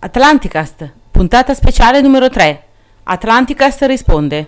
[0.00, 2.62] Atlanticast, puntata speciale numero 3.
[3.02, 4.46] Atlanticast risponde.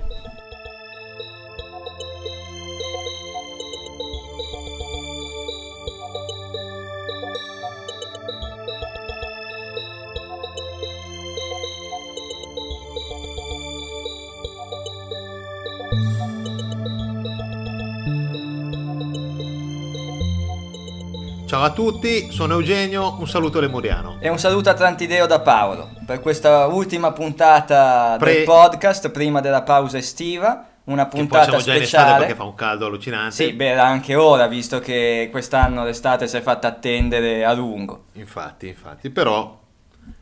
[21.61, 24.17] Ciao a tutti, sono Eugenio, un saluto lemuriano.
[24.19, 29.61] E un saluto atlantideo da Paolo per questa ultima puntata Pre- del podcast prima della
[29.61, 30.69] pausa estiva.
[30.85, 32.19] Una Che puntata siamo già in estate speciale.
[32.21, 33.35] perché fa un caldo allucinante.
[33.35, 38.05] Sì, beh, era anche ora, visto che quest'anno l'estate si è fatta attendere a lungo.
[38.15, 39.61] Infatti, infatti, però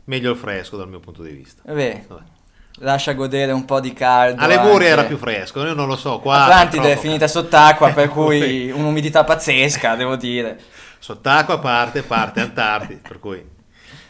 [0.03, 1.61] meglio il fresco dal mio punto di vista.
[1.71, 2.21] Beh, Vabbè.
[2.79, 4.41] lascia godere un po' di caldo.
[4.41, 8.09] A Lemuria era più fresco, io non lo so, qua Atlantide è finita sott'acqua, per
[8.11, 10.59] cui un'umidità pazzesca, devo dire.
[10.99, 13.43] Sott'acqua parte, parte Antartide, per cui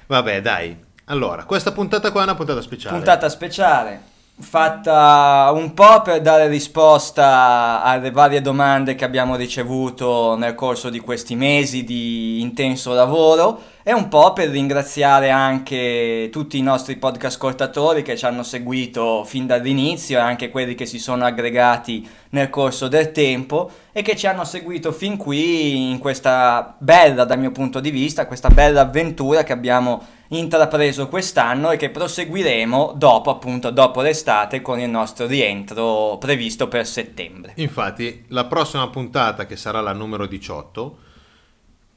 [0.08, 0.88] vabbè, dai.
[1.06, 2.96] Allora, questa puntata qua è una puntata speciale.
[2.96, 4.02] Puntata speciale,
[4.40, 11.00] fatta un po' per dare risposta alle varie domande che abbiamo ricevuto nel corso di
[11.00, 17.38] questi mesi di intenso lavoro e un po' per ringraziare anche tutti i nostri podcast
[17.38, 22.52] ascoltatori che ci hanno seguito fin dall'inizio e anche quelli che si sono aggregati nel
[22.52, 27.50] corso del tempo e che ci hanno seguito fin qui in questa bella, dal mio
[27.50, 33.72] punto di vista, questa bella avventura che abbiamo intrapreso quest'anno e che proseguiremo dopo, appunto,
[33.72, 37.54] dopo l'estate con il nostro rientro previsto per settembre.
[37.56, 41.08] Infatti, la prossima puntata, che sarà la numero 18,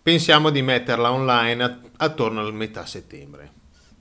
[0.03, 3.51] pensiamo di metterla online at- attorno al metà settembre.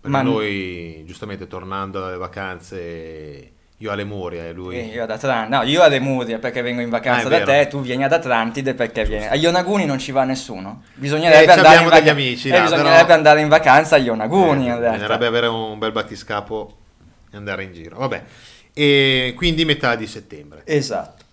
[0.01, 4.75] Perché Ma- noi, giustamente tornando dalle vacanze, io a Lemuria e lui...
[4.77, 7.67] E io ad Atlantide, no, io a Lemuria perché vengo in vacanza Ah, da te,
[7.67, 9.27] tu vieni ad Atlantide perché vieni.
[9.27, 10.83] A Yonaguni non ci va nessuno.
[10.87, 13.99] Eh, Bisognerebbe, ci andare, in degli amici, eh, là, bisognerebbe però- andare in vacanza a
[13.99, 14.69] Yonaguni.
[14.71, 16.77] Eh, bisognerebbe avere un bel battiscapo
[17.31, 17.97] e andare in giro.
[17.99, 18.23] Vabbè,
[18.73, 20.63] e quindi metà di settembre.
[20.65, 21.23] Esatto.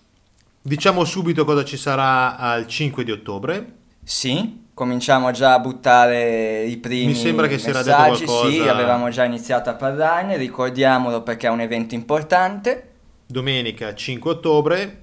[0.61, 3.77] Diciamo subito cosa ci sarà al 5 di ottobre.
[4.09, 8.51] Sì, cominciamo già a buttare i primi Mi sembra che si era detto messaggi, qualcosa.
[8.51, 12.93] Sì, avevamo già iniziato a parlarne, ricordiamolo perché è un evento importante.
[13.27, 15.03] Domenica 5 ottobre,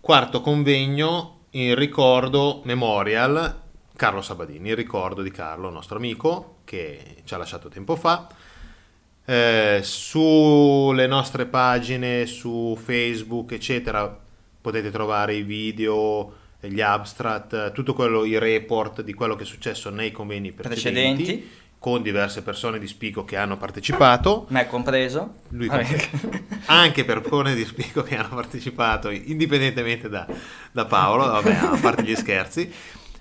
[0.00, 3.60] quarto convegno in ricordo Memorial
[3.94, 8.28] Carlo Sabadini, in ricordo di Carlo, nostro amico, che ci ha lasciato tempo fa.
[9.26, 14.18] Eh, sulle nostre pagine su Facebook, eccetera,
[14.58, 19.90] potete trovare i video, gli abstract, tutto quello, i report di quello che è successo
[19.90, 21.50] nei convegni precedenti, Precedenti.
[21.78, 24.46] con diverse persone di Spico che hanno partecipato.
[24.50, 25.34] Me compreso.
[25.48, 26.08] Lui compreso.
[26.66, 30.26] anche per persone di Spico che hanno partecipato indipendentemente da,
[30.70, 32.72] da Paolo, vabbè, a parte gli scherzi.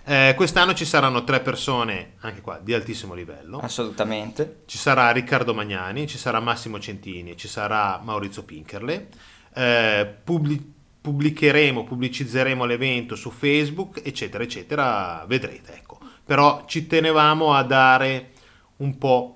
[0.04, 3.60] Eh, quest'anno ci saranno tre persone, anche qua, di altissimo livello.
[3.60, 4.64] Assolutamente.
[4.66, 9.08] Ci sarà Riccardo Magnani, ci sarà Massimo Centini, ci sarà Maurizio Pinkerle.
[9.54, 15.26] Eh, pubblic- pubblicheremo, pubblicizzeremo l'evento su Facebook, eccetera, eccetera.
[15.28, 15.98] Vedrete, ecco.
[16.24, 18.30] Però ci tenevamo a dare
[18.78, 19.36] un po'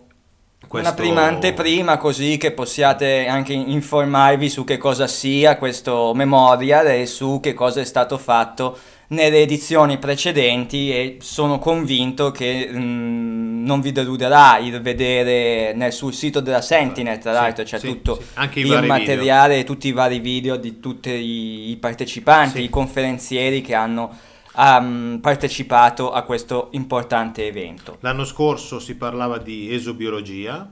[0.68, 0.90] questo...
[0.90, 7.06] Una prima anteprima così che possiate anche informarvi su che cosa sia questo memorial e
[7.06, 8.78] su che cosa è stato fatto
[9.08, 16.14] nelle edizioni precedenti e sono convinto che mm, non vi deluderà il vedere nel, sul
[16.14, 18.60] sito della Sentinel tra Sì, l'altro c'è sì, tutto sì.
[18.62, 22.64] Il materiale, tutti i vari video di tutti i, i partecipanti, Sì.
[22.64, 24.16] i conferenzieri che hanno
[24.58, 27.98] ehm, partecipato a questo importante evento.
[28.02, 30.72] L'anno scorso si parlava di esobiologia,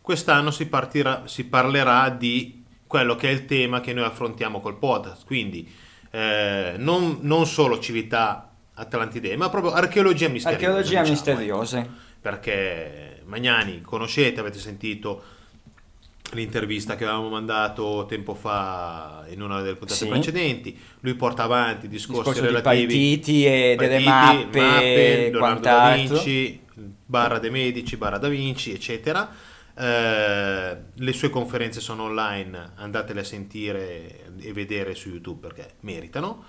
[0.00, 4.78] quest'anno si, partirà- si parlerà di quello che è il tema che noi affrontiamo col
[4.78, 5.68] podcast, quindi
[6.10, 10.64] eh, non, non solo civiltà atlantidee, ma proprio archeologia misteriosa.
[10.66, 11.78] Archeologia diciamo, misteriosa.
[11.78, 11.90] ecco.
[12.20, 15.22] Perché Magnani, conoscete, avete sentito
[16.32, 20.08] l'intervista che avevamo mandato tempo fa in una delle puntate Sì.
[20.08, 25.60] precedenti, lui porta avanti discorsi discorso di relativi partiti e delle Partiti, mappe, e Leonardo
[25.60, 25.92] da.
[25.94, 26.60] Vinci,
[27.06, 29.28] barra De Medici, barra Da Vinci, eccetera.
[29.80, 36.44] Eh, le sue conferenze sono online, andatele a sentire e vedere su YouTube perché meritano.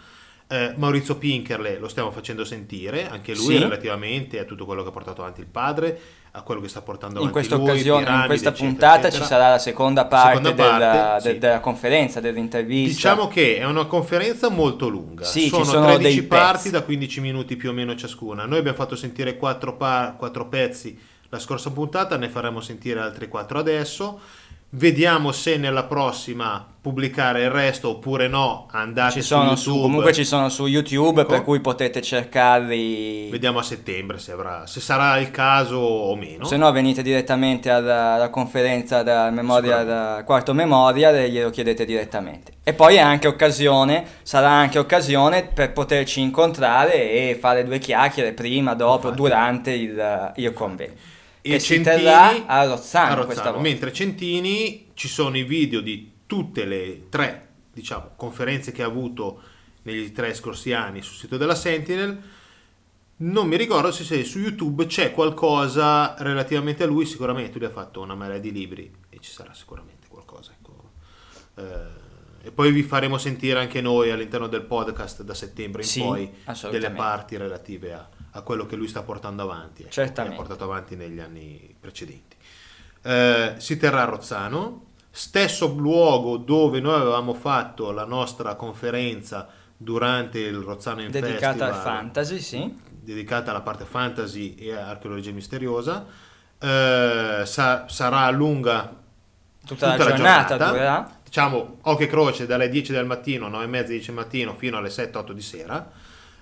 [0.50, 3.58] Eh, Maurizio Pinkerle lo stiamo facendo sentire, anche lui Sì.
[3.60, 5.98] relativamente a tutto quello che ha portato avanti il padre,
[6.32, 8.96] a quello che sta portando In avanti questa lui, occasione, in piramidi, questa eccetera, puntata
[9.08, 9.22] eccetera.
[9.24, 11.40] ci sarà la seconda parte, Seconda della, parte, de- sì.
[11.40, 12.94] della conferenza, dell'intervista.
[12.94, 16.72] Diciamo che è una conferenza molto lunga, Sì, ci sono, sono 13 dei parti pezzi.
[16.72, 18.46] da 15 minuti più o meno ciascuna.
[18.46, 19.78] Noi abbiamo fatto sentire 4,
[20.50, 21.00] pezzi
[21.32, 24.20] la scorsa puntata, ne faremo sentire altri 4 adesso.
[24.74, 28.68] Vediamo se nella prossima pubblicare il resto oppure no.
[28.72, 29.82] Andate Ci sono su su, YouTube.
[29.88, 31.44] comunque ci sono su YouTube, per Ecco.
[31.44, 33.30] cui potete cercarli.
[33.30, 36.46] Vediamo a settembre se, avrà, se sarà il caso o meno.
[36.46, 41.84] Se no venite direttamente alla, alla conferenza da memoria, da quarto memoria e glielo chiedete
[41.84, 42.54] direttamente.
[42.64, 48.74] E poi anche occasione, sarà anche occasione per poterci incontrare e fare due chiacchiere prima,
[48.74, 49.16] dopo, Infatti.
[49.16, 50.94] durante il, il convegno.
[51.42, 53.60] E Centini a Rozzano, a Rozzano.
[53.60, 59.42] Mentre Centini ci sono i video di tutte le tre diciamo, conferenze che ha avuto
[59.84, 62.22] negli tre scorsi anni sul sito della Sentinel.
[63.18, 67.72] Non mi ricordo se, se su YouTube c'è qualcosa relativamente a lui, sicuramente lui ha
[67.72, 70.52] fatto una marea di libri e ci sarà sicuramente qualcosa.
[70.52, 70.90] ecco.
[71.56, 72.10] Eh,
[72.44, 76.34] e poi vi faremo sentire anche noi all'interno del podcast da settembre in Sì, poi
[76.72, 80.36] delle parti relative a, a quello che lui sta portando avanti, ecco, Certamente.
[80.36, 82.36] che ha portato avanti negli anni precedenti.
[83.04, 90.40] Eh, si terrà a Rozzano, stesso luogo dove noi avevamo fatto la nostra conferenza durante
[90.40, 92.80] il Rozzano in Dedicata al fantasy, sì.
[92.90, 96.06] dedicata alla parte fantasy e archeologia misteriosa.
[96.60, 99.00] Eh, sa- sarà lunga
[99.66, 101.20] Tutta, la giornata, durerà.
[101.24, 104.78] Diciamo, occhio e croce dalle 10 del mattino, 9 e mezza, 10 del mattino fino
[104.78, 105.92] alle 7-8 di sera.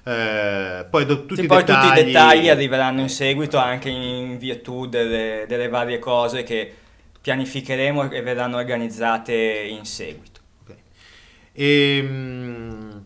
[0.10, 3.90] Eh, poi do- tutti, Sì, i poi dettagli, tutti i dettagli arriveranno in seguito anche
[3.90, 6.74] in virtù delle, delle varie cose che
[7.22, 9.34] pianificheremo e verranno organizzate
[9.70, 10.40] in seguito.
[10.64, 10.76] Ok.
[11.54, 13.04] Ehm,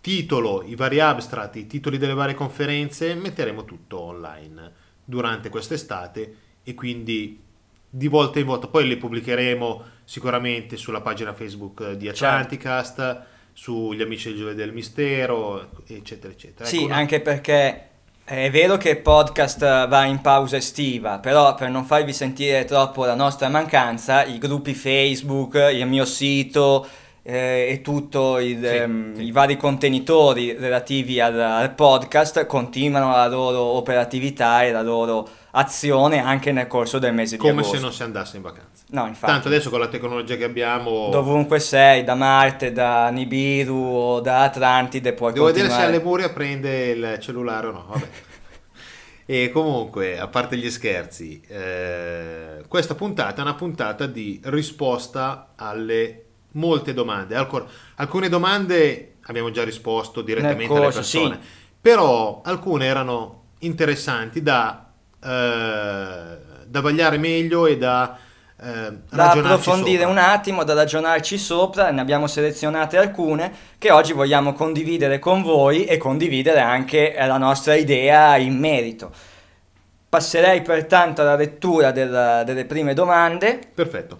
[0.00, 4.72] titolo, i vari abstract, i titoli delle varie conferenze, metteremo tutto online
[5.04, 7.42] durante quest'estate e quindi
[7.90, 13.36] di volta in volta poi le pubblicheremo sicuramente sulla pagina Facebook di Certo.
[13.60, 16.64] Sugli amici del Giovedì del Mistero, eccetera, eccetera.
[16.64, 17.88] Sì, Ecco, anche perché
[18.22, 23.04] è vero che il podcast va in pausa estiva, però per non farvi sentire troppo
[23.04, 26.86] la nostra mancanza, i gruppi Facebook, il mio sito
[27.24, 29.24] eh, e tutto il, Sì, ehm, sì.
[29.24, 35.28] i vari contenitori relativi al, al podcast continuano la loro operatività e la loro
[35.58, 37.74] azione anche nel corso del mese di come agosto.
[37.74, 38.84] se non si andasse in vacanza.
[38.90, 39.32] No, infatti.
[39.32, 41.08] Tanto adesso con la tecnologia che abbiamo...
[41.10, 45.96] Dovunque sei, da Marte, da Nibiru o da Atlantide, puoi Devo vedere se continuare.
[45.96, 47.86] alle Muria prende il cellulare o no.
[47.88, 48.08] Vabbè.
[49.26, 56.24] e comunque, a parte gli scherzi, eh, questa puntata è una puntata di risposta alle
[56.52, 57.34] molte domande.
[57.34, 61.48] Alcor- alcune domande abbiamo già risposto direttamente Nel alle corso, persone, sì.
[61.80, 64.87] però alcune erano interessanti da,
[65.20, 68.16] da vagliare meglio e da
[68.60, 70.10] eh, da approfondire sopra.
[70.10, 75.84] un attimo, da ragionarci sopra, ne abbiamo selezionate alcune che oggi vogliamo condividere con voi
[75.84, 79.12] e condividere anche eh, la nostra idea in merito.
[80.08, 84.18] Passerei pertanto alla lettura del- delle prime domande Perfetto.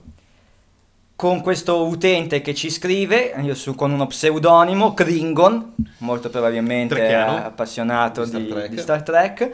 [1.16, 7.38] con questo utente che ci scrive, io su, con uno pseudonimo, Klingon, molto probabilmente Trekkiano.
[7.38, 8.68] eh, appassionato Di Star Trek.
[8.68, 9.50] di Star Trek,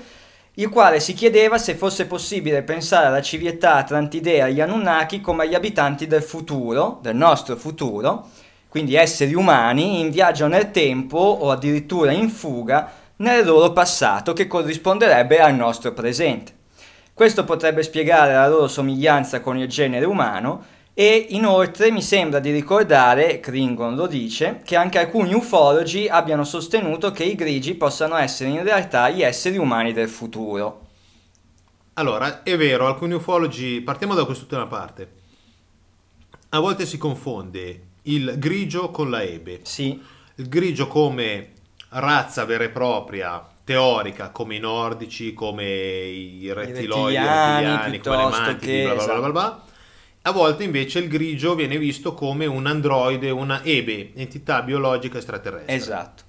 [0.57, 5.55] il quale si chiedeva se fosse possibile pensare alla civiltà atlantidea agli Anunnaki come agli
[5.55, 8.29] abitanti del futuro, del nostro futuro,
[8.69, 14.47] quindi esseri umani in viaggio nel tempo o addirittura in fuga nel loro passato che
[14.47, 16.53] corrisponderebbe al nostro presente.
[17.13, 22.53] Questo potrebbe spiegare la loro somiglianza con il genere umano e inoltre mi sembra di
[22.53, 28.51] ricordare, Klingon lo dice, che anche alcuni ufologi abbiano sostenuto che i grigi possano essere
[28.51, 30.83] in realtà gli esseri umani del futuro.
[31.95, 35.13] Allora, è vero, alcuni ufologi, partiamo da quest'ultima parte.
[36.51, 39.61] A volte si confonde il grigio con la ebe.
[39.63, 40.01] Sì,
[40.37, 41.53] Il grigio come
[41.91, 48.17] razza vera e propria, teorica, come i nordici, come i rettiloidi, i rettiliani, rettiliani, come
[48.17, 49.21] le mantiche, che- bla bla bla esatto.
[49.21, 49.65] bla bla.
[50.27, 55.75] A volte invece il grigio viene visto come un androide, una ebe, entità biologica extraterrestre.
[55.75, 56.23] esatto.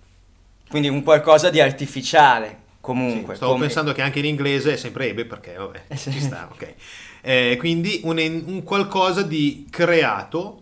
[0.69, 3.35] Quindi un qualcosa di artificiale, Sì, comunque.
[3.35, 6.11] stavo come- pensando che anche in inglese è sempre ebe perché vabbè, sì.
[6.11, 6.73] ci sta, ok.
[7.21, 10.61] Eh, quindi un, un qualcosa di creato,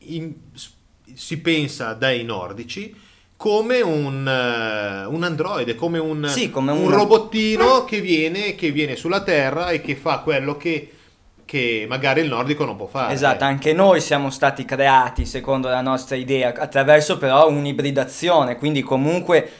[0.00, 0.32] in-
[1.14, 2.94] si pensa dai nordici,
[3.36, 8.70] come un, eh, un androide, come un, Sì, come un una- robottino che viene, che
[8.70, 10.92] viene sulla Terra e che fa quello che,
[11.48, 13.14] che magari il nordico non può fare.
[13.14, 19.50] Esatto, anche noi siamo stati creati secondo la nostra idea, attraverso però un'ibridazione, quindi comunque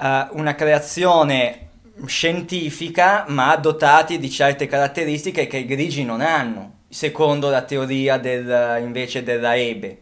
[0.00, 1.70] eh, una creazione
[2.06, 8.80] scientifica, ma dotati di certe caratteristiche che i grigi non hanno, secondo la teoria del,
[8.80, 10.00] invece della Ebe.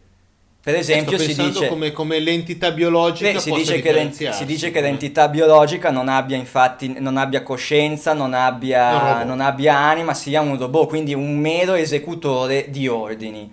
[0.62, 4.82] Per esempio, si dice, come, come l'entità biologica Beh, si, dice che si dice che
[4.82, 10.58] l'entità biologica non abbia infatti non abbia coscienza, non abbia, non abbia anima, sia un
[10.58, 13.50] robot, quindi un mero esecutore di ordini.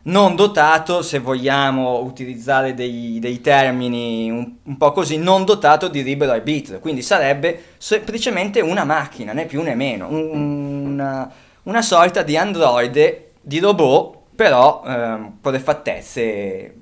[0.00, 6.02] Non dotato, se vogliamo utilizzare dei, dei termini un, un po' così, non dotato di
[6.02, 11.30] libero arbitrio, quindi sarebbe semplicemente una macchina, né più né meno, un- una,
[11.64, 16.74] una sorta di androide, di robot, però ehm, con le fattezze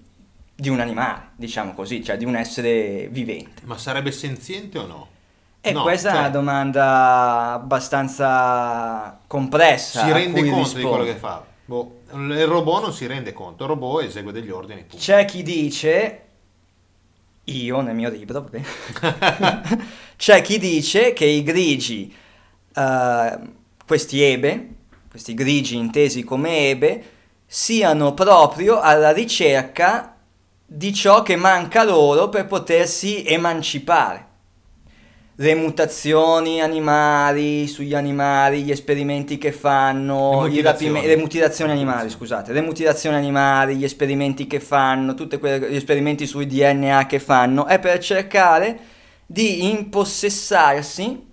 [0.54, 3.62] di un animale, diciamo così, cioè di un essere vivente.
[3.64, 5.08] Ma sarebbe senziente o no?
[5.62, 10.04] E No, questa è cioè, una domanda abbastanza complessa.
[10.04, 11.46] Si rende conto di quello che fa?
[11.64, 14.80] Boh, il robot non si rende conto, il robot esegue degli ordini.
[14.80, 14.98] punto.
[14.98, 16.24] C'è chi dice,
[17.44, 18.50] io nel mio libro,
[20.18, 22.14] c'è chi dice che i grigi,
[22.74, 23.38] eh,
[23.86, 24.74] questi ebe,
[25.08, 27.14] questi grigi intesi come ebe,
[27.46, 30.16] siano proprio alla ricerca
[30.66, 34.24] di ciò che manca loro per potersi emancipare.
[35.38, 40.94] Le mutazioni animali sugli animali, gli esperimenti che fanno, Le mutilazioni.
[40.94, 46.26] rapime- le mutilazioni animali, scusate, le mutilazioni animali, gli esperimenti che fanno, tutti gli esperimenti
[46.26, 48.78] sui DNA che fanno, è per cercare
[49.26, 51.25] di impossessarsi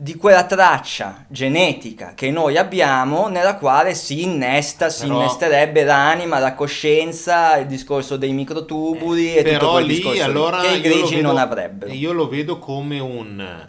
[0.00, 6.38] di quella traccia genetica che noi abbiamo nella quale si innesta, si Però- innesterebbe l'anima,
[6.38, 11.16] la coscienza, il discorso dei microtubuli e tutto quel lì discorso allora che i grigi
[11.16, 11.92] vedo- non avrebbero.
[11.92, 13.68] Io lo vedo come un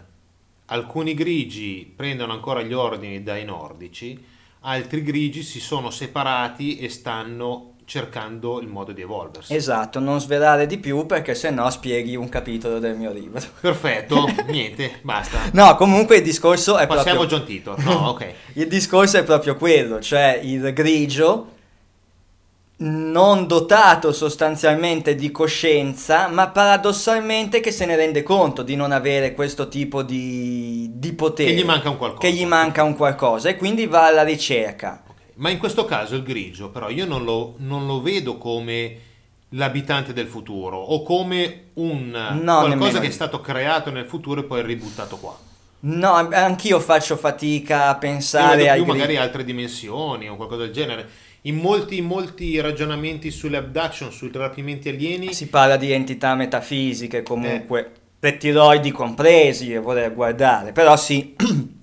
[0.66, 4.16] alcuni grigi prendono ancora gli ordini dai nordici,
[4.60, 9.52] altri grigi si sono separati e stanno cercando il modo di evolversi.
[9.52, 13.42] Esatto, non svelare di più perché sennò spieghi un capitolo del mio libro.
[13.60, 15.38] Perfetto, niente, basta.
[15.54, 17.82] No, comunque il discorso è Passiamo proprio John Titor.
[17.82, 18.32] No, ok.
[18.52, 21.48] il discorso è proprio quello, cioè il grigio
[22.76, 29.34] non dotato sostanzialmente di coscienza, ma paradossalmente che se ne rende conto di non avere
[29.34, 31.50] questo tipo di, di potere.
[31.50, 32.20] Che gli manca un qualcosa.
[32.20, 35.02] Che gli manca un qualcosa e quindi va alla ricerca.
[35.40, 38.96] Ma in questo caso il grigio, però, io non lo, non lo vedo come
[39.50, 42.10] l'abitante del futuro o come un
[42.42, 45.36] No, qualcosa che è stato creato nel futuro e poi ributtato qua.
[45.82, 48.98] No, anch'io faccio fatica a pensare ai più grigi.
[48.98, 51.08] magari altre dimensioni o qualcosa del genere.
[51.44, 57.22] In molti, in molti ragionamenti sulle abduction, sui rapimenti alieni, Si parla di entità metafisiche
[57.22, 57.90] comunque, Eh.
[58.20, 61.34] rettiloidi compresi, a voler guardare, però sì,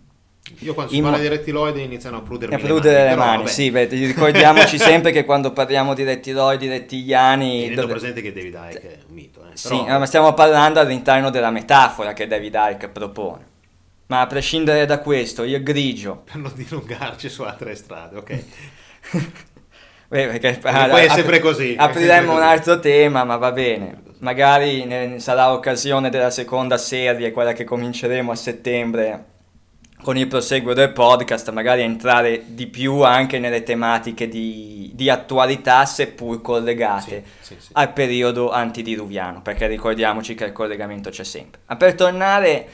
[0.59, 3.37] io quando si in parla di rettiloide iniziano a prudermi a prudere le però mani,
[3.37, 3.49] vabbè.
[3.49, 7.61] sì, beh, ricordiamoci sempre che quando parliamo di rettiloidi, rettiliani...
[7.61, 9.41] Tenendo dove- presente che David Icke è un mito.
[9.41, 9.55] Eh.
[9.55, 13.45] Sì, Però- ma stiamo parlando all'interno della metafora che David Icke propone.
[14.07, 16.23] Ma a prescindere da questo, il grigio...
[16.31, 18.29] per non dilungarci su altre strade, ok.
[18.31, 18.43] eh,
[20.07, 24.05] perché- poi è sempre così, Apriremo un altro tema, ma va bene.
[24.19, 29.25] Magari sarà occasione della seconda serie, quella che cominceremo a settembre
[30.01, 35.85] con il proseguo del podcast, magari entrare di più anche nelle tematiche di, di attualità,
[35.85, 37.69] seppur collegate Sì, sì, sì.
[37.73, 41.61] al periodo antidiluviano, perché ricordiamoci che il collegamento c'è sempre.
[41.65, 42.67] Ma per tornare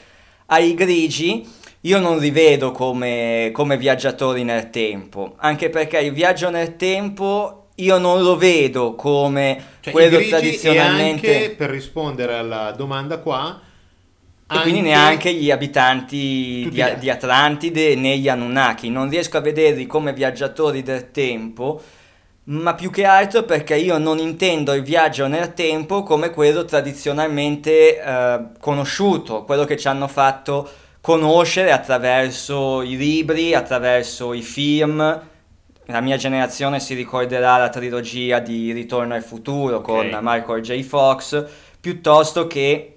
[0.46, 1.46] ai grigi,
[1.80, 7.68] io non li vedo come, come viaggiatori nel tempo, anche perché il viaggio nel tempo
[7.76, 11.34] io non lo vedo come Cioè, quello tradizionalmente...
[11.34, 13.60] Anche, per rispondere alla domanda qua,
[14.46, 18.90] E quindi anche- neanche gli abitanti di, di Atlantide né gli Anunnaki.
[18.90, 21.80] Non riesco a vederli come viaggiatori del tempo,
[22.44, 28.00] ma più che altro perché io non intendo il viaggio nel tempo come quello tradizionalmente
[28.00, 30.68] eh, conosciuto, quello che ci hanno fatto
[31.00, 34.98] conoscere attraverso i libri, attraverso i film.
[35.86, 40.18] La mia generazione si ricorderà la trilogia di Ritorno al futuro con Ok.
[40.22, 40.82] Michael J.
[40.82, 41.44] Fox,
[41.80, 42.93] piuttosto che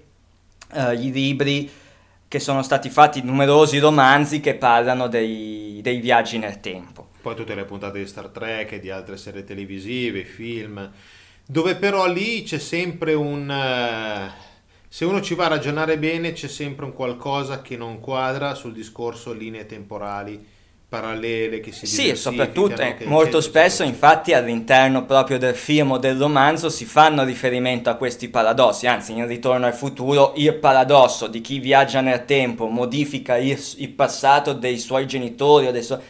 [0.72, 1.70] eh, i libri
[2.28, 7.08] che sono stati fatti, numerosi romanzi che parlano dei, dei viaggi nel tempo.
[7.22, 10.90] poi tutte le puntate di Star Trek e di altre serie televisive, film,
[11.46, 13.50] dove però lì c'è sempre un...
[13.50, 14.46] eh,
[14.86, 18.72] se uno ci va a ragionare bene c'è sempre un qualcosa che non quadra sul
[18.72, 20.56] discorso linee temporali
[20.88, 26.16] parallele che si Sì, soprattutto eh, molto spesso infatti all'interno proprio del film o del
[26.16, 31.42] romanzo si fanno riferimento a questi paradossi, anzi in Ritorno al futuro il paradosso di
[31.42, 36.00] chi viaggia nel tempo modifica il, il passato dei suoi genitori o dei suoi-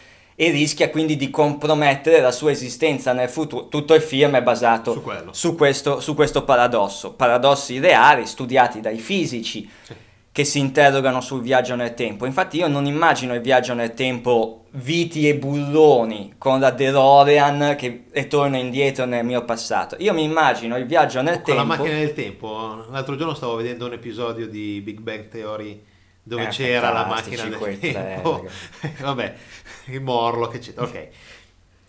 [0.40, 3.66] e rischia quindi di compromettere la sua esistenza nel futuro.
[3.66, 8.98] Tutto il film è basato Su su questo, su questo paradosso, paradossi reali studiati dai
[8.98, 9.68] fisici.
[9.82, 9.94] Sì.
[10.38, 12.24] Che si interrogano sul viaggio nel tempo.
[12.24, 18.04] Infatti io non immagino il viaggio nel tempo viti e bulloni con la DeLorean che
[18.28, 19.96] torna indietro nel mio passato.
[19.98, 21.60] Io mi immagino il viaggio nel Con tempo...
[21.60, 22.84] la macchina del tempo.
[22.88, 25.82] L'altro giorno stavo vedendo un episodio di Big Bang Theory
[26.22, 28.46] dove Eh, c'era la macchina del tre, tempo.
[29.02, 29.34] Vabbè,
[29.86, 30.72] il morlo che c'è.
[30.76, 31.08] Ok.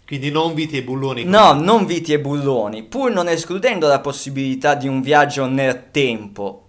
[0.07, 1.23] Quindi non viti e bulloni.
[1.23, 6.68] No, non viti e bulloni, pur non escludendo la possibilità di un viaggio nel tempo,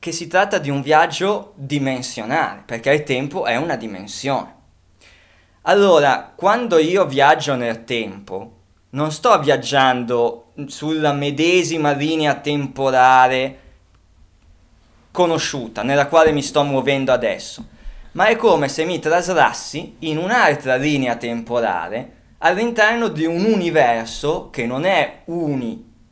[0.00, 4.54] che si tratta di un viaggio dimensionale, perché il tempo è una dimensione.
[5.62, 8.52] Allora, quando io viaggio nel tempo,
[8.90, 13.58] non sto viaggiando sulla medesima linea temporale
[15.10, 17.66] conosciuta, nella quale mi sto muovendo adesso,
[18.12, 24.64] ma è come se mi traslassi in un'altra linea temporale all'interno di un universo che
[24.64, 25.24] non è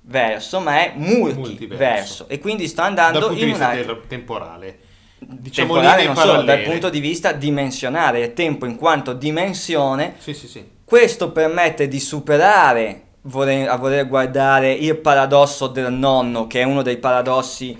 [0.08, 1.40] universo, ma è multiverso.
[1.40, 2.28] Multiverso.
[2.28, 4.78] E quindi sto andando in vista un'altra ter- temporale.
[5.20, 10.32] Diciamo temporale non solo, dal punto di vista dimensionale, il tempo in quanto dimensione Sì,
[10.32, 10.64] sì, sì.
[10.84, 16.82] questo permette di superare voler- a voler guardare il paradosso del nonno, che è uno
[16.82, 17.76] dei paradossi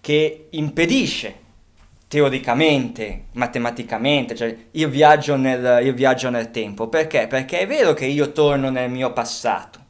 [0.00, 1.44] che impedisce
[2.08, 6.88] teoricamente, matematicamente, cioè il viaggio, nel, il viaggio nel tempo.
[6.88, 7.26] Perché?
[7.26, 9.80] Perché è vero che io torno nel mio passato,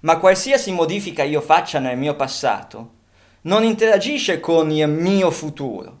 [0.00, 2.94] ma qualsiasi modifica io faccia nel mio passato
[3.46, 5.98] non interagisce con il mio futuro.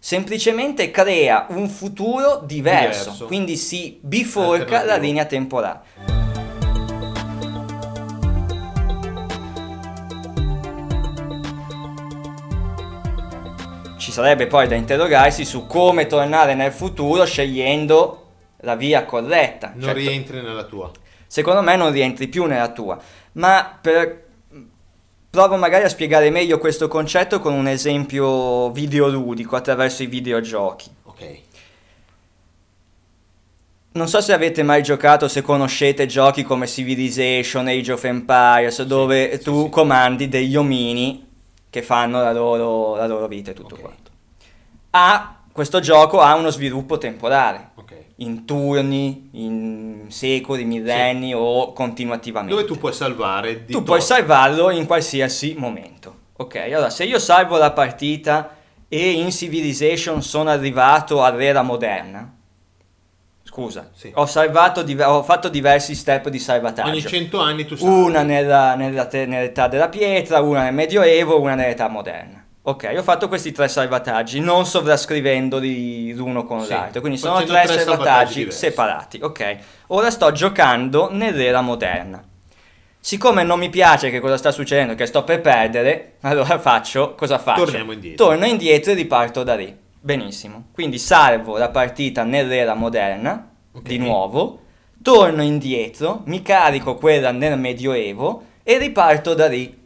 [0.00, 3.26] Semplicemente crea un futuro diverso, Diverso.
[3.26, 5.80] quindi si biforca la linea temporale.
[13.98, 18.26] Ci sarebbe poi da interrogarsi su come tornare nel futuro scegliendo
[18.62, 19.72] la via corretta.
[19.74, 20.90] Non Certo, rientri nella tua.
[21.28, 22.98] Secondo me non rientri più nella tua.
[23.32, 24.26] Ma per...
[25.30, 30.90] provo magari a spiegare meglio questo concetto con un esempio videoludico attraverso i videogiochi.
[31.04, 31.38] Ok.
[33.90, 39.36] Non so se avete mai giocato, se conoscete giochi come Civilization, Age of Empires, dove
[39.36, 39.70] sì, tu sì.
[39.70, 41.26] comandi degli omini
[41.70, 43.80] che fanno la loro, la loro vita e tutto Ok.
[43.80, 44.10] quanto.
[44.90, 47.70] Ha, questo gioco ha uno sviluppo temporale.
[48.20, 52.54] In turni, in secoli, millenni o continuativamente.
[52.54, 54.08] Dove tu puoi salvare Tu puoi tot.
[54.08, 56.16] salvarlo in qualsiasi momento.
[56.38, 58.56] Ok, allora se io salvo la partita
[58.88, 62.32] e in Civilization sono arrivato all'era moderna,
[63.44, 64.10] scusa, Sì.
[64.14, 66.90] ho, salvato ho fatto diversi step di salvataggio.
[66.90, 67.92] Ogni 100 anni tu salvi.
[67.94, 72.37] Una nella, nella te- nell'età della pietra, una nel medioevo, una nell'età moderna.
[72.68, 77.62] Ok, ho fatto questi tre salvataggi, non sovrascrivendoli l'uno con Sì, l'altro, quindi sono tre,
[77.64, 79.18] tre salvataggi salvataggi separati.
[79.22, 82.22] Ok, ora sto giocando nell'era moderna.
[83.00, 87.38] Siccome non mi piace che cosa sta succedendo, che sto per perdere, allora faccio, cosa
[87.38, 87.64] faccio?
[87.64, 88.26] Torniamo indietro.
[88.26, 89.74] Torno indietro e riparto da lì.
[89.98, 90.66] Benissimo.
[90.74, 93.82] Quindi salvo la partita nell'era moderna, Ok.
[93.82, 94.60] di nuovo,
[95.02, 99.77] torno indietro, mi carico quella nel medioevo e riparto da lì.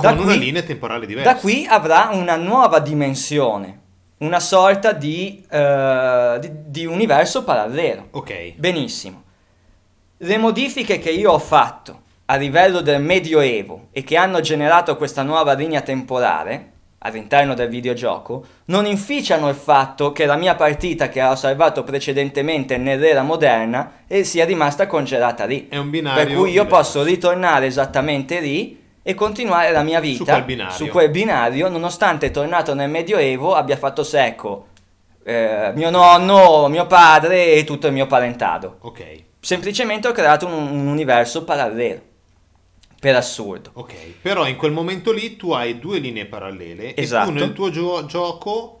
[0.00, 1.32] Con Da una qui- linea temporale diversa.
[1.32, 3.78] Da qui avrà una nuova dimensione,
[4.18, 8.08] una sorta di, eh, di- di universo parallelo.
[8.12, 8.54] Ok.
[8.56, 9.22] Benissimo.
[10.18, 15.22] Le modifiche che io ho fatto a livello del Medioevo e che hanno generato questa
[15.22, 16.68] nuova linea temporale
[17.02, 22.76] all'interno del videogioco non inficiano il fatto che la mia partita che ho salvato precedentemente
[22.76, 25.66] nell'era moderna e sia rimasta congelata lì.
[25.68, 26.76] È un binario Per cui io diverso.
[26.76, 30.74] posso ritornare esattamente lì e continuare la mia vita quel binario.
[30.74, 34.66] su quel binario, nonostante tornato nel Medioevo abbia fatto secco
[35.24, 38.78] eh, mio nonno, mio padre e tutto il mio parentado.
[38.80, 39.22] Ok.
[39.40, 42.08] Semplicemente ho creato un, un universo parallelo.
[43.00, 43.70] Per assurdo.
[43.74, 43.94] Ok.
[44.20, 47.30] Però in quel momento lì tu hai due linee parallele Esatto.
[47.30, 48.80] e tu nel tuo gio- gioco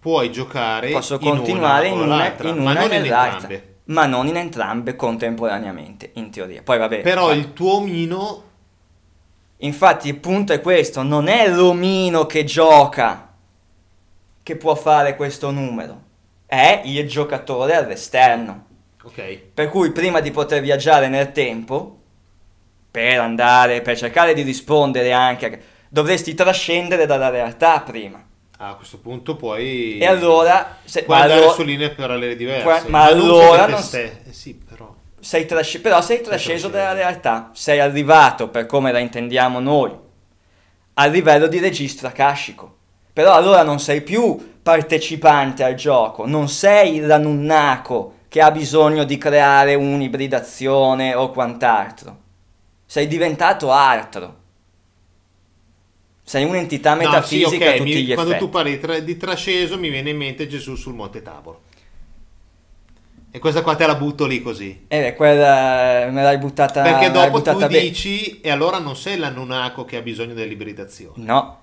[0.00, 3.02] puoi giocare Posso in continuare in una o una, in ma una non e in
[3.04, 3.74] entrambe.
[3.86, 6.62] Ma non in entrambe contemporaneamente, in teoria.
[6.62, 7.02] Poi vabbè.
[7.02, 8.42] Però ma- il tuo omino
[9.64, 13.32] Infatti il punto è questo, non è l'omino che gioca
[14.42, 16.02] che può fare questo numero,
[16.46, 18.66] è il giocatore all'esterno.
[19.02, 19.38] Ok.
[19.54, 21.98] Per cui prima di poter viaggiare nel tempo,
[22.90, 28.22] per andare, per cercare di rispondere anche, dovresti trascendere dalla realtà prima.
[28.58, 32.62] A questo punto puoi E allora, se, puoi ma andare allora- su linee parallele diverse.
[32.62, 34.94] Qua- ma non allora non- ste- eh sì, però
[35.24, 39.90] sei trasce- però sei trasceso dalla realtà, sei arrivato, per come la intendiamo noi,
[40.94, 42.76] al livello di registro akashico.
[43.12, 49.16] Però allora non sei più partecipante al gioco, non sei l'anunnaco che ha bisogno di
[49.16, 52.18] creare un'ibridazione o quant'altro.
[52.84, 54.42] Sei diventato altro.
[56.22, 58.44] Sei un'entità No, sì, metafisica ok, a tutti mi- gli quando effetti.
[58.46, 61.58] tu parli di, tra- di trasceso mi viene in mente Gesù sul Monte Tabor.
[63.34, 64.84] E questa qua te la butto lì così.
[64.86, 67.80] Eh, quella me l'hai buttata Perché dopo tu buttata bene.
[67.80, 71.14] dici, e allora non sei l'annunaco che ha bisogno dell'ibridazione.
[71.16, 71.58] No,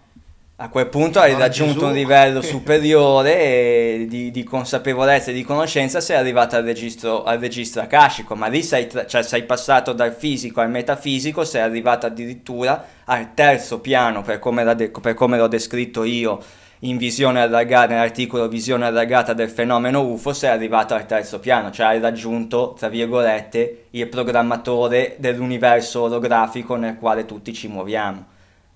[0.57, 5.43] a quel punto hai Allora raggiunto Gesù- un livello superiore di, di consapevolezza e di
[5.43, 9.93] conoscenza, sei arrivato al registro, al registro akashico, ma lì sei, tra- cioè sei passato
[9.93, 15.37] dal fisico al metafisico, sei arrivato addirittura al terzo piano, per come, de- per come
[15.37, 16.37] l'ho descritto io
[16.83, 21.87] in visione allargata, nell'articolo visione allargata del fenomeno UFO, sei arrivato al terzo piano, cioè
[21.87, 28.25] hai raggiunto, tra virgolette, il programmatore dell'universo olografico nel quale tutti ci muoviamo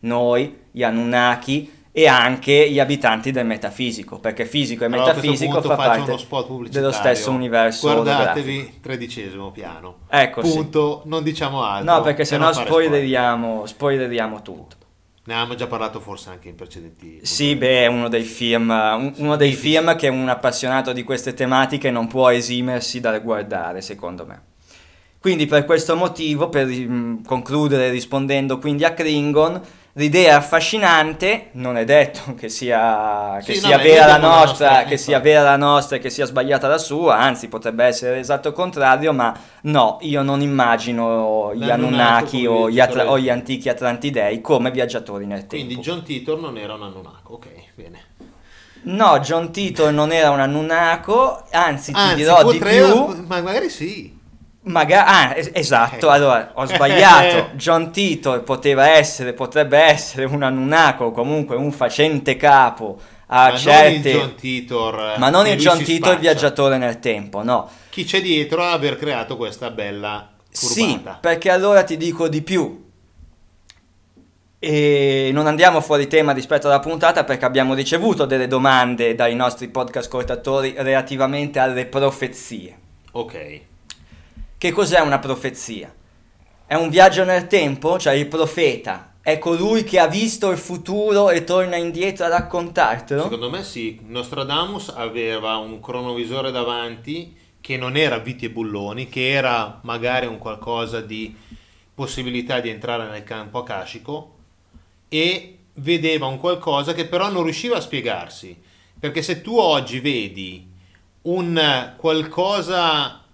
[0.01, 5.75] noi, gli Anunnaki e anche gli abitanti del metafisico, perché fisico e Allora, metafisico fa
[5.75, 6.17] parte
[6.69, 8.33] dello stesso universo olografico.
[8.33, 9.99] Guardatevi, tredicesimo piano.
[10.09, 10.51] Ecco, sì.
[10.51, 11.93] Punto, non diciamo altro.
[11.93, 12.67] No, perché fare spoiler.
[12.67, 14.75] spoileriamo, spoileriamo tutto.
[15.27, 17.19] Ne avevamo già parlato forse anche in precedenti.
[17.23, 21.33] Sì, beh, è uno dei film, un- uno dei film che un appassionato di queste
[21.33, 24.41] tematiche non può esimersi dal guardare, secondo me.
[25.19, 29.59] Quindi per questo motivo, per mm, concludere rispondendo quindi a Klingon,
[29.97, 34.17] l'idea è affascinante, non è detto che sia, che Sì, no, sia ma vera la
[34.17, 37.83] nostra, nostra- che sia vera la nostra e che sia sbagliata la sua, anzi potrebbe
[37.85, 43.29] essere l'esatto contrario, ma no, io non immagino gli Anunnaki o gli, Atra- o gli
[43.29, 45.55] antichi Atlantidei come viaggiatori nel tempo.
[45.65, 47.33] Quindi John Titor non era un annunaco.
[47.33, 48.03] Ok, bene.
[48.87, 53.05] No, John Titor non era un Annunaco, anzi ti Anzi, dirò di più.
[53.25, 54.14] ma magari sì.
[54.67, 56.13] Magari, ah, es- esatto, Eh.
[56.13, 57.49] allora ho sbagliato.
[57.57, 63.53] John Titor poteva essere, potrebbe essere un Annunaco, comunque un facente capo a ma non
[63.55, 64.11] il certe.
[64.11, 65.13] John Titor.
[65.17, 66.19] ma non il John Titor spaccia.
[66.19, 67.69] viaggiatore nel tempo, no.
[67.89, 71.17] Chi c'è dietro a aver creato questa bella Sì, curvata?
[71.21, 72.83] perché allora ti dico di più.
[74.57, 79.67] E non andiamo fuori tema rispetto alla puntata perché abbiamo ricevuto delle domande dai nostri
[79.67, 82.75] podcast ascoltatori relativamente alle profezie.
[83.11, 83.61] Ok.
[84.57, 85.93] Che cos'è una profezia?
[86.65, 87.99] È un viaggio nel tempo?
[87.99, 93.23] Cioè il profeta è colui che ha visto il futuro e torna indietro a raccontartelo?
[93.23, 99.31] Secondo me sì, Nostradamus aveva un cronovisore davanti che non era Viti e Bulloni, che
[99.31, 101.35] era magari un qualcosa di
[101.93, 104.35] possibilità di entrare nel campo akashico
[105.09, 108.57] e vedeva un qualcosa che però non riusciva a spiegarsi.
[108.97, 110.65] Perché se tu oggi vedi
[111.23, 113.24] un qualcosa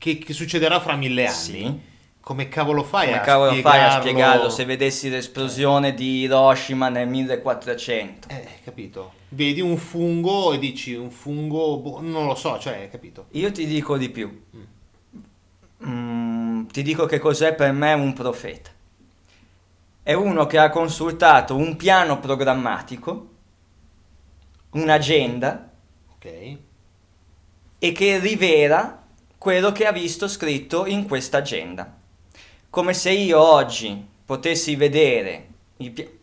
[0.00, 1.80] che, che succederà fra mille anni, Sì.
[2.20, 4.00] come cavolo fai Come a cavolo fai a spiegarlo?
[4.00, 8.28] spiegarlo se vedessi l'esplosione di Hiroshima nel 1400?
[8.30, 9.12] Eh, capito?
[9.28, 13.26] Vedi un fungo e dici un fungo, boh, non lo so, cioè, capito?
[13.32, 14.42] Io ti dico di più.
[15.86, 18.70] Mm, ti dico che cos'è per me un profeta.
[20.02, 23.28] È uno che ha consultato un piano programmatico,
[24.70, 25.70] un'agenda
[26.14, 26.56] Ok?
[27.78, 28.99] e che rivela
[29.40, 31.90] quello che ha visto scritto in questa agenda.
[32.68, 35.46] Come se io oggi potessi vedere
[35.78, 36.18] i pi-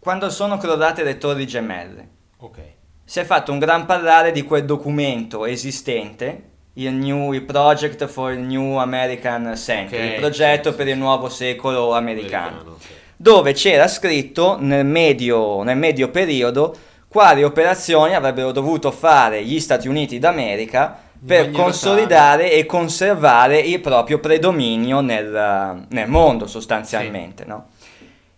[0.00, 2.08] quando sono crollate le torri gemelle.
[2.38, 2.58] Ok.
[3.04, 8.34] Si è fatto un gran parlare di quel documento esistente, il, new, il Project for
[8.34, 12.86] the New American Century, Ok, il progetto sì, per sì, il nuovo secolo americano, ok.
[13.16, 16.76] dove c'era scritto nel medio, nel medio periodo
[17.06, 24.18] quali operazioni avrebbero dovuto fare gli Stati Uniti d'America per consolidare e conservare il proprio
[24.18, 27.68] predominio nel, nel mondo sostanzialmente, no?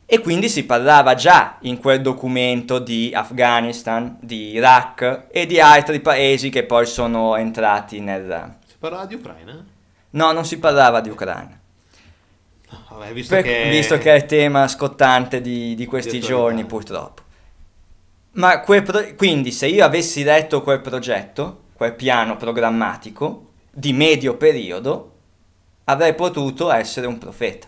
[0.06, 6.00] E quindi si parlava già in quel documento di Afghanistan, di Iraq e di altri
[6.00, 8.56] paesi che poi sono entrati nel...
[8.66, 9.64] Si parlava di Ucraina?
[10.10, 11.58] No, non si parlava di Ucraina,
[12.70, 13.68] No, vabbè, visto, per- che...
[13.70, 16.42] visto che è il tema scottante di, di questi Di attualità.
[16.42, 17.22] giorni purtroppo.
[18.32, 25.12] Ma pro- quindi se io avessi letto quel progetto, quel piano programmatico di medio periodo,
[25.84, 27.66] avrei potuto essere un profeta.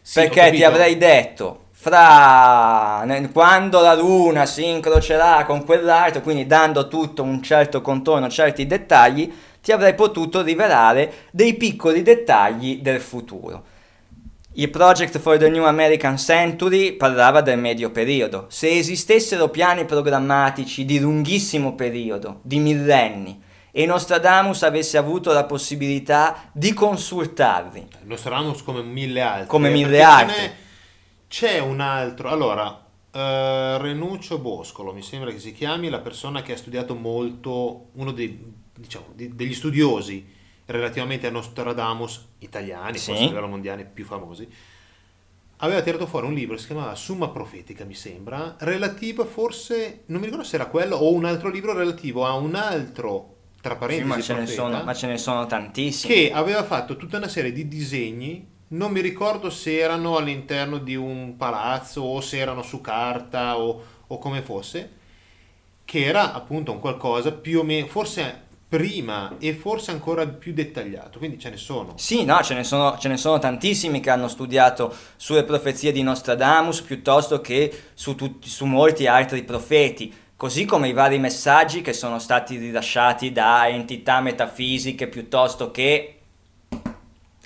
[0.00, 6.88] Sì, perché ti avrei detto fra quando la luna si incrocerà con quell'altro, quindi dando
[6.88, 13.72] tutto un certo contorno, certi dettagli, ti avrei potuto rivelare dei piccoli dettagli del futuro.
[14.56, 18.46] Il Project for the New American Century parlava del medio periodo.
[18.50, 26.50] Se esistessero piani programmatici di lunghissimo periodo, di millenni, e Nostradamus avesse avuto la possibilità
[26.52, 29.48] di consultarli, Nostradamus come mille altri.
[29.48, 30.50] Come eh, mille altri.
[31.26, 36.52] C'è un altro, allora, eh, Renuccio Boscolo, mi sembra che si chiami, la persona che
[36.52, 38.38] ha studiato molto, uno dei,
[38.72, 40.33] diciamo, di- degli studiosi
[40.66, 43.06] relativamente a Nostradamus italiani, Sì.
[43.10, 44.48] forse a livello mondiale più famosi,
[45.58, 50.20] aveva tirato fuori un libro che si chiamava Summa Profetica, mi sembra, relativo forse, non
[50.20, 53.78] mi ricordo se era quello o un altro libro relativo a un altro, tra Sì,
[53.78, 56.12] parentesi, ma, ce ne profeta, sono, ma ce ne sono tantissimi.
[56.12, 60.96] che aveva fatto tutta una serie di disegni, non mi ricordo se erano all'interno di
[60.96, 64.90] un palazzo o se erano su carta o, o come fosse,
[65.84, 68.43] che era appunto un qualcosa più o meno, forse
[68.74, 71.92] prima e forse ancora più dettagliato, quindi ce ne sono.
[71.94, 76.02] Sì, no, ce ne, sono, ce ne sono tantissimi che hanno studiato sulle profezie di
[76.02, 81.92] Nostradamus piuttosto che su, tutti, su molti altri profeti, così come i vari messaggi che
[81.92, 86.18] sono stati rilasciati da entità metafisiche piuttosto che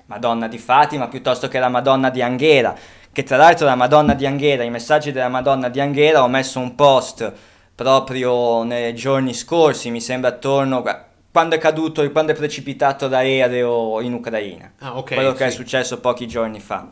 [0.07, 2.75] Madonna di Fatima, piuttosto che la Madonna di Anghera,
[3.13, 6.59] che tra l'altro la Madonna di Anghera, i messaggi della Madonna di Anghera, ho messo
[6.59, 7.31] un post
[7.75, 10.83] proprio nei giorni scorsi, mi sembra attorno
[11.31, 15.15] quando è caduto, quando è precipitato l'aereo in Ucraina, Ah, ok.
[15.15, 16.87] quello che è successo pochi giorni fa.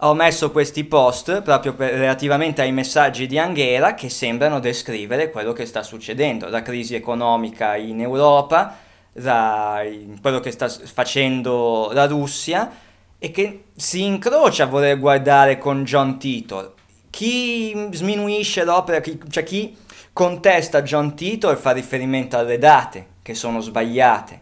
[0.00, 5.52] Ho messo questi post proprio per- relativamente ai messaggi di Anghera che sembrano descrivere quello
[5.54, 8.76] che sta succedendo, la crisi economica in Europa,
[9.14, 9.80] la-
[10.20, 12.70] quello che sta facendo la Russia
[13.18, 16.74] e che si incrocia a voler guardare con John Titor.
[17.08, 19.74] Chi sminuisce l'opera, chi- cioè chi
[20.12, 24.40] contesta John Titor fa riferimento alle date che sono sbagliate.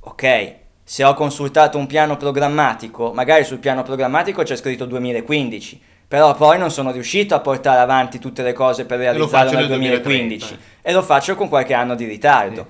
[0.00, 0.52] Ok,
[0.84, 6.58] se ho consultato un piano programmatico, magari sul piano programmatico c'è scritto 2015, però poi
[6.58, 10.38] non sono riuscito a portare avanti tutte le cose per lo realizzarlo nel nel 2015
[10.48, 10.62] 2030.
[10.82, 12.66] e lo faccio con qualche anno di ritardo.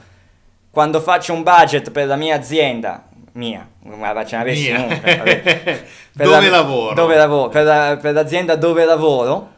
[0.70, 4.86] Quando faccio un budget per la mia azienda, mia, ma ce n'avessi Mia.
[5.02, 6.94] per Dove la- lavoro?
[6.94, 9.50] Dove lavoro, per, la- per l'azienda dove lavoro,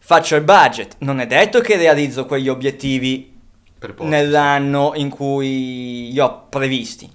[0.00, 0.96] faccio il budget.
[0.98, 3.33] Non è detto che realizzo quegli obiettivi
[4.08, 7.10] Nell'anno in cui io ho previsti.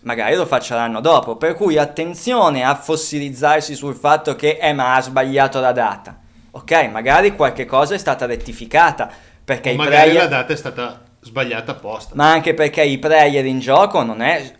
[0.00, 4.94] Magari lo faccio l'anno dopo, per cui attenzione a fossilizzarsi sul fatto che eh ma
[4.94, 6.18] ha sbagliato la data.
[6.52, 9.10] Ok, magari qualche cosa è stata rettificata
[9.44, 12.14] perché magari player la data è stata sbagliata apposta.
[12.14, 14.50] ma anche perché i player in gioco non è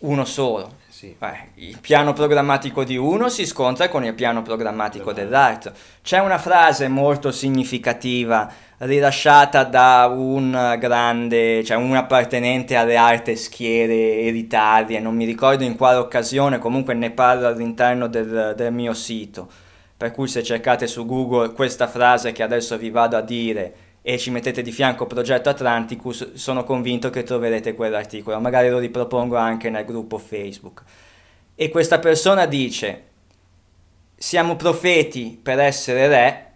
[0.00, 0.80] uno solo.
[1.02, 1.16] Sì.
[1.18, 5.72] Eh, il piano programmatico di uno si scontra con il piano programmatico dell'altro.
[6.00, 14.20] C'è una frase molto significativa rilasciata da un grande, cioè un appartenente alle alte schiere
[14.20, 19.50] elitarie, non mi ricordo in quale occasione, comunque ne parlo all'interno del, del mio sito.
[19.96, 24.18] Per cui se cercate su Google questa frase che adesso vi vado a dire e
[24.18, 28.38] ci mettete di fianco Progetto Atlanticus, sono convinto che troverete quell'articolo.
[28.40, 30.82] Magari lo ripropongo anche nel gruppo Facebook.
[31.54, 33.04] E questa persona dice:
[34.16, 36.52] Siamo profeti per essere re,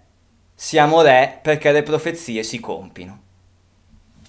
[0.54, 3.22] siamo re perché le profezie si compino.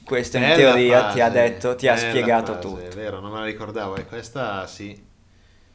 [0.06, 2.82] Questo in teoria frase, ti ha detto, ti ha spiegato frase, tutto.
[2.82, 3.95] È vero, non me la ricordavo.
[3.95, 5.06] E questa sì.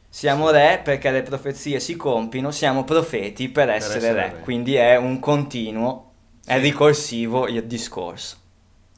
[0.09, 4.35] Siamo re perché le profezie si compino, siamo profeti per essere, essere re.
[4.35, 4.40] re.
[4.40, 6.12] Quindi è un continuo,
[6.44, 8.37] è ricorsivo il discorso.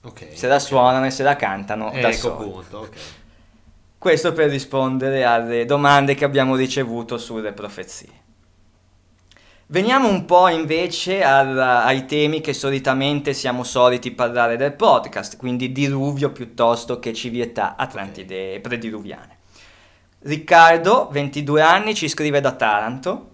[0.03, 0.29] Ok.
[0.33, 2.49] Se la suonano e se la cantano da ecco soli.
[2.49, 2.97] appunto, ok.
[3.99, 8.09] Questo per rispondere alle domande che abbiamo ricevuto sulle profezie.
[9.69, 15.73] Veniamo un po' invece al- ai temi che solitamente siamo soliti parlare del podcast, quindi
[15.73, 19.39] diluvio piuttosto che civiltà atlantide prediluviane.
[20.21, 23.31] Riccardo, 22 anni, ci scrive da Taranto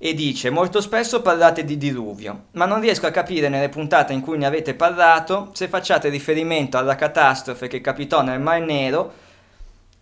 [0.00, 4.20] e dice molto spesso parlate di diluvio, ma non riesco a capire nelle puntate in
[4.20, 9.12] cui ne avete parlato se facciate riferimento alla catastrofe che capitò nel Mar Nero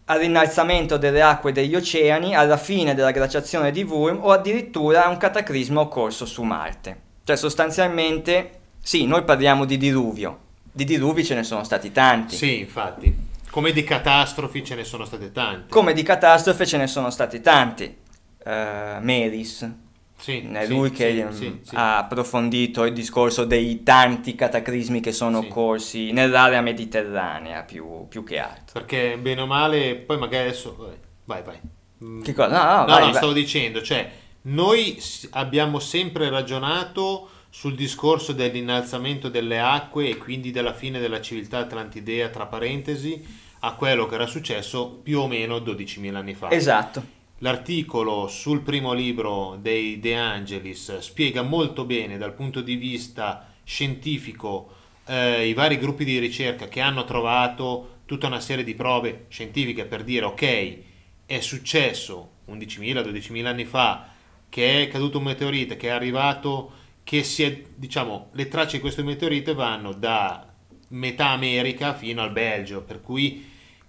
[0.05, 5.17] all'innalzamento delle acque degli oceani, alla fine della glaciazione di Wurm o addirittura a un
[5.17, 7.01] cataclisma occorso su Marte.
[7.25, 10.39] Cioè sostanzialmente, sì, noi parliamo di diluvio,
[10.71, 13.25] di diluvi ce ne sono stati tanti, Sì, infatti.
[13.51, 15.73] Come di catastrofi ce ne sono state tante.
[15.73, 17.97] come di catastrofe ce ne sono stati tanti.
[18.45, 19.69] Eh, Meris,
[20.19, 21.75] Sì, è lui che sì, ehm, sì, sì.
[21.75, 28.39] ha approfondito il discorso dei tanti cataclismi che sono occorsi nell'area mediterranea più, più che
[28.39, 28.81] altro.
[28.81, 30.75] Perché bene o male, poi magari adesso...
[30.77, 31.59] vabbè, Vai, vai.
[32.05, 32.23] Mm.
[32.23, 32.49] Che cosa?
[32.49, 33.15] No, no, No, vai, no, vai.
[33.15, 34.11] stavo dicendo, cioè,
[34.43, 35.01] noi
[35.31, 42.29] abbiamo sempre ragionato sul discorso dell'innalzamento delle acque e quindi della fine della civiltà atlantidea,
[42.29, 43.25] tra parentesi,
[43.61, 46.51] a quello che era successo più o meno 12.000 anni fa.
[46.51, 47.15] Esatto.
[47.41, 54.73] L'articolo sul primo libro dei De Angelis spiega molto bene dal punto di vista scientifico
[55.07, 59.85] eh, i vari gruppi di ricerca che hanno trovato tutta una serie di prove scientifiche
[59.85, 60.79] per dire ok,
[61.27, 64.15] è successo 11.000, 12.000 anni fa
[64.49, 66.73] che è caduto un meteorite, che è arrivato,
[67.05, 70.47] che si è, diciamo, le tracce di questo meteorite vanno da
[70.89, 73.45] metà America fino al Belgio, per cui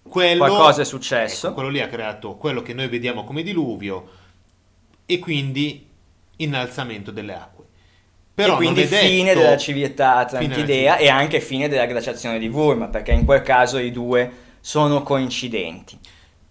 [0.07, 1.47] quello, Qualcosa è successo.
[1.47, 4.09] ecco, quello lì ha creato quello che noi vediamo come diluvio.
[5.05, 5.87] e quindi
[6.37, 7.65] innalzamento delle acque.
[8.33, 9.39] Però e quindi fine detto...
[9.39, 13.91] della civiltà atlantidea e anche fine della glaciazione di Wurm, perché in quel caso i
[13.91, 15.97] due sono coincidenti.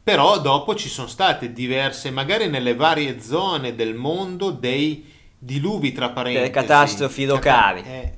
[0.03, 6.11] Però dopo ci sono state diverse, magari nelle varie zone del mondo, dei diluvi tra
[6.11, 6.51] parentesi.
[6.51, 7.83] Delle catastrofi locali.
[7.83, 8.12] Eh,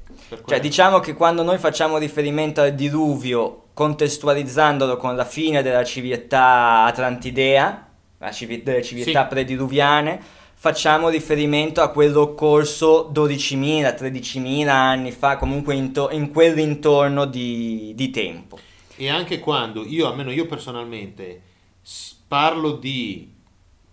[0.47, 6.83] cioè diciamo che quando noi facciamo riferimento al diluvio contestualizzandolo con la fine della civiltà
[6.83, 7.87] atlantidea,
[8.33, 9.29] civ- delle civiltà sì.
[9.29, 10.21] prediluviane,
[10.53, 17.93] facciamo riferimento a quello occorso 12.000, 13.000 anni fa, comunque in, to- in quell'intorno di,
[17.95, 18.59] di, tempo.
[18.97, 21.41] E anche quando io, almeno io personalmente,
[22.27, 23.33] parlo di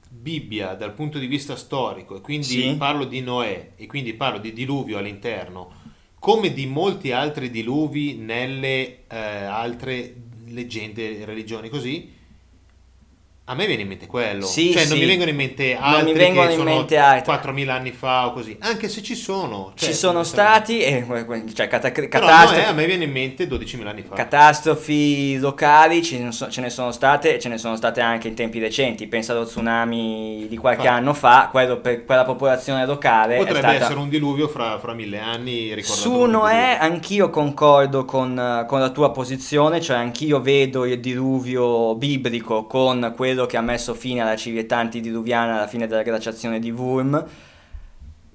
[0.10, 2.76] Bibbia dal punto di vista storico e quindi sì.
[2.76, 5.72] parlo di Noè e quindi parlo di diluvio all'interno,
[6.26, 10.16] come di molti altri diluvi nelle eh, altre
[10.48, 12.15] leggende, religioni così,
[13.48, 14.44] a me viene in mente quello.
[14.44, 14.90] Sì, cioè, sì.
[14.90, 17.32] non mi vengono in mente altri non mi vengono in mente altri.
[17.32, 18.58] 4.000 anni fa o così.
[18.62, 19.72] Anche se ci sono.
[19.76, 21.06] Cioè, ci sono stati, e,
[21.54, 22.62] cioè, cata- catastrofi.
[22.62, 24.16] No, a me viene in mente 12.000 anni fa.
[24.16, 28.30] Catastrofi locali ce ne, so, ce ne, sono state e ce ne sono state anche
[28.30, 29.06] in tempi recenti.
[29.06, 30.94] Pensa allo tsunami di qualche fa.
[30.94, 33.38] anno fa, quello per quella popolazione locale.
[33.38, 33.76] Potrebbe stata...
[33.76, 35.72] essere un diluvio fra, fra mille anni.
[35.84, 42.66] Su Noè, anch'io concordo con, con la tua posizione, cioè anch'io vedo il diluvio biblico
[42.66, 46.72] con quello che ha messo fine fine alla civiltà antidiluviana alla fine della glaciazione di
[46.72, 47.26] Wurm,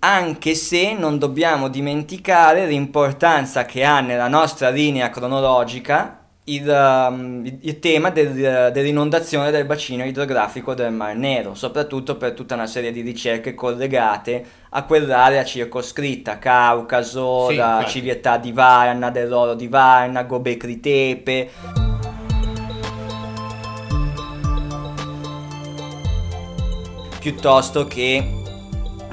[0.00, 7.78] anche se non dobbiamo dimenticare l'importanza che ha nella nostra linea cronologica il, um, il
[7.78, 13.02] tema del, dell'inondazione del bacino idrografico del Mar Nero, soprattutto per tutta una serie di
[13.02, 17.90] ricerche collegate a quell'area circoscritta, Caucaso, sì, la infatti.
[17.90, 21.89] civiltà di Varna, dell'oro di Varna, Gobekli Tepe.
[27.20, 28.26] Piuttosto che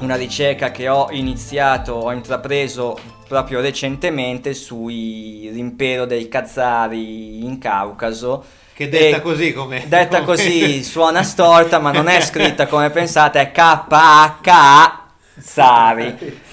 [0.00, 8.42] una ricerca che ho iniziato, ho intrapreso proprio recentemente sull'impero dei Khazari in Caucaso.
[8.72, 9.84] Che detta così come...
[9.86, 10.36] Detta come...
[10.36, 15.06] così suona storta, ma non è scritta come pensate, è K-H-A
[15.38, 16.46] Zari.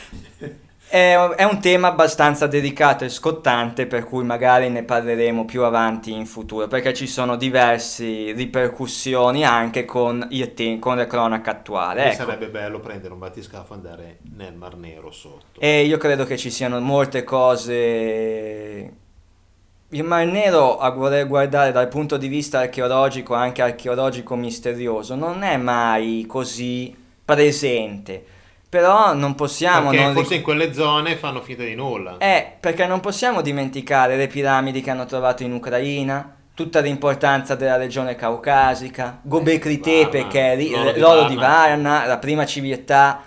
[0.96, 6.14] È, è, un tema abbastanza delicato e scottante per cui magari ne parleremo più avanti
[6.14, 12.06] in futuro perché ci sono diverse ripercussioni anche con, te- con la cronaca attuale.
[12.06, 12.24] Ecco.
[12.24, 15.60] Sarebbe bello prendere un battiscafo e andare nel Mar Nero sotto.
[15.60, 18.94] E io credo che ci siano molte cose...
[19.90, 25.44] Il Mar Nero, a voler guardare dal punto di vista archeologico, anche archeologico misterioso, non
[25.44, 28.35] è mai così presente
[28.76, 29.90] però non possiamo...
[29.90, 32.18] Perché non forse ric- in quelle zone fanno finta di nulla.
[32.18, 37.78] Eh, perché non possiamo dimenticare le piramidi che hanno trovato in Ucraina, tutta l'importanza della
[37.78, 43.22] regione caucasica, Gobekli Tepe che è l'oro, di, l'oro di Varna, la prima civiltà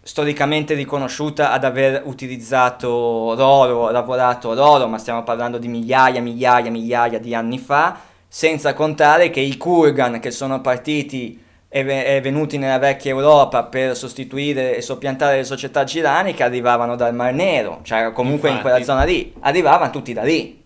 [0.00, 7.18] storicamente riconosciuta ad aver utilizzato l'oro, lavorato l'oro, ma stiamo parlando di migliaia, migliaia, migliaia
[7.18, 11.42] di anni fa, senza contare che i Kurgan che sono partiti
[11.74, 17.32] e venuti nella vecchia Europa per sostituire e soppiantare le società giraniche arrivavano dal Mar
[17.32, 18.54] Nero, cioè comunque Infatti.
[18.54, 20.62] in quella zona lì, arrivavano tutti da lì.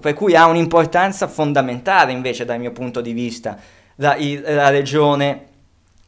[0.00, 3.58] Per cui ha un'importanza fondamentale invece dal mio punto di vista
[3.96, 4.16] la,
[4.46, 5.48] la regione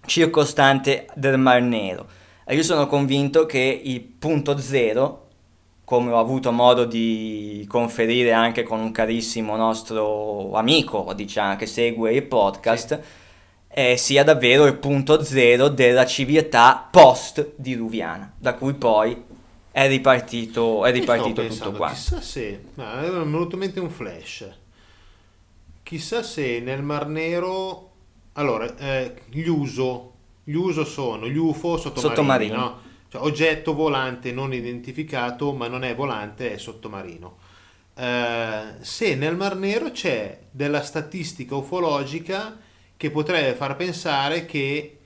[0.06, 2.06] circostante del Mar Nero.
[2.48, 5.26] Io sono convinto che il punto zero,
[5.84, 12.14] come ho avuto modo di conferire anche con un carissimo nostro amico, diciamo, che segue
[12.14, 13.17] il podcast, sì
[13.78, 19.16] eh, sia davvero il punto zero della civiltà post-diluviana, da cui poi
[19.70, 21.90] è ripartito, è ripartito tutto qua.
[21.90, 24.48] Chissà se, no, è venuto in mente un flash,
[25.84, 27.90] chissà se nel Mar Nero,
[28.32, 30.12] allora, eh, gli uso,
[30.42, 32.56] gli uso sono gli UFO sottomarini, sottomarini.
[32.56, 32.80] No?
[33.08, 37.36] Cioè, oggetto volante non identificato, ma non è volante, è sottomarino.
[37.94, 42.66] Eh, se nel Mar Nero c'è della statistica ufologica
[42.98, 44.98] che potrebbe far pensare che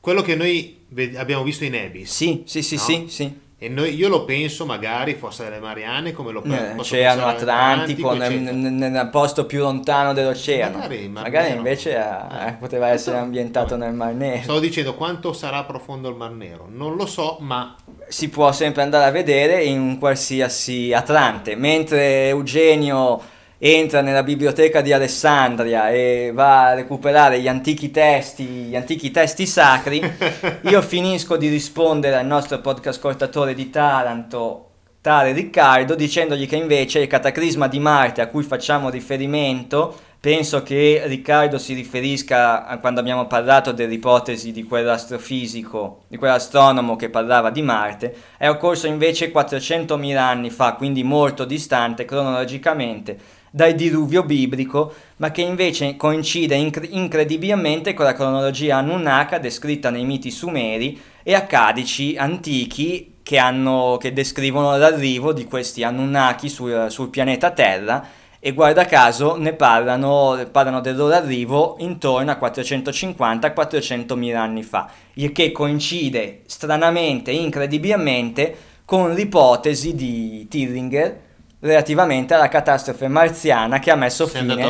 [0.00, 2.10] quello che noi abbiamo visto in Ebis.
[2.10, 2.80] Sì, sì, sì, no?
[2.80, 3.40] sì, sì.
[3.58, 6.74] E noi, io lo penso magari fosse le Marianne come lo penso.
[6.74, 10.78] L'Oceano Atlantico, nel, nel, posto più lontano dell'oceano.
[10.78, 13.84] Magari, magari invece eh, eh, poteva essere ambientato vabbè.
[13.84, 14.42] nel Mar Nero.
[14.42, 16.66] Stavo dicendo quanto sarà profondo il Mar Nero.
[16.68, 17.76] Non lo so, ma...
[18.08, 21.54] Si può sempre andare a vedere in un qualsiasi Atlante.
[21.54, 23.22] Mentre Eugenio
[23.64, 29.46] entra nella biblioteca di Alessandria e va a recuperare gli antichi testi, gli antichi testi
[29.46, 30.02] sacri,
[30.62, 36.98] io finisco di rispondere al nostro podcast ascoltatore di Taranto, tale Riccardo, dicendogli che invece
[36.98, 42.98] il cataclisma di Marte a cui facciamo riferimento penso che Riccardo si riferisca a quando
[42.98, 50.16] abbiamo parlato dell'ipotesi di quell'astrofisico, di quell'astronomo che parlava di Marte, è occorso invece 400.000
[50.16, 57.92] anni fa, quindi molto distante cronologicamente dal diluvio biblico, ma che invece coincide incre- incredibilmente
[57.92, 64.76] con la cronologia Anunnaka descritta nei miti sumeri e accadici antichi che, hanno, che descrivono
[64.78, 68.04] l'arrivo di questi Anunnaki sul, sul pianeta Terra
[68.40, 74.90] e guarda caso ne parlano, parlano del loro arrivo intorno a 450-400 mila anni fa,
[75.14, 81.30] il che coincide stranamente, incredibilmente, con l'ipotesi di Tillinger
[81.62, 84.62] relativamente alla catastrofe marziana che ha messo Sei fine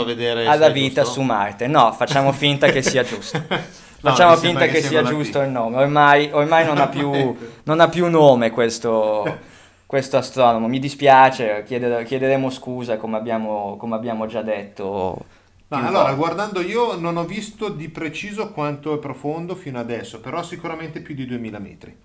[0.47, 1.21] alla vita giusto?
[1.21, 1.67] su Marte.
[1.67, 3.43] No, facciamo finta che sia giusto.
[4.03, 5.77] No, Facciamo finta che, che sia giusto il nome.
[5.77, 9.39] Ormai, ormai non, ha più, non ha più nome questo,
[9.87, 10.67] questo astronomo.
[10.67, 15.25] Mi dispiace, chieder- chiederemo scusa come abbiamo, come abbiamo già detto.
[15.69, 16.17] Ma allora, volte.
[16.17, 21.15] guardando io non ho visto di preciso quanto è profondo fino adesso, però sicuramente più
[21.15, 21.97] di 2000 metri.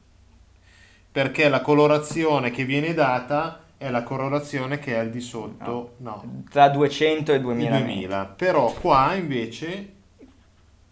[1.12, 6.44] Perché la colorazione che viene data è la colorazione che è al di sotto, no,
[6.50, 7.94] Tra 200 e di 2000 metri.
[7.94, 8.26] 2000.
[8.36, 9.94] Però qua invece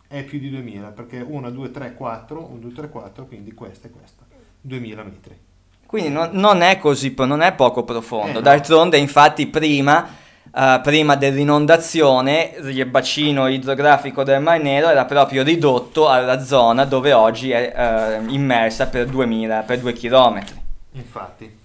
[0.07, 3.87] è più di 2000, perché 1, 2, 3, 4, 1, 2, 3, 4, quindi questa
[3.87, 4.23] e questa.
[4.61, 5.37] 2000 metri.
[5.85, 8.29] Quindi non, non è così, non è poco profondo.
[8.29, 8.41] Eh, no.
[8.41, 10.07] D'altronde, infatti, prima,
[10.53, 17.13] eh, prima dell'inondazione, il bacino idrografico del Mar Nero era proprio ridotto alla zona dove
[17.13, 20.43] oggi è eh, immersa per 2000, per 2 km.
[20.91, 21.63] Infatti.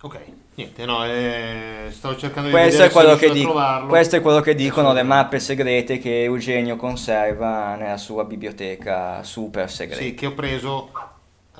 [0.00, 0.16] Ok,
[0.54, 3.88] niente, no, eh, stavo cercando di Questo è, quello che dico- trovarlo.
[3.88, 9.68] questo è quello che dicono le mappe segrete che Eugenio conserva nella sua biblioteca super
[9.68, 10.00] segreta.
[10.00, 10.92] Sì, che ho preso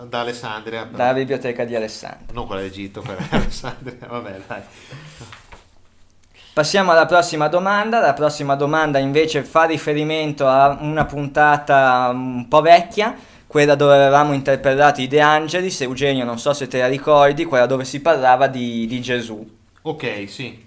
[0.07, 0.85] da Alessandria.
[0.85, 2.33] però- Dalla biblioteca di Alessandro.
[2.33, 4.07] Non quella d'Egitto, quella di Alessandria.
[4.07, 4.61] Vabbè, dai.
[6.53, 7.99] Passiamo alla prossima domanda.
[7.99, 13.17] La prossima domanda invece fa riferimento a una puntata un po' vecchia,
[13.49, 15.81] quella dove avevamo interpellato i De Angelis.
[15.81, 19.45] Eugenio, non so se te la ricordi, quella dove si parlava di, di Gesù.
[19.83, 20.65] Ok, sì.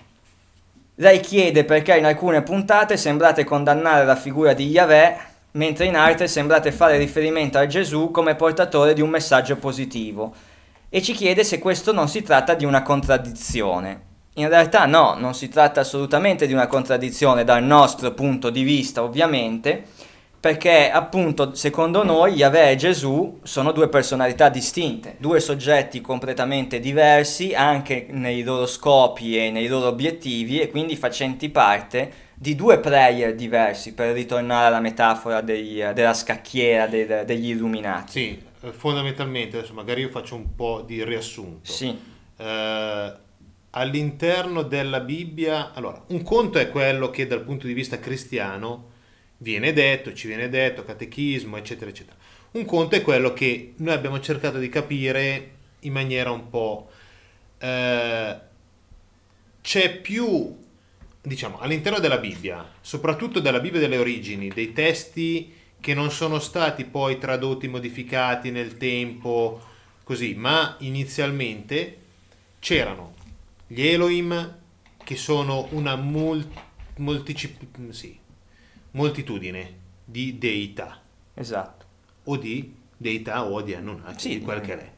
[0.96, 5.18] Lei chiede perché in alcune puntate sembrate condannare la figura di Yahweh,
[5.52, 10.34] mentre in altre sembrate fare riferimento a Gesù come portatore di un messaggio positivo.
[10.90, 14.10] E ci chiede se questo non si tratta di una contraddizione.
[14.36, 19.04] In realtà no, non si tratta assolutamente di una contraddizione dal nostro punto di vista,
[19.04, 19.86] ovviamente,
[20.42, 27.54] perché appunto secondo noi Yahweh e Gesù sono due personalità distinte, due soggetti completamente diversi
[27.54, 33.36] anche nei loro scopi e nei loro obiettivi e quindi facenti parte di due player
[33.36, 38.12] diversi per ritornare alla metafora dei- della scacchiera del- degli illuminati.
[38.12, 41.72] Sì, eh, fondamentalmente, adesso magari io faccio un po' di riassunto.
[41.72, 41.96] Sì,
[42.44, 43.14] Eh,
[43.70, 48.90] all'interno della Bibbia, allora, un conto è quello che dal punto di vista cristiano
[49.42, 52.18] viene detto, ci viene detto, catechismo, eccetera, eccetera.
[52.52, 56.90] Un conto è quello che noi abbiamo cercato di capire in maniera un po'...
[57.60, 58.50] eh,
[59.62, 60.58] c'è più,
[61.22, 66.86] diciamo, all'interno della Bibbia, soprattutto della Bibbia delle origini, dei testi che non sono stati
[66.86, 69.62] poi tradotti, modificati nel tempo,
[70.04, 71.98] così, ma inizialmente
[72.60, 73.14] c'erano
[73.66, 74.58] gli Elohim
[75.04, 76.48] che sono una mul-
[76.98, 78.20] molticip- sì,
[78.92, 81.00] moltitudine di deità
[81.34, 81.86] esatto.
[82.26, 84.92] o di deità o di Anunnaki, Sì, di quel che è.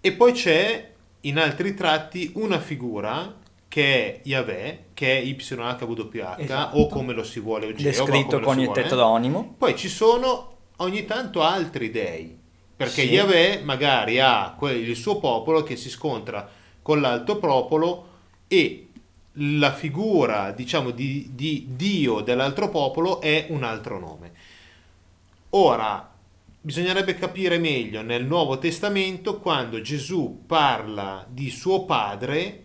[0.00, 0.90] E poi c'è
[1.22, 3.36] in altri tratti una figura
[3.68, 6.76] che è Yahweh, che è YHWH Esatto.
[6.78, 9.54] o come lo si vuole Geova, Descritto con il tetronimo.
[9.58, 12.36] Poi ci sono ogni tanto altri dei,
[12.74, 13.10] perché Sì.
[13.10, 16.48] Yahweh magari ha il suo popolo che si scontra
[16.82, 18.08] con l'altro popolo
[18.48, 18.88] e
[19.40, 24.32] la figura, diciamo, di, di Dio dell'altro popolo è un altro nome.
[25.50, 26.10] Ora,
[26.60, 32.64] bisognerebbe capire meglio nel Nuovo Testamento quando Gesù parla di suo padre,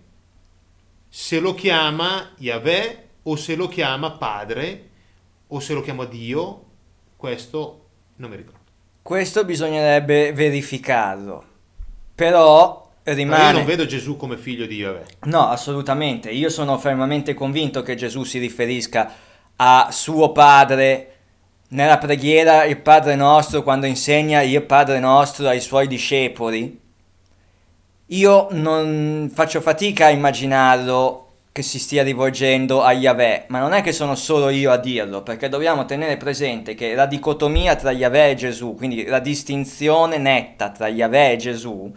[1.07, 4.89] se lo chiama Yahweh o se lo chiama padre
[5.47, 6.63] o se lo chiama Dio,
[7.15, 7.85] questo
[8.17, 8.59] non mi ricordo.
[9.01, 11.53] Questo bisognerebbe verificarlo.
[12.13, 13.51] Però Ma rimane...
[13.51, 15.05] io non vedo Gesù come figlio di Yahweh.
[15.25, 16.31] No, assolutamente.
[16.31, 19.13] Io sono fermamente convinto che Gesù si riferisca
[19.57, 21.11] a suo padre
[21.69, 26.79] nella preghiera, il Padre nostro, quando insegna il Padre nostro ai suoi discepoli.
[28.07, 33.81] Io non faccio fatica a immaginarlo che si stia rivolgendo a Yahweh, ma non è
[33.81, 38.31] che sono solo io a dirlo, perché dobbiamo tenere presente che la dicotomia tra Yahweh
[38.31, 41.91] e Gesù, quindi la distinzione netta tra Yahweh e Gesù,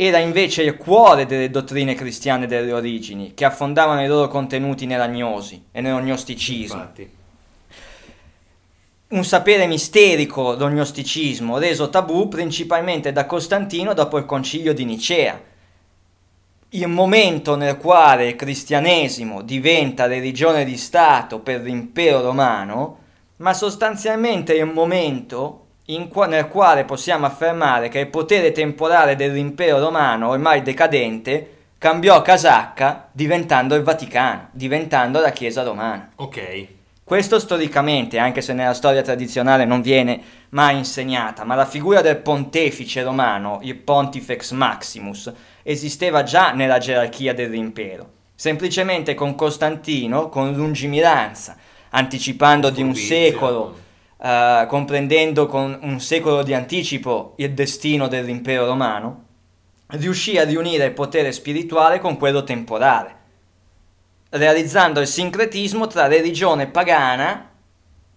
[0.00, 5.64] era invece il cuore delle dottrine cristiane delle origini, che affondavano i loro contenuti nell'agnosi
[5.72, 6.78] e nell'ognosticismo.
[6.78, 7.10] Infatti.
[9.08, 15.42] Un sapere misterico, l'ognosticismo, reso tabù principalmente da Costantino dopo il concilio di Nicea.
[16.68, 22.98] Il momento nel quale il cristianesimo diventa religione di Stato per l'impero romano,
[23.38, 25.67] ma sostanzialmente il momento
[26.08, 33.08] qua- nel quale possiamo affermare che il potere temporale dell'impero romano, ormai decadente, cambiò casacca
[33.12, 36.10] diventando il Vaticano, diventando la Chiesa romana.
[36.16, 36.66] Ok.
[37.04, 40.20] Questo storicamente, anche se nella storia tradizionale non viene
[40.50, 45.32] mai insegnata, ma la figura del pontefice romano, il Pontifex Maximus,
[45.62, 48.10] esisteva già nella gerarchia dell'impero.
[48.34, 51.56] Semplicemente con Costantino, con lungimiranza,
[51.90, 53.86] anticipando di un secolo,
[54.20, 59.24] eh, comprendendo con un secolo di anticipo il destino dell'impero romano,
[59.90, 63.16] riuscì a riunire il potere spirituale con quello temporale,
[64.30, 67.50] realizzando il sincretismo tra religione pagana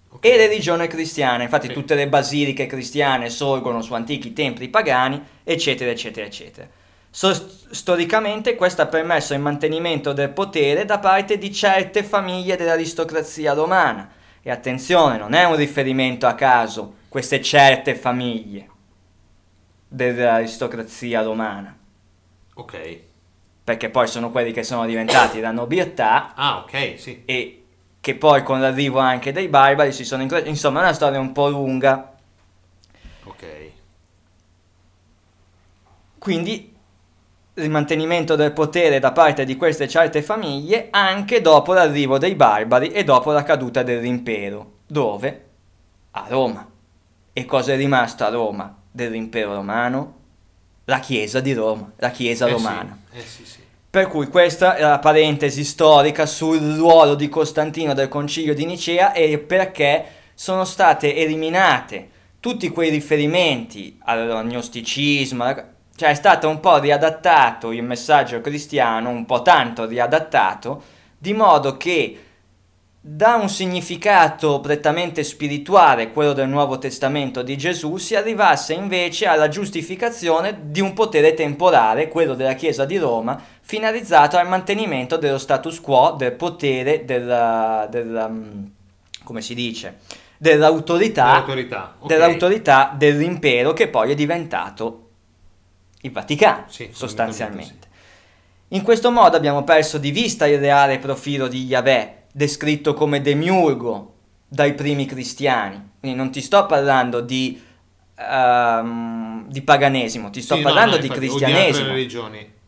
[0.10, 0.26] ok.
[0.26, 1.44] e religione cristiana.
[1.44, 1.74] Infatti Sì.
[1.74, 6.68] tutte le basiliche cristiane sorgono su antichi templi pagani, eccetera, eccetera, eccetera.
[7.10, 13.54] So- storicamente questo ha permesso il mantenimento del potere da parte di certe famiglie dell'aristocrazia
[13.54, 14.10] romana.
[14.44, 18.70] E attenzione, non è un riferimento a caso queste certe famiglie
[19.88, 21.78] dell'aristocrazia romana,
[22.56, 23.00] Ok.
[23.64, 27.22] perché poi sono quelli che sono diventati la nobiltà Ah, ok, sì.
[27.26, 27.64] e
[28.00, 30.50] che poi con l'arrivo anche dei barbari si sono incrociati.
[30.50, 32.14] Insomma, è una storia un po' lunga.
[33.26, 33.46] Ok.
[36.18, 36.71] Quindi
[37.56, 42.90] il mantenimento del potere da parte di queste certe famiglie anche dopo l'arrivo dei barbari
[42.92, 44.80] e dopo la caduta dell'impero.
[44.88, 45.46] Dove?
[46.12, 46.68] A Roma.
[47.34, 50.16] E cosa è rimasto a Roma dell'impero romano?
[50.86, 52.98] La Chiesa di Roma, la Chiesa Eh, romana.
[53.12, 53.18] Sì.
[53.18, 53.60] Eh sì, sì.
[53.90, 59.12] Per cui questa è la parentesi storica sul ruolo di Costantino del concilio di Nicea
[59.12, 65.71] e perché sono state eliminate tutti quei riferimenti all'agnosticismo, alla-
[66.02, 70.82] cioè è stato un po' riadattato il messaggio cristiano, un po' tanto riadattato,
[71.16, 72.24] di modo che
[73.00, 79.48] da un significato prettamente spirituale, quello del Nuovo Testamento di Gesù, si arrivasse invece alla
[79.48, 85.80] giustificazione di un potere temporale, quello della Chiesa di Roma, finalizzato al mantenimento dello status
[85.80, 88.64] quo, del potere, della, della, mm,
[89.24, 90.00] come si dice,
[90.40, 91.96] dell'autorità, Dell'autorità.
[92.00, 92.08] ok.
[92.08, 95.06] dell'autorità dell'impero che poi è diventato
[96.02, 97.90] il Vaticano, Sì, sostanzialmente.
[98.70, 104.14] In questo modo abbiamo perso di vista il reale profilo di Yahweh, descritto come demiurgo
[104.48, 105.90] dai primi cristiani.
[106.00, 107.62] Quindi non ti sto parlando di,
[108.16, 111.94] ehm, di paganesimo, ti sto Sì, no, parlando no, di infatti, o cristianesimo.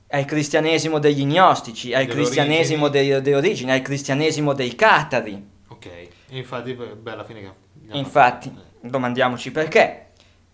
[0.05, 3.09] È il cristianesimo degli gnostici, Delle cristianesimo origini.
[3.09, 5.43] dei- delle origini, è il cristianesimo dei catari.
[5.69, 5.89] Ok.
[6.29, 7.51] Infatti, beh, alla fine...
[7.93, 10.11] Infatti, domandiamoci perché.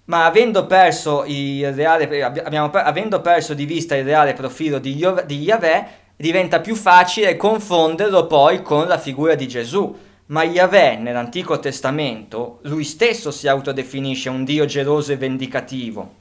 [0.10, 4.96] Ma avendo perso, reale, abbi- abbiamo avendo perso di vista il reale profilo di,
[5.28, 9.96] di Yahweh, diventa più facile confonderlo poi con la figura di Gesù.
[10.28, 16.14] Ma Yahweh nell'Antico Testamento, lui stesso si autodefinisce un Dio geloso e vendicativo,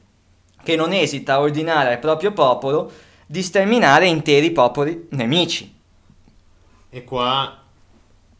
[0.63, 2.91] che non esita a ordinare al proprio popolo
[3.27, 5.75] di sterminare interi popoli nemici.
[6.91, 7.63] E qua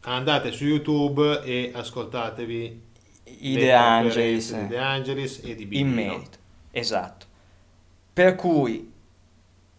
[0.01, 2.88] andate su YouTube e ascoltatevi
[3.39, 4.53] I De Angelis.
[4.53, 5.79] di De Angelis e di Bibbio.
[5.79, 6.37] in merito.
[6.71, 7.25] Esatto.
[8.13, 8.91] Per cui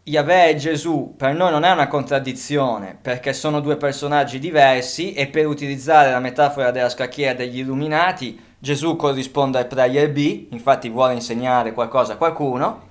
[0.03, 5.29] Yahweh e Gesù per noi non è una contraddizione, perché sono due personaggi diversi e
[5.29, 11.15] per utilizzare la metafora della scacchiera degli illuminati, Gesù corrisponde al player B, infatti vuole
[11.15, 12.89] insegnare qualcosa a qualcuno,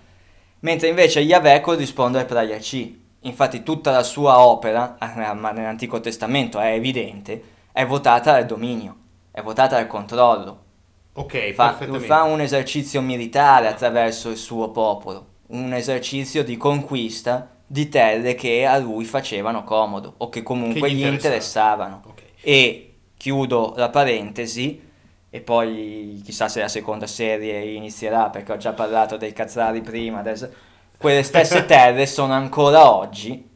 [0.61, 2.93] mentre invece Yahweh corrisponde al player C.
[3.23, 8.95] Infatti tutta la sua opera, eh, ma nell'Antico Testamento è evidente, è votata al dominio,
[9.31, 10.67] è votata al controllo,
[11.13, 17.89] Ok, fa, fa un esercizio militare attraverso il suo popolo, un esercizio di conquista di
[17.89, 22.01] terre che a lui facevano comodo o che comunque Che gli gli interessavano.
[22.05, 22.21] Ok.
[22.41, 24.87] E chiudo la parentesi
[25.29, 30.19] e poi chissà se la seconda serie inizierà perché ho già parlato dei cazzari prima,
[30.19, 30.49] adesso
[30.97, 33.47] quelle stesse terre sono ancora oggi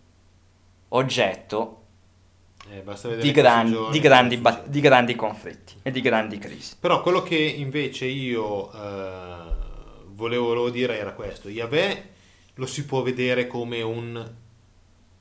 [0.90, 1.83] oggetto
[2.82, 4.70] di, questi gran- giorni di grandi, ba- succede.
[4.72, 6.76] di grandi conflitti e di grandi crisi.
[6.80, 9.36] Però quello che invece io eh,
[10.14, 11.50] volevo, volevo dire era questo.
[11.50, 12.10] Yahweh
[12.56, 14.32] lo si può vedere come un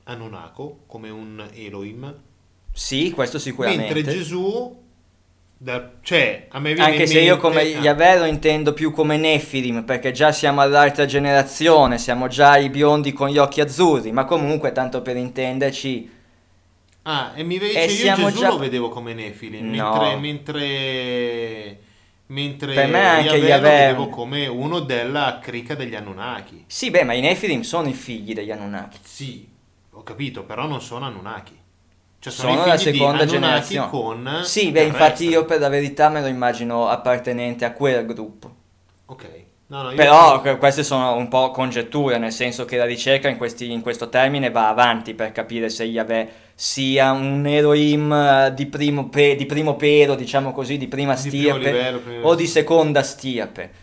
[0.05, 2.13] Anunnako, come un Elohim,
[2.71, 3.93] Sì, questo sicuramente.
[3.93, 4.81] mentre Gesù
[5.57, 8.91] Da- cioè, a me viene Anche se io mente- come ah, Yahweh lo intendo più
[8.91, 14.11] come Nefilim, perché già siamo all'altra generazione, siamo già i biondi con gli occhi azzurri,
[14.11, 16.11] ma comunque tanto per intenderci,
[17.03, 19.91] Ah, e mi E invece io siamo Gesù già- lo vedevo come Nefilim, No.
[19.91, 21.79] mentre, mentre,
[22.27, 26.63] mentre Per me anche Yahweh lo vedevo come uno della crica degli Anunnaki.
[26.67, 28.97] sì beh, ma i Nefilim sono i figli degli Anunnaki.
[29.01, 29.47] Sì,
[29.91, 31.59] ho capito, però non sono Anunnaki.
[32.19, 33.89] Cioè Sono i la seconda generazione.
[33.89, 38.55] con Sì, beh, infatti io per la verità me lo immagino appartenente a quel gruppo.
[39.07, 39.25] Ok.
[39.67, 43.27] No, no, io- Però que- queste sono un po' congetture, nel senso che la ricerca
[43.27, 48.53] in, questi- in questo termine va avanti per capire se Yahweh sia un Elohim eh,
[48.53, 52.35] di primo, pe- di primo pero, diciamo così, di prima Di stirpe livello, primo- o
[52.35, 53.81] di seconda stirpe.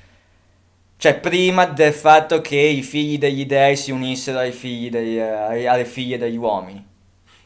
[0.97, 5.23] Cioè prima del fatto che i figli degli dei si unissero ai figli dei- eh,
[5.23, 6.87] ai- alle figlie degli uomini.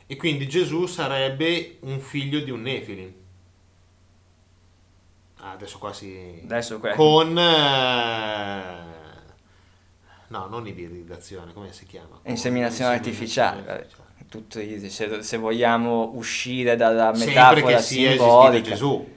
[0.07, 3.13] E quindi Gesù sarebbe un figlio di un Nefilim.
[5.41, 6.41] Ah, adesso qua si...
[6.45, 7.39] Adesso que- Con...
[7.39, 8.93] eh,
[10.29, 12.19] No, non ibridazione, come si chiama?
[12.23, 13.59] Con Inseminazione artificiale.
[13.61, 14.04] inseminazione
[14.35, 18.69] Tutti, se, se vogliamo uscire dalla Sempre metafora che sia esistito simbolica.
[18.71, 19.09] Gesù.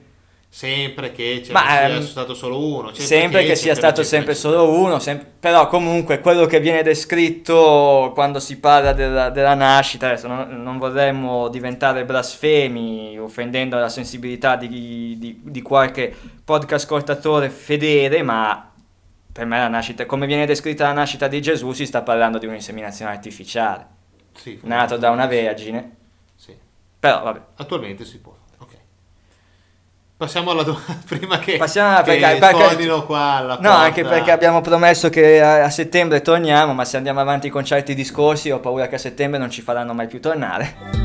[0.48, 2.94] Sempre che ce Ma, ne sia ehm, stato solo uno.
[2.94, 8.38] Sempre che sia stato sempre solo uno, sem- però comunque quello che viene descritto quando
[8.38, 14.68] si parla della, della nascita, adesso non, non vorremmo diventare blasfemi offendendo la sensibilità di,
[15.18, 16.14] di- di qualche
[16.44, 18.72] podcast ascoltatore fedele, ma
[19.32, 22.46] per me la nascita, come viene descritta la nascita di Gesù, si sta parlando di
[22.46, 23.86] un'inseminazione artificiale,
[24.40, 25.96] Sì, nato da una vergine,
[26.36, 26.56] Sì.
[26.98, 27.40] però vabbè.
[27.56, 28.56] Attualmente si può fare.
[28.58, 28.76] Ok.
[30.16, 33.78] Passiamo alla domanda prima che, Passiamo alla- che perché- perché- qua alla No, porta.
[33.78, 37.94] anche perché abbiamo promesso che a, a settembre torniamo, ma se andiamo avanti con certi
[37.94, 40.96] discorsi ho paura che a settembre non ci faranno mai più tornare.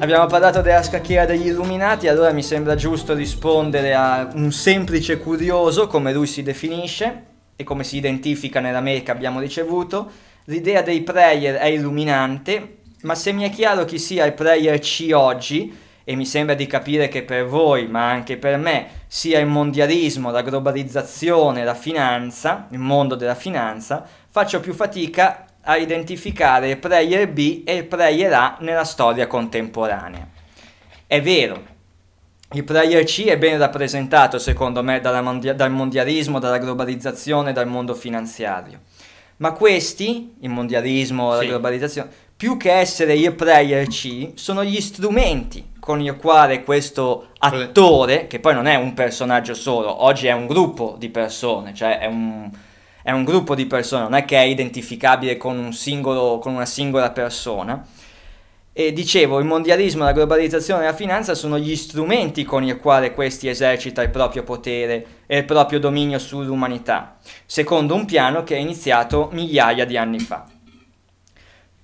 [0.00, 5.88] Abbiamo parlato della scacchiera degli illuminati, allora mi sembra giusto rispondere a un semplice curioso,
[5.88, 7.24] come lui si definisce
[7.60, 10.08] e come si identifica nella mail che abbiamo ricevuto.
[10.44, 15.10] L'idea dei prayer è illuminante, ma se mi è chiaro chi sia il prayer C
[15.12, 19.46] oggi, e mi sembra di capire che per voi, ma anche per me, sia il
[19.46, 26.78] mondialismo, la globalizzazione, la finanza, il mondo della finanza, faccio più fatica a identificare il
[26.78, 30.26] player B e il player A nella storia contemporanea.
[31.06, 31.62] È vero,
[32.52, 37.94] il player C è ben rappresentato secondo me mondia- dal mondialismo, dalla globalizzazione, dal mondo
[37.94, 38.80] finanziario.
[39.38, 41.46] Ma questi, il mondialismo, la Sì.
[41.46, 48.26] globalizzazione, più che essere il player C, sono gli strumenti con il quale questo attore,
[48.26, 52.06] che poi non è un personaggio solo, oggi è un gruppo di persone, cioè è
[52.06, 52.50] un,
[53.02, 56.66] è un gruppo di persone, non è che è identificabile con, un singolo, con una
[56.66, 57.84] singola persona.
[58.80, 63.12] E dicevo, il mondialismo, la globalizzazione e la finanza sono gli strumenti con i quali
[63.12, 68.60] questi esercita il proprio potere e il proprio dominio sull'umanità, secondo un piano che è
[68.60, 70.46] iniziato migliaia di anni fa.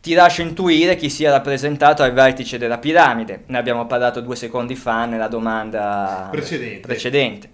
[0.00, 4.76] Ti lascio intuire chi sia rappresentato al vertice della piramide, ne abbiamo parlato due secondi
[4.76, 6.86] fa nella domanda Precedente.
[6.86, 7.50] precedente.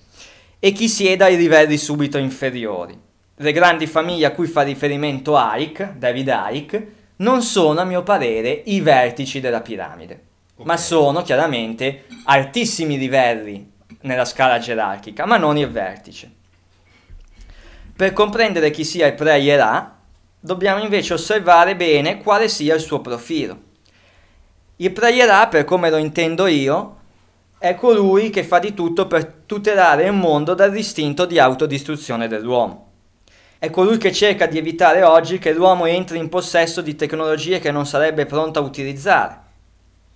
[0.58, 2.94] e chi sieda ai livelli subito inferiori.
[3.36, 8.50] Le grandi famiglie a cui fa riferimento Ike, David Icke, non sono a mio parere
[8.66, 10.22] i vertici della piramide,
[10.62, 10.78] ma Ok.
[10.78, 13.70] sono chiaramente altissimi livelli
[14.02, 16.30] nella scala gerarchica, ma non il vertice.
[17.94, 19.96] Per comprendere chi sia il player A,
[20.38, 23.68] dobbiamo invece osservare bene quale sia il suo profilo.
[24.76, 26.96] Il player A, per come lo intendo io,
[27.58, 32.89] è colui che fa di tutto per tutelare il mondo dal distinto di autodistruzione dell'uomo.
[33.62, 37.70] È colui che cerca di evitare oggi che l'uomo entri in possesso di tecnologie che
[37.70, 39.38] non sarebbe pronto a utilizzare.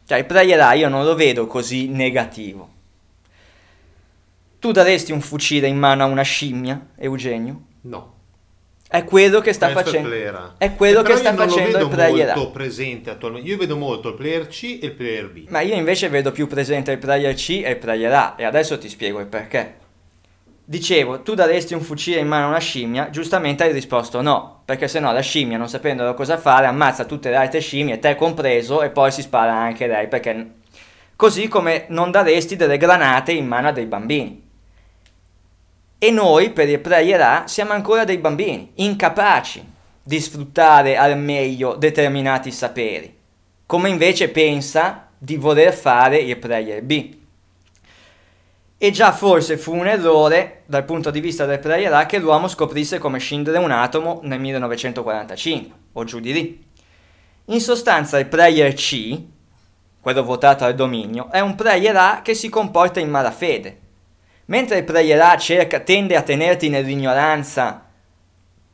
[0.06, 2.70] Cioè, il player A io non lo vedo così negativo.
[4.58, 7.60] Tu daresti un fucile in mano a una scimmia, Eugenio?
[7.82, 8.12] No.
[8.88, 10.38] È quello che sta Questo è facendo.
[10.38, 10.54] A.
[10.56, 12.36] È quello Eh, che sta facendo il player A.
[12.36, 13.46] molto presente attualmente.
[13.46, 15.48] Io vedo molto il player C e il player B.
[15.48, 18.78] Ma io invece vedo più presente il player C e il player A e adesso
[18.78, 19.82] ti spiego il perché.
[20.66, 24.88] Dicevo, tu daresti un fucile in mano a una scimmia, giustamente hai risposto no, perché
[24.88, 28.88] sennò la scimmia, non sapendo cosa fare, ammazza tutte le altre scimmie, te compreso, e
[28.88, 30.52] poi si spara anche lei, perché...
[31.16, 34.42] Così come non daresti delle granate in mano a dei bambini.
[35.98, 39.64] E noi, per il A, siamo ancora dei bambini, incapaci
[40.02, 43.14] di sfruttare al meglio determinati saperi,
[43.66, 47.22] come invece pensa di voler fare il player B.
[48.84, 52.48] E già forse fu un errore dal punto di vista del player A che l'uomo
[52.48, 56.62] scoprisse come scindere un atomo nel 1945 o giù di lì.
[57.46, 59.18] In sostanza il player C,
[60.02, 63.78] quello votato al dominio, è un player A che si comporta in malafede.
[64.44, 67.86] Mentre il player A cerca, tende a tenerti nell'ignoranza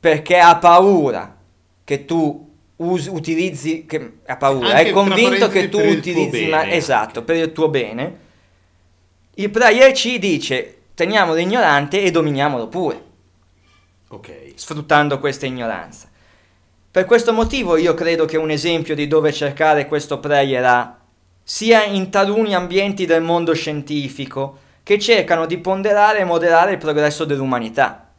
[0.01, 1.37] perché ha paura
[1.85, 7.23] che tu us- utilizzi, che ha paura, Anche è convinto che tu utilizzi, ma, esatto,
[7.23, 8.27] per il tuo bene.
[9.41, 13.05] Il player C dice teniamo l'ignorante e dominiamolo pure
[14.09, 14.53] Ok.
[14.55, 16.11] sfruttando questa ignoranza.
[16.91, 20.99] Per questo motivo io credo che un esempio di dove cercare questo player A
[21.43, 27.25] sia in taluni ambienti del mondo scientifico che cercano di ponderare e moderare il progresso
[27.25, 28.11] dell'umanità.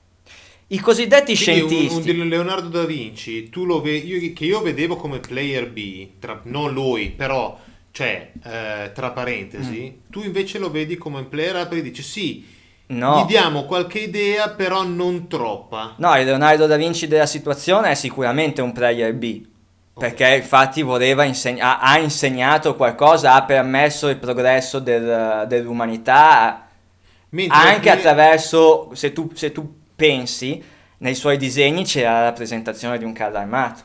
[0.68, 2.20] I cosiddetti Quindi un- scientisti...
[2.20, 6.40] un, Leonardo da Vinci, tu lo ve- io- che io vedevo come player B, tra-
[6.46, 7.60] non lui, però,
[7.92, 10.10] cioè, eh, tra parentesi, Mm.
[10.12, 12.46] tu invece lo vedi come un player A perché dici sì,
[12.88, 13.22] No.
[13.22, 15.94] gli diamo qualche idea, però non troppa.
[15.98, 19.46] No, il Leonardo da Vinci della situazione è sicuramente un player B,
[19.94, 26.68] perché infatti voleva inseg- ha, ha insegnato qualcosa, ha permesso il progresso del- dell'umanità,
[27.30, 30.62] Mentre anche il- attraverso, se tu, se tu pensi,
[30.98, 33.82] nei suoi disegni c'era la rappresentazione di un carro armato.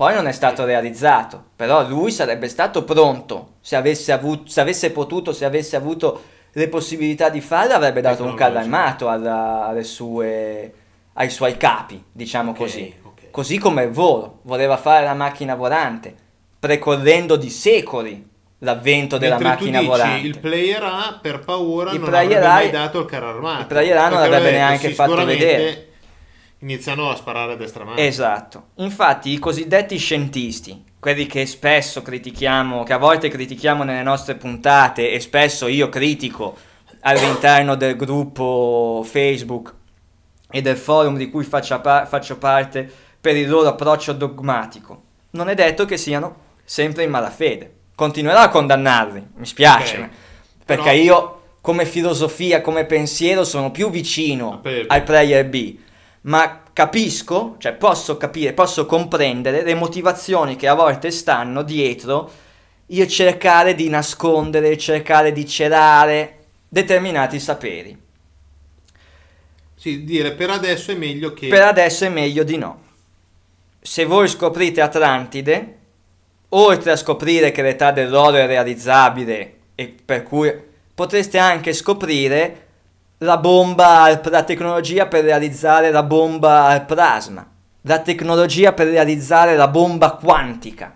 [0.00, 4.92] Poi non è stato realizzato, però lui sarebbe stato pronto, se avesse, avuto, se avesse
[4.92, 6.22] potuto, se avesse avuto
[6.52, 10.72] le possibilità di farlo, avrebbe dato un carro armato alla- alle sue,
[11.12, 12.94] ai suoi capi, diciamo Ok, così.
[13.02, 13.30] ok.
[13.30, 16.14] Così come il volo, voleva fare la macchina volante,
[16.58, 18.26] precorrendo di secoli
[18.60, 20.26] l'avvento della mentre tu macchina dici, volante.
[20.26, 23.60] il player A per paura Il non avrebbe mai dato il carro armato.
[23.60, 25.88] il player A non l'avrebbe avrebbe detto, neanche sì, fatto vedere.
[26.62, 27.96] Iniziano a sparare a destra mano.
[27.98, 28.68] Esatto.
[28.76, 35.10] Infatti i cosiddetti scientisti, quelli che spesso critichiamo, che a volte critichiamo nelle nostre puntate
[35.10, 36.56] e spesso io critico
[37.00, 39.74] all'interno del gruppo Facebook
[40.50, 45.48] e del forum di cui faccia pa- faccio parte per il loro approccio dogmatico, non
[45.48, 47.74] è detto che siano sempre in malafede.
[47.94, 50.08] Continuerò a condannarli, mi spiace, Ok.
[50.66, 55.76] perché Però- io come filosofia, come pensiero sono più vicino al player B,
[56.22, 62.30] ma capisco, cioè posso capire, posso comprendere le motivazioni che a volte stanno dietro
[62.86, 67.98] il cercare di nascondere, cercare di celare determinati saperi.
[69.74, 71.48] Sì, dire per adesso è meglio che...
[71.48, 72.82] Per adesso è meglio di no.
[73.80, 75.78] Se voi scoprite Atlantide,
[76.50, 80.52] oltre a scoprire che l'età dell'oro è realizzabile e per cui
[80.94, 82.66] potreste anche scoprire
[83.22, 87.46] la bomba, al- la tecnologia per realizzare la bomba al plasma,
[87.82, 90.94] la tecnologia per realizzare la bomba quantica,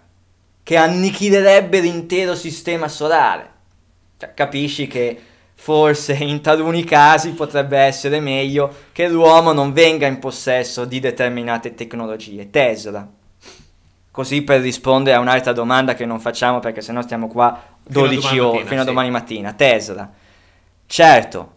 [0.63, 3.51] che annichilerebbe l'intero sistema solare.
[4.17, 5.21] Cioè, capisci che
[5.55, 11.75] forse in taluni casi potrebbe essere meglio che l'uomo non venga in possesso di determinate
[11.75, 12.51] tecnologie.
[12.51, 13.07] Tesla.
[14.11, 18.09] Così per rispondere a un'altra domanda che non facciamo perché sennò stiamo qua Fino a
[18.09, 18.89] 12 domani ore, mattina, fino a sì.
[18.89, 19.53] domani mattina.
[19.53, 20.13] Tesla.
[20.87, 21.55] Certo,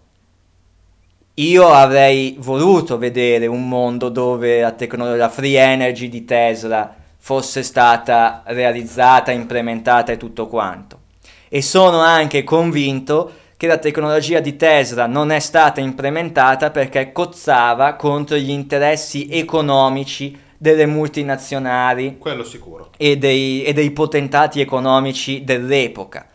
[1.40, 7.62] io avrei voluto vedere un mondo dove la tecnologia la free energy di Tesla fosse
[7.62, 11.02] stata realizzata, implementata e tutto quanto.
[11.48, 17.94] E sono anche convinto che la tecnologia di Tesla non è stata implementata perché cozzava
[17.94, 22.90] contro gli interessi economici delle multinazionali Quello sicuro.
[22.98, 26.28] e dei, e dei potentati economici dell'epoca.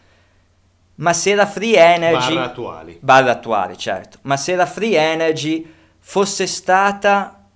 [1.02, 2.98] Ma se la free energy Barra attuali.
[3.00, 4.18] barra attuale, certo.
[4.22, 5.66] Ma se la free energy
[5.98, 7.48] fosse stata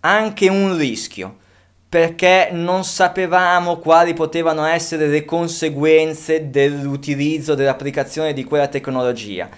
[0.00, 1.36] anche un rischio,
[1.88, 9.48] perché non sapevamo quali potevano essere le conseguenze dell'utilizzo, dell'applicazione di quella tecnologia.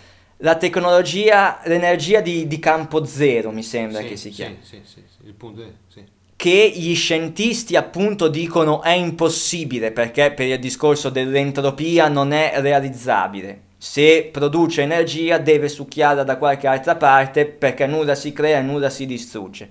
[0.42, 4.80] La tecnologia, l'energia di, di campo zero, mi sembra Sì, che si sì, chiami Sì,
[4.84, 5.70] sì, sì, il punto è...
[5.88, 6.04] Sì.
[6.40, 13.60] Che gli scientisti appunto dicono è impossibile perché per il discorso dell'entropia non è realizzabile.
[13.76, 18.88] Se produce energia deve succhiarla da qualche altra parte perché nulla si crea e nulla
[18.88, 19.68] si distrugge.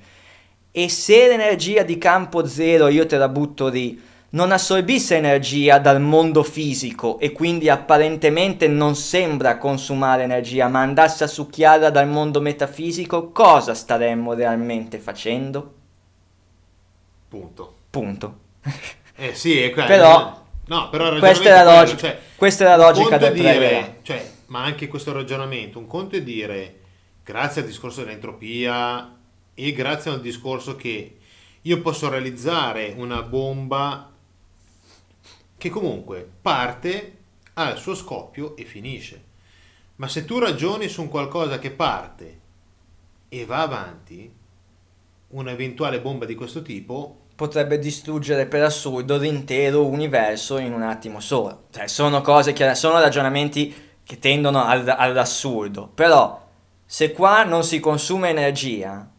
[0.70, 3.99] E se l'energia di campo zero, io te la butto lì,
[4.32, 11.24] non assorbisse energia dal mondo fisico e quindi apparentemente non sembra consumare energia, ma andasse
[11.24, 15.78] a succhiarla dal mondo metafisico, cosa staremmo realmente facendo?
[17.30, 17.75] Punto.
[17.89, 18.38] Punto.
[19.15, 19.88] Eh sì, è quello.
[19.88, 24.32] Però- No, però Questa è la logica- quello, questa è la logica del dire, cioè,
[24.47, 26.80] ma anche questo ragionamento, un conto è dire,
[27.23, 29.15] grazie al discorso dell'entropia
[29.55, 31.17] e grazie al discorso che
[31.59, 34.11] io posso realizzare una bomba
[35.57, 37.17] che comunque parte,
[37.53, 39.23] ha il suo scoppio e finisce.
[39.95, 42.39] Ma se tu ragioni su un qualcosa che parte
[43.27, 44.32] e va avanti,
[45.30, 51.65] un'eventuale bomba di questo tipo potrebbe distruggere per assurdo l'intero universo in un attimo solo.
[51.71, 53.73] Cioè, sono cose che sono ragionamenti
[54.03, 55.89] che tendono al- all'assurdo.
[55.93, 56.47] Però,
[56.86, 59.09] se qua non si consuma energia,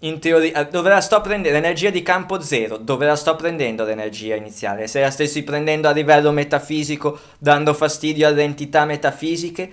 [0.00, 1.56] in teoria, dove la sto prendendo?
[1.56, 4.88] L'energia di campo zero, dove la sto prendendo l'energia iniziale?
[4.88, 9.72] Se la stessi prendendo a livello metafisico, dando fastidio alle entità metafisiche?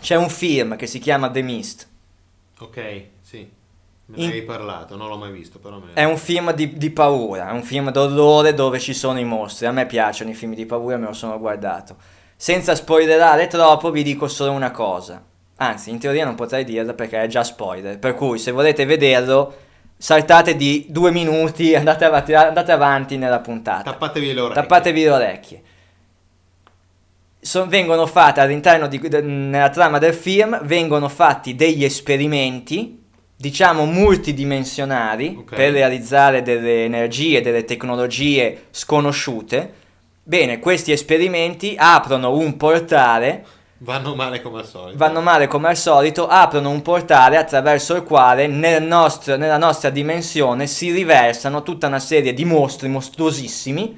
[0.00, 1.88] C'è un film che si chiama The Mist.
[2.60, 3.02] Ok.
[4.10, 6.78] Me ne In- parlato, non l'ho mai visto, però me ne È un film di,
[6.78, 9.66] di paura, è un film d'orrore dove ci sono i mostri.
[9.66, 11.96] A me piacciono i film di paura, me lo sono guardato.
[12.34, 15.22] Senza spoilerare troppo, vi dico solo una cosa.
[15.56, 17.98] Anzi, in teoria non potrei dirla perché è già spoiler.
[17.98, 19.54] Per cui, se volete vederlo,
[19.98, 23.90] saltate di due minuti, andate avanti, andate avanti nella puntata.
[23.90, 24.62] Tappatevi le orecchie.
[24.62, 25.62] Tappatevi le orecchie.
[27.40, 33.04] So- vengono fatte all'interno di, de- nella trama del film, vengono fatti degli esperimenti,
[33.40, 35.54] diciamo multidimensionali, Ok.
[35.54, 39.74] per realizzare delle energie, delle tecnologie sconosciute.
[40.24, 43.46] Bene, questi esperimenti aprono un portale
[43.78, 44.98] Vanno male come al solito.
[44.98, 49.88] vanno male come al solito, aprono un portale attraverso il quale nel nostro- nella nostra
[49.90, 53.96] dimensione si riversano tutta una serie di mostri mostruosissimi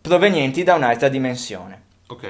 [0.00, 1.82] provenienti da un'altra dimensione.
[2.06, 2.26] Ok.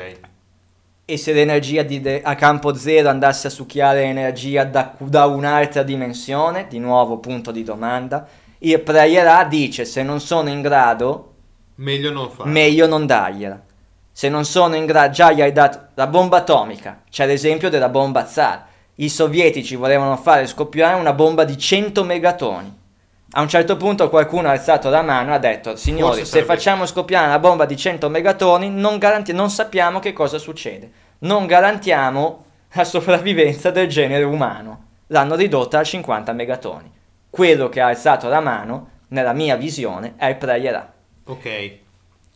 [1.10, 6.68] E se l'energia de- a campo zero andasse a succhiare energia da, da un'altra dimensione,
[6.68, 11.32] di nuovo punto di domanda, il Prayerà dice se non sono in grado
[11.76, 12.52] Meglio non farlo.
[12.52, 13.60] meglio non dargliela.
[14.12, 17.88] Se non sono in grado, già gli hai dato la bomba atomica, c'è l'esempio della
[17.88, 18.66] bomba zar.
[18.94, 22.78] I sovietici volevano fare scoppiare una bomba di 100 megatoni.
[23.32, 26.86] A un certo punto qualcuno ha alzato la mano e ha detto, signori, se facciamo
[26.86, 30.90] scoppiare una bomba di 100 megatoni non, garanti- non sappiamo che cosa succede.
[31.20, 34.88] Non garantiamo la sopravvivenza del genere umano.
[35.08, 36.90] L'hanno ridotta a 50 megatoni.
[37.28, 40.92] Quello che ha alzato la mano, nella mia visione, è il Prayerà.
[41.24, 41.70] Ok.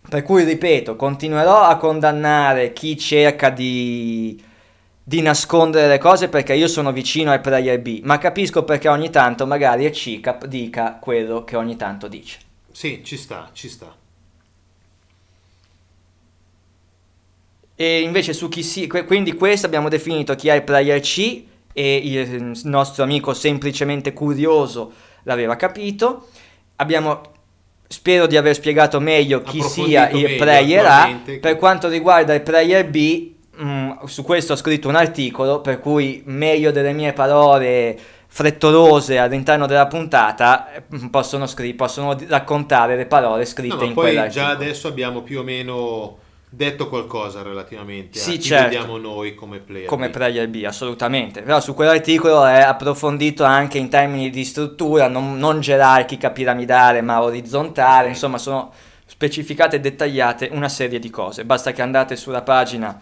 [0.07, 4.43] Per cui ripeto, continuerò a condannare chi cerca di,
[5.03, 9.09] di nascondere le cose perché io sono vicino al player B, ma capisco perché ogni
[9.09, 12.39] tanto magari il CICAP dica quello che ogni tanto dice.
[12.71, 14.04] Sì, ci sta, ci sta.
[17.77, 18.87] E invece su chi si...
[18.87, 24.93] Quindi questo abbiamo definito chi è il player C e il nostro amico semplicemente curioso
[25.25, 26.29] l'aveva capito.
[26.77, 27.33] Abbiamo...
[27.87, 31.21] Spero di aver spiegato meglio chi sia il meglio, player A.
[31.41, 33.31] Per quanto riguarda il player B,
[33.63, 37.97] mm, su questo ho scritto un articolo, per cui meglio delle mie parole
[38.27, 44.05] frettolose all'interno della puntata eh, possono, scri- possono raccontare le parole scritte No, in poi
[44.07, 44.47] quell'articolo.
[44.47, 46.19] già adesso abbiamo più o meno
[46.55, 48.65] detto qualcosa relativamente Sì, a chi certo.
[48.65, 49.87] vediamo noi come player.
[49.87, 50.13] come B.
[50.13, 51.43] player B, assolutamente.
[51.43, 57.23] Però su quell'articolo è approfondito anche in termini di struttura, non, non gerarchica, piramidale, ma
[57.23, 58.09] orizzontale.
[58.09, 58.73] Insomma, sono
[59.07, 61.45] specificate e dettagliate una serie di cose.
[61.45, 62.99] Basta che andate sulla pagina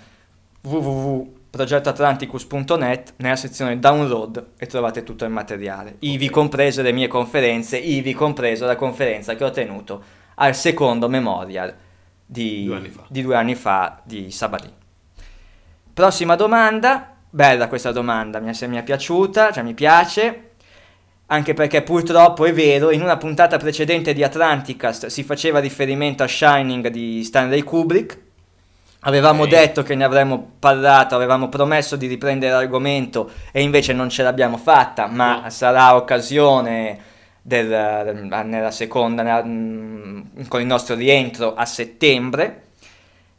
[0.64, 6.32] www.progettoatlanticus.net nella sezione download e trovate tutto il materiale, ivi Ok.
[6.32, 10.02] comprese le mie conferenze, ivi compresa la conferenza che ho tenuto
[10.36, 11.74] al secondo memorial
[12.32, 13.02] di Due anni fa.
[13.08, 14.72] di due anni fa di Sabadin.
[15.92, 20.50] Prossima domanda, bella questa domanda, mi è, mi è piaciuta, cioè mi piace,
[21.26, 26.26] anche perché purtroppo è vero, in una puntata precedente di Atlanticast si faceva riferimento a
[26.28, 28.18] Shining di Stanley Kubrick,
[29.00, 29.48] avevamo Ok.
[29.50, 34.56] detto che ne avremmo parlato, avevamo promesso di riprendere l'argomento e invece non ce l'abbiamo
[34.56, 35.50] fatta, ma No.
[35.50, 37.10] sarà occasione
[37.42, 42.62] del- nella seconda, nella- mm, con il nostro rientro a settembre,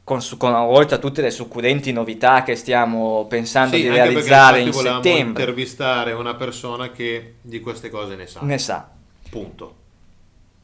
[0.03, 4.59] con, su- con- oltre a tutte le succudenti novità che stiamo pensando Sì, di realizzare
[4.59, 5.41] in settembre.
[5.41, 8.41] intervistare una persona che di queste cose ne sa.
[8.41, 8.89] Ne sa.
[9.29, 9.75] Punto.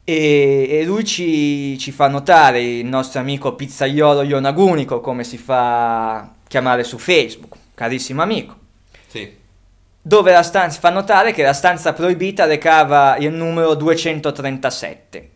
[0.04, 6.34] E, e lui ci, ci fa notare, il nostro amico pizzaiolo Ionagunico, come si fa
[6.48, 8.56] chiamare su Facebook, carissimo amico,
[9.06, 9.38] Sì.
[10.10, 15.30] Dove la stanza, fa notare che la stanza proibita recava il numero 237,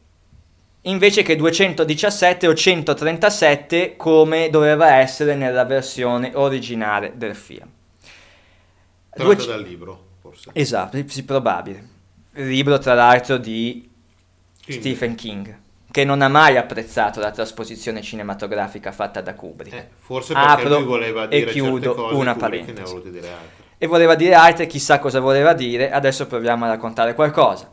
[0.83, 7.69] invece che 217 o 137 come doveva essere nella versione originale del film.
[9.11, 10.51] Tratto Due- dal libro, forse.
[10.53, 11.89] Esatto, sì, probabile.
[12.33, 13.89] Libro tra l'altro di
[14.65, 15.57] Quindi, Stephen King,
[15.89, 19.73] che non ha mai apprezzato la trasposizione cinematografica fatta da Kubrick.
[19.73, 23.63] eh, forse perché Apro lui voleva e dire chiudo certe cose una Kubrick ha parentesi.
[23.79, 27.71] E voleva dire altre, chissà cosa voleva dire, adesso proviamo a raccontare qualcosa.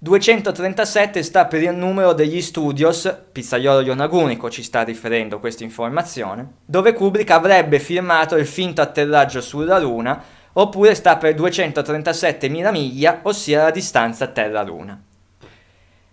[0.00, 6.92] 237 sta per il numero degli studios, Pizzaiolo Ionagunico ci sta riferendo questa informazione, dove
[6.92, 10.22] Kubrick avrebbe filmato il finto atterraggio sulla Luna
[10.52, 15.02] oppure sta per 237.000 miglia, ossia la distanza Terra-Luna.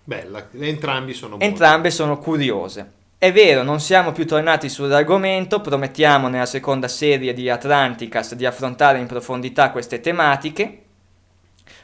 [0.04, 1.40] Bella, entrambi sono.
[1.40, 2.92] Entrambe sono curiose.
[3.18, 9.00] È vero, non siamo più tornati sull'argomento, promettiamo nella seconda serie di Atlanticast di affrontare
[9.00, 10.82] in profondità queste tematiche,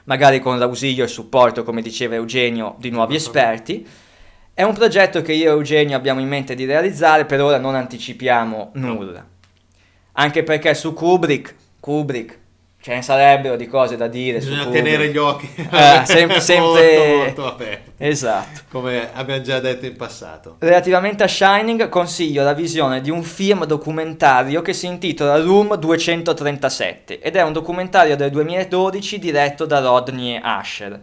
[0.03, 3.88] magari con l'ausilio e il supporto, come diceva Eugenio, di nuovi esperti.
[4.53, 7.75] È un progetto che io e Eugenio abbiamo in mente di realizzare, per ora non
[7.75, 9.25] anticipiamo nulla.
[10.11, 12.39] Anche perché su Kubrick, Kubrick,
[12.82, 14.39] ce ne sarebbero di cose da dire.
[14.39, 16.97] Bisogna tenere gli occhi Eh, sempre, sempre...
[16.97, 18.61] molto, molto aperti, Esatto.
[18.71, 20.55] come abbiamo già detto in passato.
[20.59, 27.19] Relativamente a Shining, consiglio la visione di un film documentario che si intitola Room 237
[27.19, 30.99] ed è un documentario del 2012 diretto da Rodney Asher.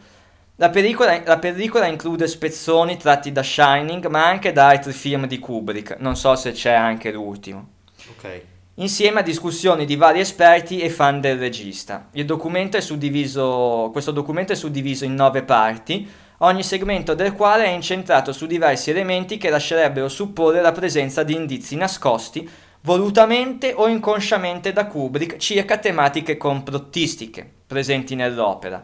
[0.56, 5.38] La pellicola, la pellicola include spezzoni tratti da Shining, ma anche da altri film di
[5.38, 7.68] Kubrick, non so se c'è anche l'ultimo.
[8.16, 8.42] Ok.
[8.80, 12.10] Insieme a discussioni di vari esperti e fan del regista.
[12.12, 16.08] Il documento è suddiviso, questo documento è suddiviso in nove parti,
[16.38, 21.34] ogni segmento del quale è incentrato su diversi elementi che lascerebbero supporre la presenza di
[21.34, 22.48] indizi nascosti,
[22.82, 28.80] volutamente o inconsciamente da Kubrick, circa tematiche complottistiche presenti nell'opera,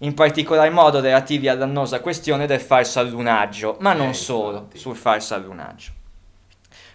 [0.00, 5.32] in particolar modo relativi all'annosa questione del falso allunaggio, ma non Eh, solo sul falso
[5.32, 5.92] allunaggio.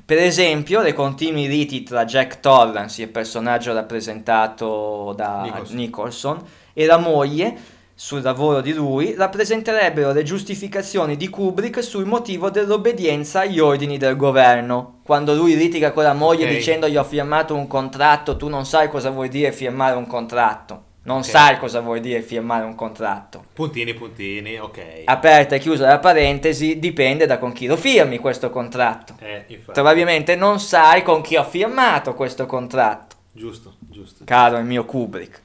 [0.05, 5.75] Per esempio, le continui liti tra Jack Torrance, il personaggio rappresentato da Nicholson.
[5.77, 6.41] Nicholson,
[6.73, 7.55] e la moglie
[7.95, 14.17] sul lavoro di lui rappresenterebbero le giustificazioni di Kubrick sul motivo dell'obbedienza agli ordini del
[14.17, 14.99] governo.
[15.05, 16.51] Quando lui litiga con la moglie Ok.
[16.51, 20.83] dicendo gli ho firmato un contratto, tu non sai cosa vuol dire firmare un contratto.
[21.05, 21.25] Non Ok.
[21.25, 23.43] sai cosa vuol dire firmare un contratto.
[23.53, 25.01] Puntini, puntini, ok.
[25.05, 29.15] Aperta e chiusa la parentesi, dipende da con chi lo firmi questo contratto.
[29.19, 29.71] Eh, infatti.
[29.73, 34.23] Probabilmente non sai con chi ho firmato questo contratto, Giusto, giusto.
[34.23, 35.41] caro il mio Kubrick.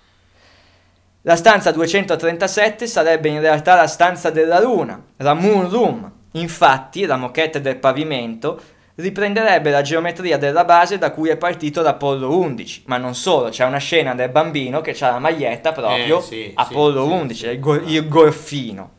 [1.23, 6.13] La stanza 237 sarebbe in realtà la stanza della luna, la Moon Room.
[6.33, 8.61] Infatti, la moquette del pavimento
[8.99, 13.65] riprenderebbe la geometria della base da cui è partito l'Apollo 11, ma non solo, c'è
[13.65, 17.35] una scena del bambino che ha la maglietta proprio Eh, sì, Apollo sì, sì, 11,
[17.35, 17.47] sì.
[17.47, 18.91] il, go- il gorfino.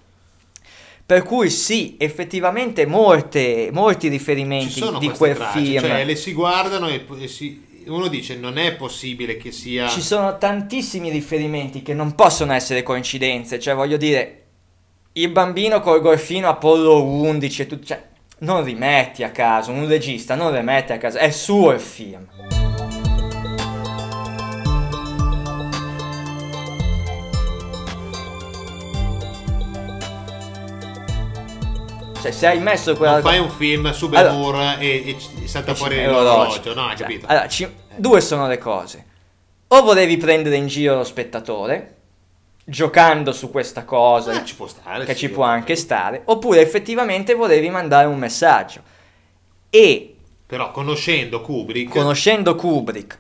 [1.06, 5.80] Per cui sì, effettivamente molte- molti riferimenti di quel tracce, film.
[5.82, 9.88] cioè le si guardano e, e si- uno dice non è possibile che sia...
[9.88, 14.44] Ci sono tantissimi riferimenti che non possono essere coincidenze, cioè voglio dire,
[15.14, 18.02] il bambino col golfino Apollo 11 e tutto, cioè,
[18.40, 22.28] non rimetti a caso, un regista non rimette a caso, è suo il film.
[32.22, 33.14] Cioè, se hai messo quella...
[33.14, 36.88] Non fai un film su Allora- Ben e, e ci- salta fuori È l'orologio, no,
[36.88, 37.26] hai capito?
[37.28, 39.06] allora, ci- due sono le cose.
[39.70, 41.99] O volevi prendere in giro lo spettatore,
[42.70, 45.50] giocando su questa cosa, Eh, ci può stare, che sì, ci può ok.
[45.50, 48.82] anche stare, oppure effettivamente volevi mandare un messaggio.
[49.70, 50.16] E
[50.46, 51.90] Però conoscendo Kubrick...
[51.92, 53.18] conoscendo Kubrick,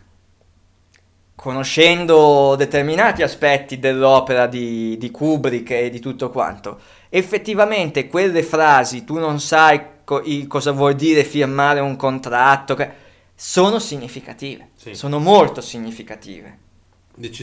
[1.35, 6.79] conoscendo determinati aspetti dell'opera di, di Kubrick e di tutto quanto,
[7.09, 13.79] effettivamente quelle frasi, tu non sai co- cosa vuol dire firmare un contratto, che- sono
[13.79, 14.93] significative, Sì.
[14.93, 16.57] sono molto significative,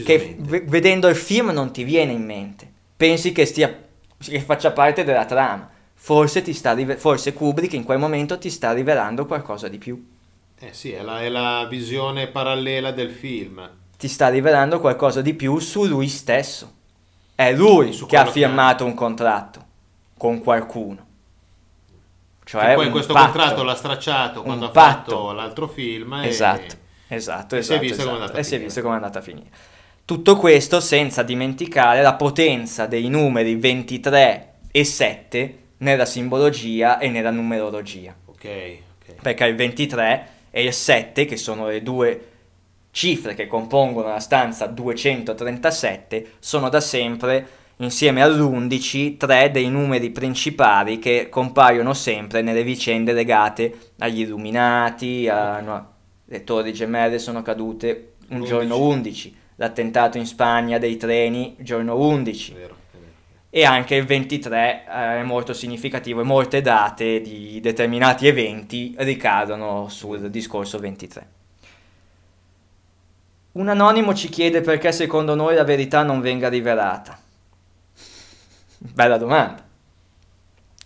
[0.03, 3.75] che v- vedendo il film non ti viene in mente, pensi che, stia,
[4.17, 5.69] che faccia parte della trama.
[5.99, 10.07] Forse, ti sta rive- forse Kubrick in quel momento ti sta rivelando qualcosa di più.
[10.59, 13.67] Eh sì, è la, è la visione parallela del film.
[13.97, 16.73] ti sta rivelando qualcosa di più su lui stesso.
[17.35, 19.65] È lui Su che ha quello che firmato un contratto
[20.17, 21.05] con qualcuno.
[22.43, 23.31] Cioè Che poi questo patto.
[23.31, 26.13] contratto l'ha stracciato quando ha fatto l'altro film.
[26.13, 26.27] e-
[27.07, 28.37] Esatto, esatto, e si è esatto, visto come è esatto.
[28.37, 28.81] andata a finire.
[28.81, 29.49] come è andata a finire.
[30.05, 37.31] Tutto questo senza dimenticare la potenza dei numeri 23 e 7 nella simbologia e nella
[37.31, 38.15] numerologia.
[38.25, 39.21] Ok, ok.
[39.21, 42.27] perché il 23 e il 7, che sono le due
[42.91, 47.47] cifre che compongono la stanza 237, sono da sempre,
[47.77, 55.59] insieme all'11, tre dei numeri principali che compaiono sempre nelle vicende legate agli illuminati, a,
[55.59, 55.95] no,
[56.29, 58.45] le torri gemelle sono cadute un L'11.
[58.45, 63.11] giorno 11, l'attentato in Spagna dei treni, giorno 11 È vero, è vero.
[63.49, 69.87] e anche il 23 eh, è molto significativo e molte date di determinati eventi ricadono
[69.89, 71.27] sul discorso 23.
[73.53, 77.17] Un anonimo ci chiede perché secondo noi la verità non venga rivelata.
[78.77, 79.65] Bella domanda.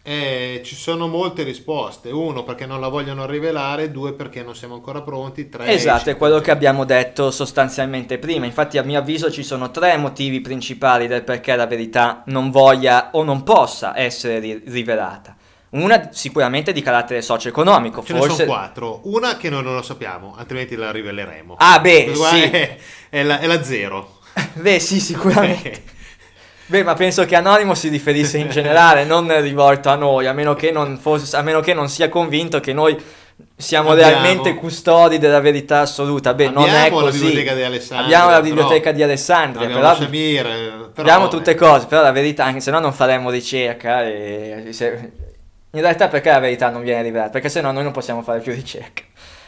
[0.03, 2.09] Eh, ci sono molte risposte.
[2.09, 3.91] Uno, perché non la vogliono rivelare.
[3.91, 5.47] Due, perché non siamo ancora pronti.
[5.47, 8.45] Tre, Esatto, è quello che abbiamo detto sostanzialmente prima.
[8.45, 13.09] Infatti, a mio avviso, ci sono tre motivi principali del perché la verità non voglia
[13.13, 15.35] o non possa essere ri- rivelata.
[15.71, 18.35] Una sicuramente di carattere socio-economico, Ce ne forse.
[18.35, 19.01] sono quattro.
[19.03, 21.55] Una che noi non lo sappiamo, altrimenti la riveleremo.
[21.57, 22.41] Ah, beh, sì.
[22.41, 22.77] È,
[23.09, 24.17] è la, è la zero.
[24.53, 25.83] Beh, sì, sicuramente.
[26.71, 30.53] Beh, ma penso che anonimo si riferisse in generale, non rivolto a noi, a meno
[30.55, 32.97] che non, fosse, a meno che non sia convinto che noi
[33.57, 36.33] siamo Abbiamo- realmente custodi della verità assoluta.
[36.33, 37.25] Beh, non è Abbiamo la così.
[37.25, 41.27] biblioteca di Alessandria, Abbiamo la però- biblioteca di Alessandria, Abbiamo però Shamir, eh, però, abbiamo
[41.27, 44.05] tutte eh, cose, però la verità, anche se no non faremmo ricerca.
[44.05, 45.11] E, se-
[45.73, 47.31] in realtà perché la verità non viene rivelata?
[47.31, 49.01] Perché se no noi non possiamo fare più ricerca.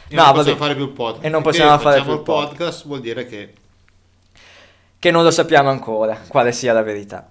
[0.10, 0.38] E No, non vabbè.
[0.38, 1.26] possiamo fare più podcast.
[1.26, 2.86] E non possiamo fare più il podcast.
[2.86, 3.54] Vuol dire che
[5.04, 7.28] che non lo sappiamo ancora quale sia la verità.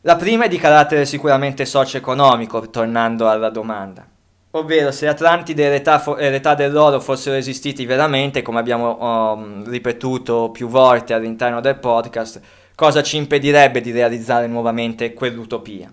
[0.00, 4.04] La prima è di carattere sicuramente socio-economico, tornando alla domanda.
[4.50, 9.64] Ovvero, se Atlantide e l'età, fo- e l'età dell'oro fossero esistiti veramente, come abbiamo um,
[9.64, 12.40] ripetuto più volte all'interno del podcast,
[12.74, 15.88] cosa ci impedirebbe di realizzare nuovamente quell'utopia?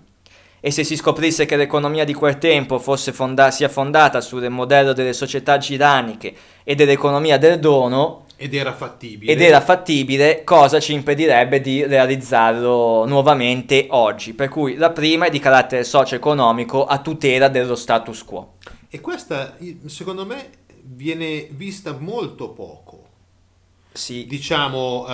[0.58, 5.12] E se si scoprisse che l'economia di quel tempo fonda- sia fondata sul modello delle
[5.12, 9.32] società giraniche e dell'economia del dono, ed era fattibile.
[9.32, 14.34] ed era fattibile, cosa ci impedirebbe di realizzarlo nuovamente oggi.
[14.34, 18.54] Per cui la prima è di carattere socio-economico a tutela dello status quo.
[18.88, 19.56] E questa,
[19.86, 20.50] secondo me,
[20.82, 23.02] viene vista molto poco.
[23.92, 25.12] Sì, Diciamo, eh,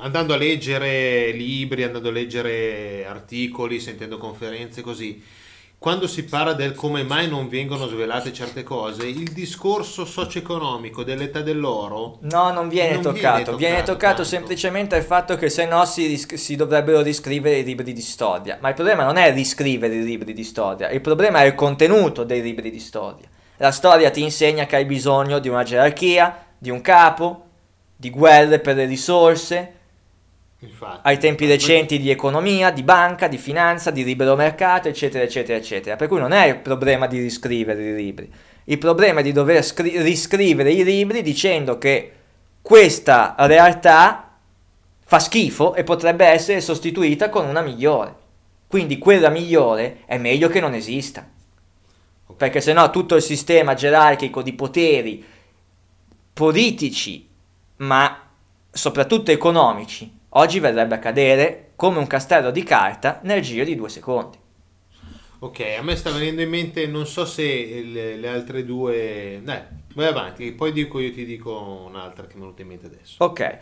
[0.00, 5.20] andando a leggere libri, andando a leggere articoli, sentendo conferenze così,
[5.82, 11.40] quando si parla del come mai non vengono svelate certe cose, il discorso socio-economico dell'età
[11.40, 13.56] dell'oro no, non viene Non toccato.
[13.56, 14.24] viene Viene toccato toccato tanto.
[14.24, 18.58] semplicemente il fatto che se no si, ris- si dovrebbero riscrivere i libri di storia.
[18.60, 22.22] Ma il problema non è riscrivere i libri di storia, il problema è il contenuto
[22.22, 23.26] dei libri di storia.
[23.56, 27.46] La storia ti insegna che hai bisogno di una gerarchia, di un capo,
[27.96, 29.72] di guerre per le risorse,
[30.66, 35.58] infatti, ai tempi recenti di economia, di banca, di finanza, di libero mercato, eccetera, eccetera,
[35.58, 35.96] eccetera.
[35.96, 38.32] Per cui non è il problema di riscrivere i libri,
[38.64, 42.12] il problema è di dover scri- riscrivere i libri dicendo che
[42.62, 44.38] questa realtà
[45.04, 48.20] fa schifo e potrebbe essere sostituita con una migliore.
[48.68, 51.28] Quindi quella migliore è meglio che non esista.
[52.34, 55.22] Perché sennò tutto il sistema gerarchico di poteri
[56.32, 57.28] politici,
[57.76, 58.30] ma
[58.70, 63.88] soprattutto economici, oggi verrebbe a cadere come un castello di carta nel giro di due
[63.88, 64.38] secondi.
[65.40, 69.40] Ok, a me sta venendo in mente, non so se le, le altre due...
[69.42, 69.60] Dai,
[69.94, 73.24] vai avanti, poi dico io ti dico un'altra che mi è venuta in mente adesso.
[73.24, 73.58] Ok, eh,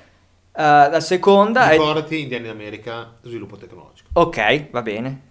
[0.52, 1.78] la seconda è...
[1.78, 4.10] Ricordati, Indiani America, sviluppo tecnologico.
[4.12, 5.28] Ok, va bene.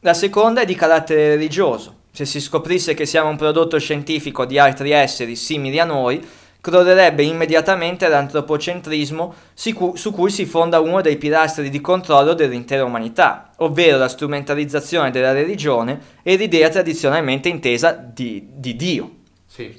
[0.00, 1.96] La seconda è di carattere religioso.
[2.12, 6.24] Se si scoprisse che siamo un prodotto scientifico di altri esseri simili a noi,
[6.60, 12.84] crollerebbe immediatamente l'antropocentrismo su cui, su cui si fonda uno dei pilastri di controllo dell'intera
[12.84, 19.10] umanità, ovvero la strumentalizzazione della religione e l'idea tradizionalmente intesa di, di Dio.
[19.46, 19.74] Sì,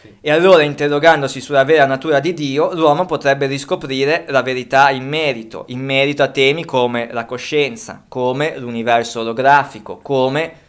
[0.00, 0.16] sì.
[0.20, 5.64] E allora, interrogandosi sulla vera natura di Dio, l'uomo potrebbe riscoprire la verità in merito,
[5.68, 10.62] in merito a temi come la coscienza, come l'universo olografico, come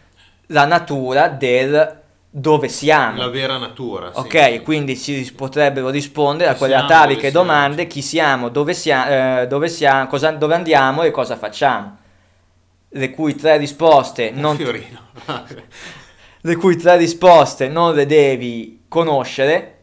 [0.47, 2.03] la natura del
[2.38, 3.17] dove siamo.
[3.17, 4.11] La vera natura.
[4.13, 4.59] sì, Ok, sì.
[4.61, 7.88] quindi ci potrebbero rispondere a Chi quelle siamo, ataviche siamo, domande: sì.
[7.88, 11.97] chi siamo, dove siamo, dove, siamo cosa- dove andiamo e cosa facciamo.
[12.89, 14.99] Le cui tre risposte Un non fiorino.
[16.41, 19.77] le cui tre risposte non le devi conoscere,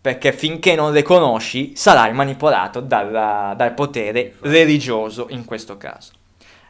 [0.00, 6.12] perché finché non le conosci sarai manipolato dalla- dal potere religioso in questo caso.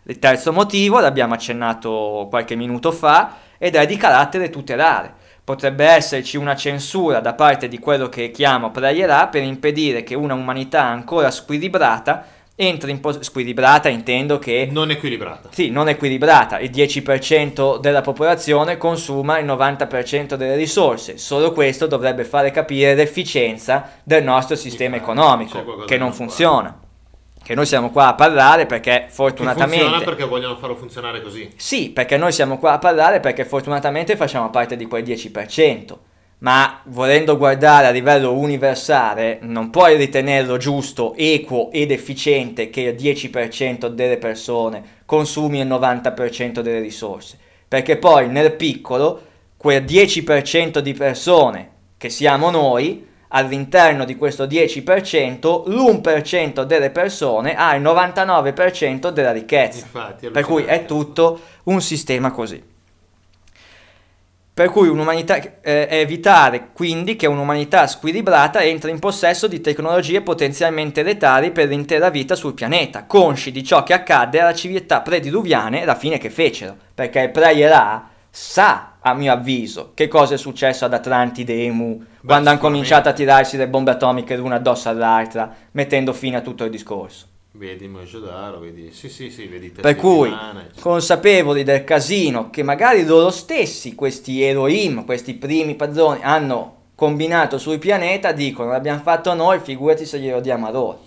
[0.05, 5.18] Il terzo motivo, l'abbiamo accennato qualche minuto fa, ed è di carattere tutelare.
[5.49, 10.35] Potrebbe esserci una censura da parte di quello che chiamo playerà per impedire che una
[10.35, 12.23] umanità ancora squilibrata
[12.55, 15.49] entri in pos- squilibrata intendo che non equilibrata.
[15.51, 22.25] sì, non equilibrata, il 10% della popolazione consuma il 90% delle risorse, solo questo dovrebbe
[22.25, 26.88] fare capire l'efficienza del nostro sistema economico, che non funziona.
[27.49, 30.05] Che noi siamo qua a parlare perché Che funziona fortunatamente...
[30.05, 31.51] perché vogliono farlo funzionare così.
[31.57, 35.97] Sì, perché noi siamo qua a parlare perché fortunatamente facciamo parte di quel 10%,
[36.41, 42.95] ma volendo guardare a livello universale non puoi ritenerlo giusto, equo ed efficiente che il
[42.95, 49.23] 10% delle persone consumi il 90% delle risorse, perché poi nel piccolo
[49.57, 57.75] quel 10% di persone che siamo noi all'interno di questo 10%, l'1% delle persone ha
[57.75, 59.85] il 99% della ricchezza.
[59.85, 62.77] Infatti, è per cui è tutto un sistema così.
[64.59, 71.05] Per cui un'umanità, eh, evitare quindi che un'umanità squilibrata entri in possesso di tecnologie potenzialmente
[71.05, 75.85] letali per l'intera vita sul pianeta, consci di ciò che accadde alla civiltà prediluviane e
[75.85, 76.75] la fine che fecero.
[76.93, 78.09] Perché il player A
[78.41, 83.09] sa, a mio avviso, che cosa è successo ad Atlantide e Emu quando hanno cominciato
[83.09, 87.27] a tirarsi le bombe atomiche l'una addosso all'altra, mettendo fine a tutto il discorso.
[87.51, 88.93] Vedi Mojodaro, vedi...
[88.93, 89.71] Sì, sì, sì, vedi...
[89.71, 90.33] Per cui,
[90.79, 97.79] consapevoli del casino che magari loro stessi, questi Elohim, questi primi padroni, hanno combinato sul
[97.79, 101.01] pianeta, dicono l'abbiamo fatto noi, figurati se glielo diamo a loro.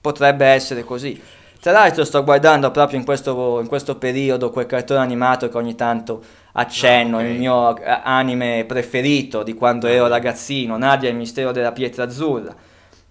[0.00, 1.20] Potrebbe essere così.
[1.64, 5.74] Tra l'altro sto guardando proprio in questo, in questo periodo quel cartone animato che ogni
[5.74, 6.22] tanto
[6.52, 7.32] accenno, ah, okay.
[7.32, 12.04] il mio eh, anime preferito di quando ero ragazzino, Nadia e il mistero della pietra
[12.04, 12.54] azzurra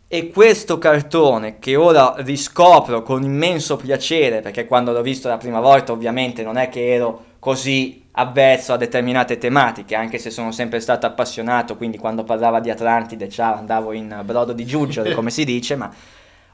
[0.08, 5.60] e questo cartone che ora riscopro con immenso piacere, perché quando l'ho visto la prima
[5.60, 10.80] volta ovviamente non è che ero così avverso a determinate tematiche, anche se sono sempre
[10.80, 15.44] stato appassionato, quindi quando parlava di Atlantide ciao, andavo in brodo di giuggiole, come si
[15.44, 15.92] dice, ma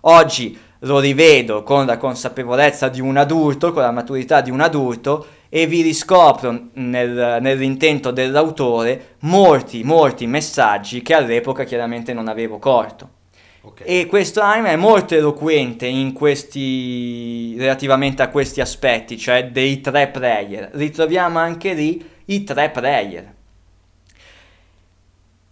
[0.04, 5.26] oggi lo rivedo con la consapevolezza di un adulto, con la maturità di un adulto
[5.50, 13.18] e vi riscopro nel, nell'intento dell'autore molti, molti messaggi che all'epoca chiaramente non avevo corto.
[13.62, 13.86] Okay.
[13.86, 20.08] E questo anime è molto eloquente in questi, relativamente a questi aspetti, cioè dei tre
[20.08, 20.70] player.
[20.72, 23.34] Ritroviamo anche lì i tre player.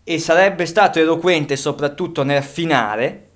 [0.06, 3.27] E sarebbe stato eloquente soprattutto nel finale,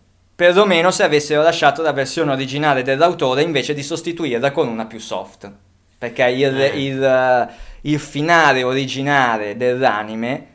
[0.42, 5.52] perlomeno se avessero lasciato la versione originale dell'autore invece di sostituirla con una più soft.
[6.00, 6.84] Perché il, eh.
[6.84, 7.50] il,
[7.82, 10.48] il finale originale dell'anime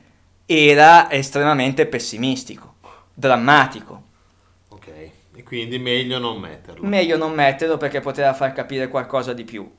[0.45, 2.75] era estremamente pessimistico,
[3.15, 4.03] drammatico
[5.37, 6.85] e quindi meglio non metterlo.
[6.85, 9.71] Meglio non metterlo perché poteva far capire qualcosa di più.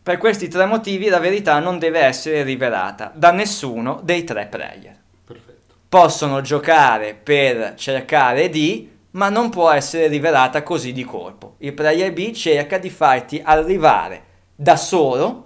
[0.00, 4.96] Per questi tre motivi la verità non deve essere rivelata da nessuno dei tre player.
[5.24, 5.74] Perfetto.
[5.88, 11.56] Possono giocare per cercare di, ma non può essere rivelata così di colpo.
[11.58, 14.22] Il player B cerca di farti arrivare
[14.54, 15.42] da solo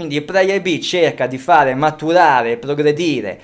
[0.00, 3.38] quindi il player B cerca di fare maturare e progredire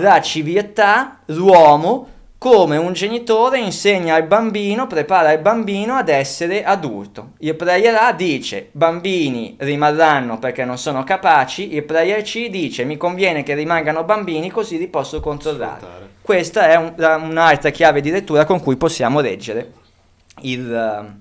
[0.00, 2.08] la civiltà, l'uomo,
[2.48, 7.32] come un genitore insegna al bambino, prepara il bambino ad essere adulto.
[7.38, 12.96] Il player A dice bambini rimarranno perché non sono capaci, il player C dice mi
[12.96, 15.78] conviene che rimangano bambini così li posso controllare.
[15.78, 16.08] Sfruttare.
[16.22, 19.72] Questa è un, un'altra chiave di lettura con cui possiamo leggere
[20.42, 21.16] il,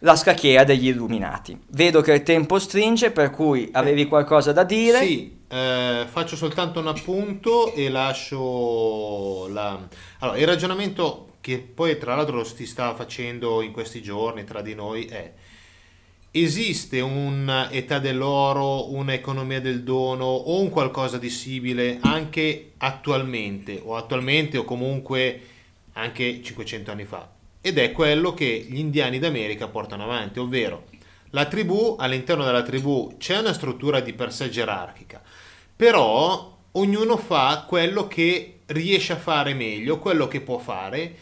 [0.00, 1.58] la scacchiera degli illuminati.
[1.68, 4.98] Vedo che il tempo stringe per cui avevi qualcosa da dire.
[4.98, 9.88] Sì, eh, faccio soltanto un appunto e lascio la...
[10.18, 14.74] Allora, il ragionamento che poi tra l'altro si sta facendo in questi giorni tra di
[14.74, 15.32] noi è
[16.30, 24.58] esiste un'età dell'oro, un'economia del dono o un qualcosa di simile anche attualmente o attualmente
[24.58, 25.40] o comunque
[25.92, 27.30] anche 500 anni fa?
[27.60, 30.84] Ed è quello che gli indiani d'America portano avanti, ovvero
[31.30, 35.20] la tribù, all'interno della tribù c'è una struttura di per sé gerarchica,
[35.76, 41.14] però ognuno fa quello che riesce a fare meglio, quello che può fare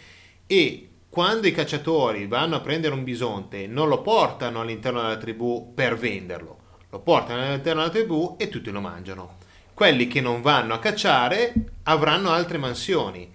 [0.46, 5.72] e quando i cacciatori vanno a prendere un bisonte non lo portano all'interno della tribù
[5.74, 6.58] per venderlo,
[6.90, 9.36] lo portano all'interno della tribù e tutti lo mangiano.
[9.74, 11.52] Quelli che non vanno a cacciare
[11.84, 13.32] avranno altre mansioni.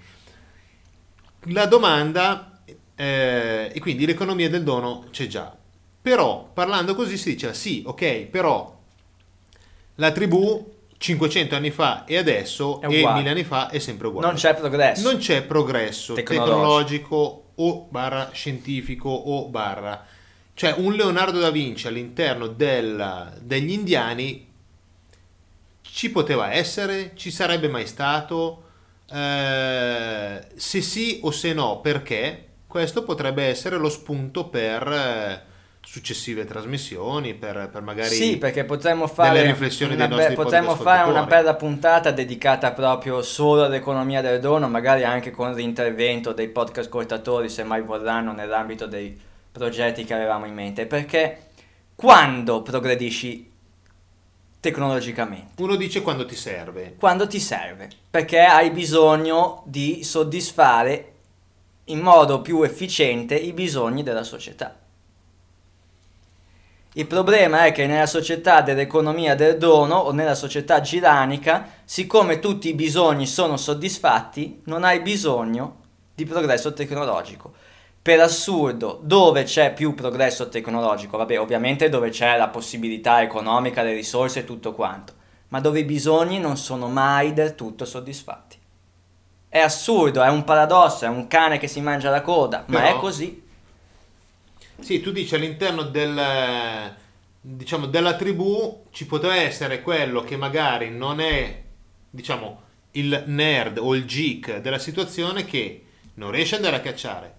[1.43, 2.61] La domanda,
[2.95, 5.55] eh, e quindi l'economia del dono c'è già.
[6.01, 8.77] Però parlando così si dice sì, ok, però
[9.95, 14.27] la tribù 500 anni fa e adesso e 1000 anni fa è sempre uguale.
[14.27, 15.09] Non c'è progresso.
[15.09, 20.05] Non c'è progresso tecnologico, tecnologico o barra scientifico o barra.
[20.53, 24.45] Cioè un Leonardo da Vinci all'interno del, degli indiani
[25.81, 27.13] ci poteva essere?
[27.15, 28.63] Ci sarebbe mai stato?
[29.09, 32.47] Eh, se sì o se no, perché?
[32.67, 35.47] Questo potrebbe essere lo spunto per...
[35.81, 41.23] Successive trasmissioni per, per magari sì perché potremmo fare riflessioni una, be- potremmo fare una
[41.23, 47.49] bella puntata dedicata proprio solo all'economia del dono magari anche con l'intervento dei podcast ascoltatori
[47.49, 49.19] se mai vorranno nell'ambito dei
[49.51, 50.85] progetti che avevamo in mente.
[50.85, 51.47] Perché
[51.95, 53.51] quando progredisci
[54.59, 55.61] tecnologicamente?
[55.61, 56.95] Uno dice quando ti serve.
[56.97, 61.13] Quando ti serve perché hai bisogno di soddisfare
[61.85, 64.77] in modo più efficiente i bisogni della società
[66.93, 72.69] il problema è che nella società dell'economia del dono o nella società giranica, siccome tutti
[72.69, 75.77] i bisogni sono soddisfatti, non hai bisogno
[76.15, 77.53] di progresso tecnologico.
[78.01, 81.17] Per assurdo, dove c'è più progresso tecnologico?
[81.17, 85.13] Vabbè, ovviamente dove c'è la possibilità economica, le risorse e tutto quanto.
[85.49, 88.55] ma dove i bisogni non sono mai del tutto soddisfatti.
[89.47, 92.95] È assurdo, è un paradosso, è un cane che si mangia la coda, ma Però-
[92.95, 93.43] è così.
[94.79, 96.95] Sì, tu dici all'interno del,
[97.41, 101.61] diciamo, della tribù ci poteva essere quello che magari non è,
[102.09, 102.61] diciamo,
[102.91, 105.83] il nerd o il geek della situazione che
[106.15, 107.33] non riesce ad andare a cacciare.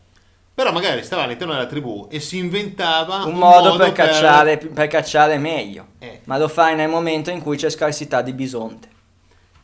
[0.55, 5.39] Però magari stava all'interno della tribù e si inventava Un modo, per, cacciare, per cacciare
[5.39, 6.21] meglio, Eh.
[6.25, 8.89] ma lo fai nel momento in cui c'è scarsità di bisonte.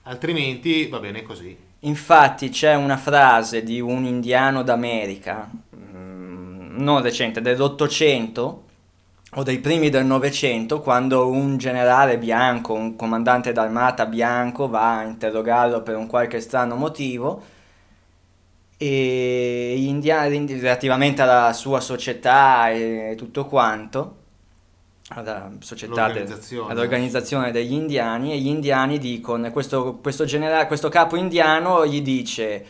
[0.05, 1.65] Altrimenti va bene così.
[1.81, 5.51] Infatti c'è una frase di un indiano d'America,
[6.77, 8.63] non recente, dell'Ottocento
[9.35, 15.03] o dei primi del Novecento, quando un generale bianco, un comandante d'armata bianco va a
[15.05, 17.43] interrogarlo per un qualche strano motivo
[18.79, 24.17] e gli indiani, relativamente alla sua società e tutto quanto,
[25.09, 26.73] alla società del- L'organizzazione.
[26.73, 32.65] all'organizzazione degli indiani e gli indiani dicono, questo, questo, generale, questo capo indiano gli dice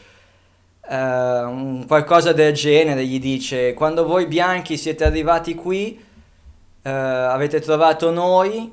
[0.95, 6.05] un qualcosa del genere, gli dice quando voi bianchi siete arrivati qui
[6.83, 8.73] eh, avete trovato noi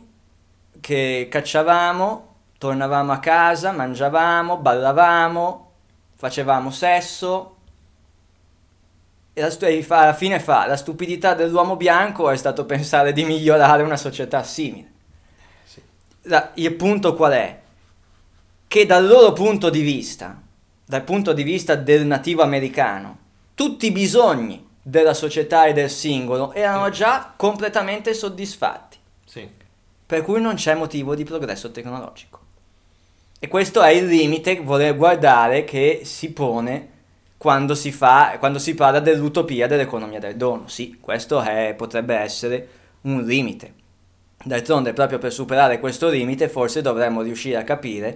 [0.79, 5.71] che cacciavamo, tornavamo a casa, mangiavamo, ballavamo,
[6.15, 7.55] facevamo sesso
[9.33, 14.43] e alla fine fa la stupidità dell'uomo bianco è stato pensare di migliorare una società
[14.43, 14.91] simile.
[15.63, 15.81] Sì.
[16.23, 17.61] La- il punto qual è?
[18.67, 20.39] Che dal loro punto di vista,
[20.93, 23.17] dal punto di vista del nativo americano,
[23.55, 29.49] tutti i bisogni della società e del singolo erano già completamente soddisfatti, Sì.
[30.05, 32.41] per cui non c'è motivo di progresso tecnologico.
[33.39, 36.89] E questo è il limite voler guardare che si pone
[37.37, 40.67] quando si, fa, quando si parla dell'utopia dell'economia del dono.
[40.67, 42.67] Sì, questo è- potrebbe essere
[43.01, 43.73] un limite.
[44.43, 48.15] D'altronde, proprio per superare questo limite, forse dovremmo riuscire a capire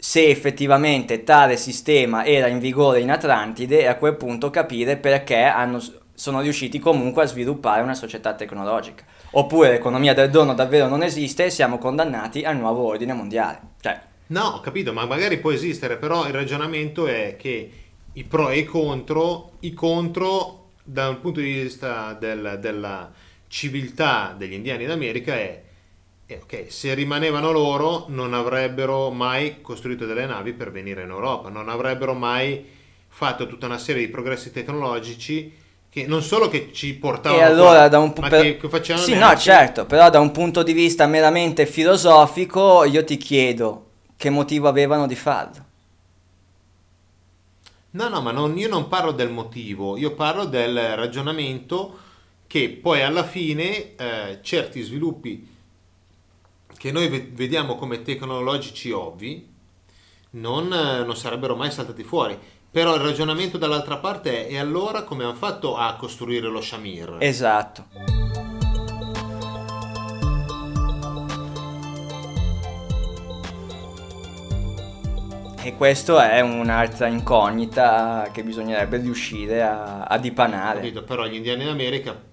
[0.00, 5.42] se effettivamente tale sistema era in vigore in Atlantide e a quel punto capire perché
[5.42, 5.82] hanno-
[6.14, 9.04] sono riusciti comunque a sviluppare una società tecnologica.
[9.32, 13.60] Oppure l'economia del dono davvero non esiste e siamo condannati al nuovo ordine mondiale.
[13.80, 17.70] Cioè, No, ho capito, ma magari può esistere, però il ragionamento è che
[18.12, 23.10] i pro e i contro, i contro dal punto di vista del- della
[23.48, 25.62] civiltà degli indiani d'America è,
[26.28, 31.48] è, ok, se rimanevano loro non avrebbero mai costruito delle navi per venire in Europa,
[31.48, 32.66] non avrebbero mai
[33.08, 35.50] fatto tutta una serie di progressi tecnologici
[35.88, 38.56] che non solo che ci portavano E allora qua, da un pu- ma per- che,
[38.58, 43.16] che facevano Sì, no, certo, però da un punto di vista meramente filosofico io ti
[43.16, 43.86] chiedo
[44.18, 45.64] che motivo avevano di farlo.
[47.90, 51.98] No, no, ma non- io non parlo del motivo, io parlo del ragionamento
[52.46, 55.46] che poi alla fine eh, certi sviluppi
[56.78, 59.46] che noi ve- vediamo come tecnologici ovvi
[60.30, 62.38] non, non sarebbero mai saltati fuori.
[62.70, 67.16] Però il ragionamento dall'altra parte è e allora come hanno fatto a costruire lo Shamir?
[67.20, 67.86] Esatto.
[75.60, 80.80] E questo è un'altra incognita che bisognerebbe riuscire a, a dipanare.
[80.80, 81.02] Capito?
[81.02, 82.28] Però gli indiani d'America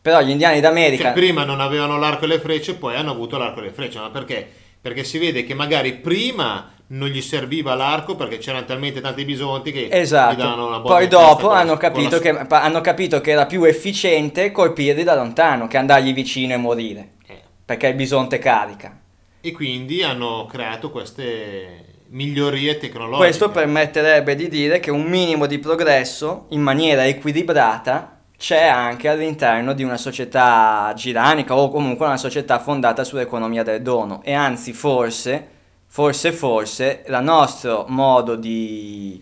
[0.00, 1.04] Però gli indiani d'America...
[1.04, 3.98] Cioè, prima non avevano l'arco e le frecce, poi hanno avuto l'arco e le frecce.
[3.98, 4.46] Ma perché?
[4.80, 9.72] Perché si vede che magari prima non gli serviva l'arco perché c'erano talmente tanti bisonti
[9.72, 13.44] che gli davano Esatto, una poi dopo hanno capito, la- che, hanno capito che era
[13.44, 18.98] più efficiente colpirli da lontano che andargli vicino e morire, Eh, perché il bisonte carica.
[19.40, 23.18] E quindi hanno creato queste migliorie tecnologiche.
[23.18, 29.72] Questo permetterebbe di dire che un minimo di progresso in maniera equilibrata c'è anche all'interno
[29.72, 35.46] di una società giranica o comunque una società fondata sull'economia del dono e anzi forse,
[35.88, 39.20] forse, forse, il nostro modo di,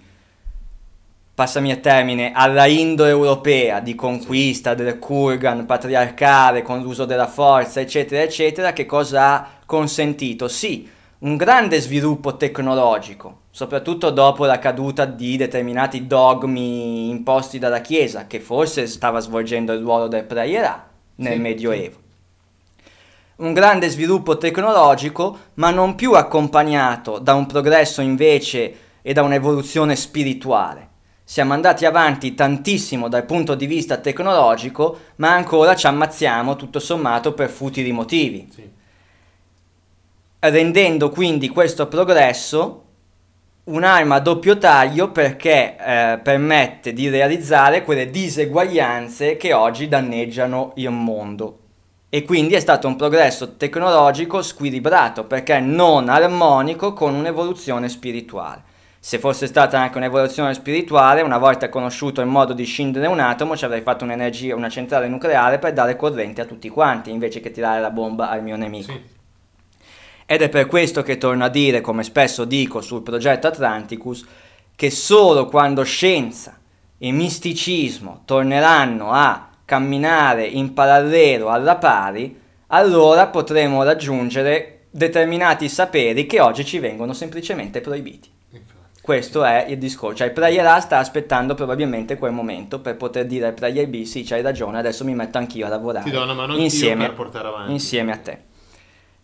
[1.34, 8.22] passami il termine, alla indoeuropea di conquista del Kurgan patriarcale con l'uso della forza, eccetera,
[8.22, 10.46] eccetera, che cosa ha consentito?
[10.46, 10.86] Sì,
[11.18, 18.38] un grande sviluppo tecnologico, soprattutto dopo la caduta di determinati dogmi imposti dalla Chiesa, che
[18.38, 20.86] forse stava svolgendo il ruolo del praierà
[21.16, 21.96] nel Sì, Medioevo.
[23.36, 29.96] Un grande sviluppo tecnologico, ma non più accompagnato da un progresso invece e da un'evoluzione
[29.96, 30.88] spirituale.
[31.24, 37.32] Siamo andati avanti tantissimo dal punto di vista tecnologico, ma ancora ci ammazziamo tutto sommato
[37.32, 38.75] per futili motivi Sì.
[40.50, 42.82] Rendendo quindi questo progresso
[43.64, 50.90] un'arma a doppio taglio perché eh, permette di realizzare quelle diseguaglianze che oggi danneggiano il
[50.90, 51.58] mondo.
[52.08, 58.62] E quindi è stato un progresso tecnologico squilibrato perché non armonico con un'evoluzione spirituale.
[59.00, 63.56] Se fosse stata anche un'evoluzione spirituale, una volta conosciuto il modo di scindere un atomo,
[63.56, 67.50] ci avrei fatto un'energia, una centrale nucleare per dare corrente a tutti quanti, invece che
[67.50, 68.92] tirare la bomba al mio nemico.
[68.92, 69.15] Sì.
[70.26, 74.26] Ed è per questo che torno a dire, come spesso dico sul progetto Atlanticus,
[74.74, 76.58] che solo quando scienza
[76.98, 86.40] e misticismo torneranno a camminare in parallelo alla pari, allora potremo raggiungere determinati saperi che
[86.40, 88.28] oggi ci vengono semplicemente proibiti.
[88.50, 89.00] Infatti.
[89.00, 90.16] Questo è il discorso.
[90.16, 94.02] Cioè, il Prayer A sta aspettando probabilmente quel momento per poter dire al Prayer B:
[94.02, 96.04] Sì, c'hai ragione, adesso mi metto anch'io a lavorare.
[96.04, 97.70] Ti do una mano insieme, per portare avanti.
[97.72, 98.38] insieme a te.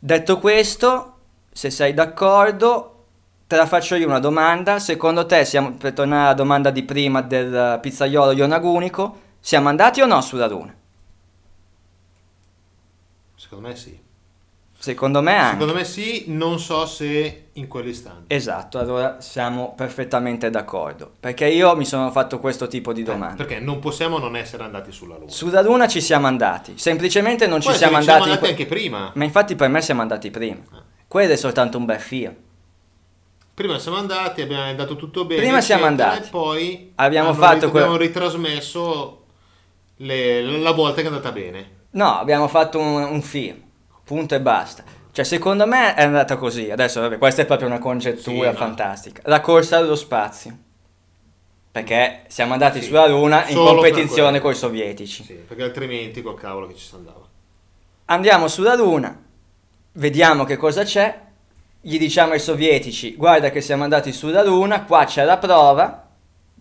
[0.05, 1.19] Detto questo,
[1.53, 3.05] se sei d'accordo,
[3.47, 4.81] te la faccio io una domanda.
[4.81, 10.07] Secondo te, siamo, per tornare alla domanda di prima del pizzaiolo Ionagunico, siamo andati o
[10.07, 10.75] no sulla Luna?
[13.37, 13.97] Secondo me sì.
[14.77, 15.53] Secondo me anche.
[15.53, 18.35] Secondo me sì, non so se in quell'istante.
[18.35, 21.11] Esatto, allora siamo perfettamente d'accordo.
[21.21, 23.37] Perché io mi sono fatto questo tipo di domande.
[23.45, 25.31] Perché non possiamo non essere andati sulla Luna.
[25.31, 28.23] Sulla Luna ci siamo andati, semplicemente non ci Poi siamo ci andati.
[28.23, 29.11] siamo in que- andati anche prima.
[29.15, 30.61] Ma infatti per me siamo andati prima.
[30.73, 30.83] Ah.
[31.07, 32.35] Quello è soltanto un bel film.
[33.55, 35.43] Prima siamo andati, abbiamo andato tutto bene.
[35.43, 36.27] Prima siamo andati.
[36.27, 39.25] E poi Abbiamo fatto ri- que- abbiamo ritrasmesso
[39.97, 41.81] le- la volta che è andata bene.
[41.91, 43.61] No, abbiamo fatto un, un film,
[44.05, 44.83] punto e basta.
[45.13, 46.71] Cioè, secondo me è andata così.
[46.71, 48.59] Adesso, vabbè, questa è proprio una congettura Sì, no.
[48.59, 49.23] fantastica.
[49.27, 50.57] La corsa allo spazio.
[51.71, 55.23] Perché siamo andati Sì, sulla Luna in solo per competizione con i sovietici.
[55.25, 57.21] Sì, perché altrimenti col cavolo che ci si andava.
[58.07, 59.19] Andiamo sulla Luna,
[59.93, 61.19] vediamo che cosa c'è,
[61.81, 66.02] gli diciamo ai sovietici, guarda che siamo andati sulla Luna, qua c'è la prova,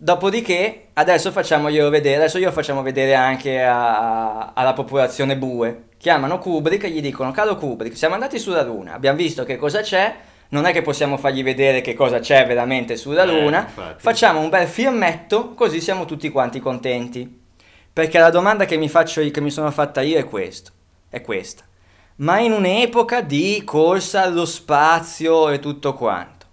[0.02, 5.84] dopodiché adesso facciamoglielo vedere, adesso glielo facciamo vedere anche a- alla popolazione bue.
[5.96, 9.80] Chiamano Kubrick e gli dicono, caro Kubrick, siamo andati sulla Luna, abbiamo visto che cosa
[9.80, 10.12] c'è,
[10.48, 14.02] non è che possiamo fargli vedere che cosa c'è veramente sulla Eh, Luna, infatti.
[14.02, 17.40] facciamo un bel filmetto, così siamo tutti quanti contenti.
[17.92, 20.72] Perché la domanda che mi, faccio, che mi sono fatta io è, questo,
[21.10, 21.62] è questa.
[22.16, 26.46] Ma in un'epoca di corsa allo spazio e tutto quanto,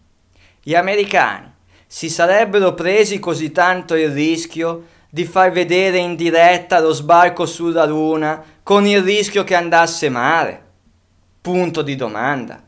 [0.62, 1.52] gli americani
[1.92, 7.84] si sarebbero presi così tanto il rischio di far vedere in diretta lo sbarco sulla
[7.84, 10.62] Luna con il rischio che andasse male?
[11.42, 12.62] Punto di domanda.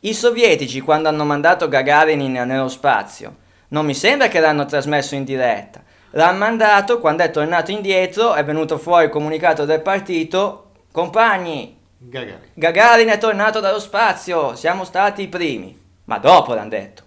[0.00, 3.36] I sovietici quando hanno mandato Gagarin in- nello spazio,
[3.68, 5.82] non mi sembra che l'hanno trasmesso in diretta.
[6.12, 12.52] L'hanno mandato, quando è tornato indietro è venuto fuori il comunicato del partito, compagni, Gagari.
[12.54, 15.78] Gagarin è tornato dallo spazio, siamo stati i primi.
[16.04, 17.02] Ma dopo l'hanno detto.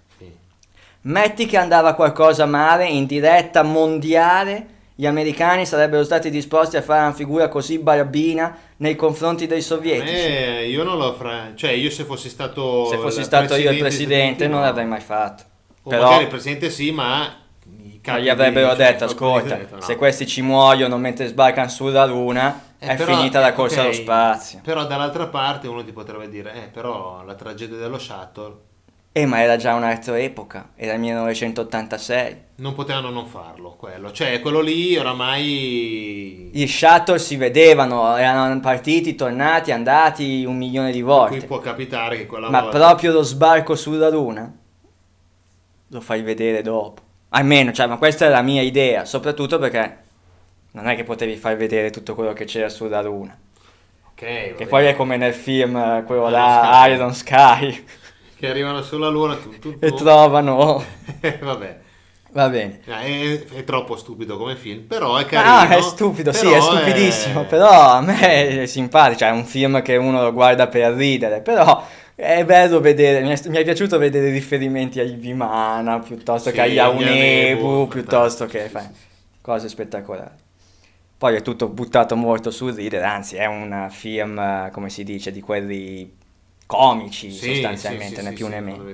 [1.04, 7.02] Metti che andava qualcosa male in diretta mondiale, gli americani sarebbero stati disposti a fare
[7.02, 10.14] una figura così barbina nei confronti dei sovietici.
[10.14, 11.56] Eh, io non lo farei.
[11.56, 12.86] Cioè, io se fossi stato.
[12.86, 14.66] Se fossi stato io il presidente non no.
[14.66, 15.44] l'avrei mai fatto.
[15.84, 17.36] O Però magari il presidente sì, ma.
[18.06, 19.82] ma gli avrebbero detto, ascolta, detto, no.
[19.82, 23.86] se questi ci muoiono mentre sbarcano sulla Luna, Eh, è però- finita la corsa ok,
[23.86, 24.60] allo spazio.
[24.64, 28.70] Però dall'altra parte uno ti potrebbe dire, eh, però la tragedia dello shuttle
[29.14, 32.38] Eh, ma era già un'altra epoca, era il 1986.
[32.56, 34.12] non potevano non farlo, quello.
[34.12, 36.50] Cioè, quello lì oramai...
[36.54, 41.46] Gli shuttle si vedevano, erano partiti, tornati, andati un milione di Qui volte.
[41.46, 42.78] può capitare che quella Ma volta...
[42.78, 44.50] proprio lo sbarco sulla Luna
[45.88, 47.02] lo fai vedere dopo.
[47.30, 49.98] Almeno, cioè, ma questa è la mia idea, soprattutto perché
[50.72, 53.38] non è che potevi far vedere tutto quello che c'era sulla Luna.
[54.12, 56.86] Ok, Che poi è come nel film, eh, quello là.
[56.88, 57.84] Iron Sky,
[58.42, 59.98] Che arrivano sulla luna, tu, tu, e tu.
[59.98, 60.84] trovano...
[61.42, 61.80] vabbè.
[62.32, 62.80] Va bene.
[62.86, 65.54] Eh, È, è troppo stupido come film, però è carino.
[65.54, 69.84] Ah, è stupido, sì, è stupidissimo, però a me è simpatico, cioè è un film
[69.84, 71.86] che uno lo guarda per ridere, però
[72.16, 76.62] è bello vedere, mi è, mi è piaciuto vedere riferimenti agli Vimana piuttosto Sì, che
[76.62, 79.10] agli Aunebu, piuttosto che fantastici, fai
[79.42, 80.36] cose spettacolari.
[81.16, 85.32] Poi è tutto buttato molto sul ridere, anzi è un film, eh, come si dice,
[85.32, 86.12] di quelli
[86.72, 88.86] comici Sì, sostanzialmente, sì, né sì, più né meno.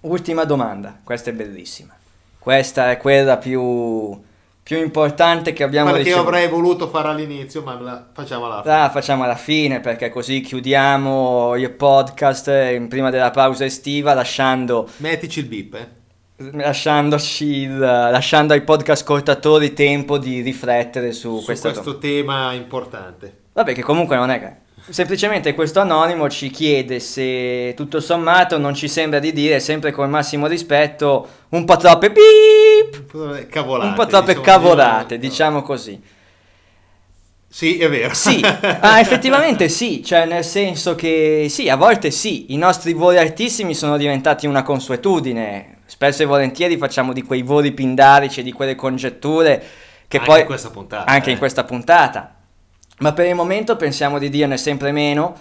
[0.00, 1.94] Ultima domanda, questa è bellissima.
[2.38, 4.18] Questa è quella più,
[4.62, 6.36] più importante che abbiamo Quella che io ricevuto.
[6.36, 8.74] avrei voluto fare all'inizio, ma la facciamo alla fine.
[8.74, 14.88] Ah, facciamo alla fine perché così chiudiamo il podcast eh, prima della pausa estiva lasciando,
[14.98, 16.50] Mettici il bip, eh.
[16.52, 23.38] lasciandoci il- lasciando ai podcast ascoltatori tempo di riflettere su, Su questo tema importante.
[23.54, 24.64] Vabbè che comunque non è che...
[24.88, 30.04] Semplicemente questo anonimo ci chiede se tutto sommato non ci sembra di dire, sempre con
[30.04, 33.88] il massimo rispetto, un po' troppe beep, Cavolate.
[33.88, 36.00] un po' troppe diciamo, cavolate, diciamo così.
[37.48, 38.14] Sì, è vero.
[38.14, 43.18] Sì, ah, effettivamente sì, cioè nel senso che sì, a volte sì, i nostri voli
[43.18, 48.76] altissimi sono diventati una consuetudine, spesso e volentieri facciamo di quei voli pindarici, di quelle
[48.76, 49.64] congetture
[50.06, 50.40] che Anche poi...
[50.40, 51.32] in questa puntata, Anche eh.
[51.32, 52.35] in questa puntata.
[52.98, 55.34] Ma per il momento pensiamo di dirne sempre meno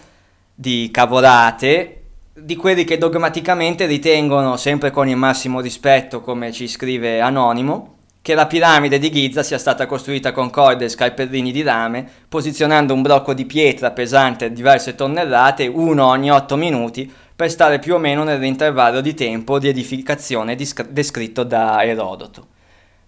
[0.53, 2.01] di cavolate,
[2.33, 8.33] di quelli che dogmaticamente ritengono, sempre con il massimo rispetto, come ci scrive Anonimo, che
[8.33, 13.01] la piramide di Giza sia stata costruita con corde e scalpellini di rame, posizionando un
[13.01, 18.23] blocco di pietra pesante diverse tonnellate, uno ogni 8 minuti, per stare più o meno
[18.23, 22.47] nell'intervallo di tempo di edificazione disc- descritto da Erodoto.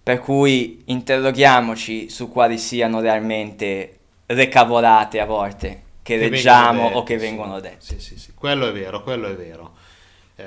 [0.02, 3.97] Per cui interroghiamoci su quali siano realmente
[4.34, 7.78] le cavolate a volte che, Che leggiamo o che vengono dette.
[7.78, 9.74] Sì, sì, sì, quello è vero, quello è vero.
[10.36, 10.44] Eh,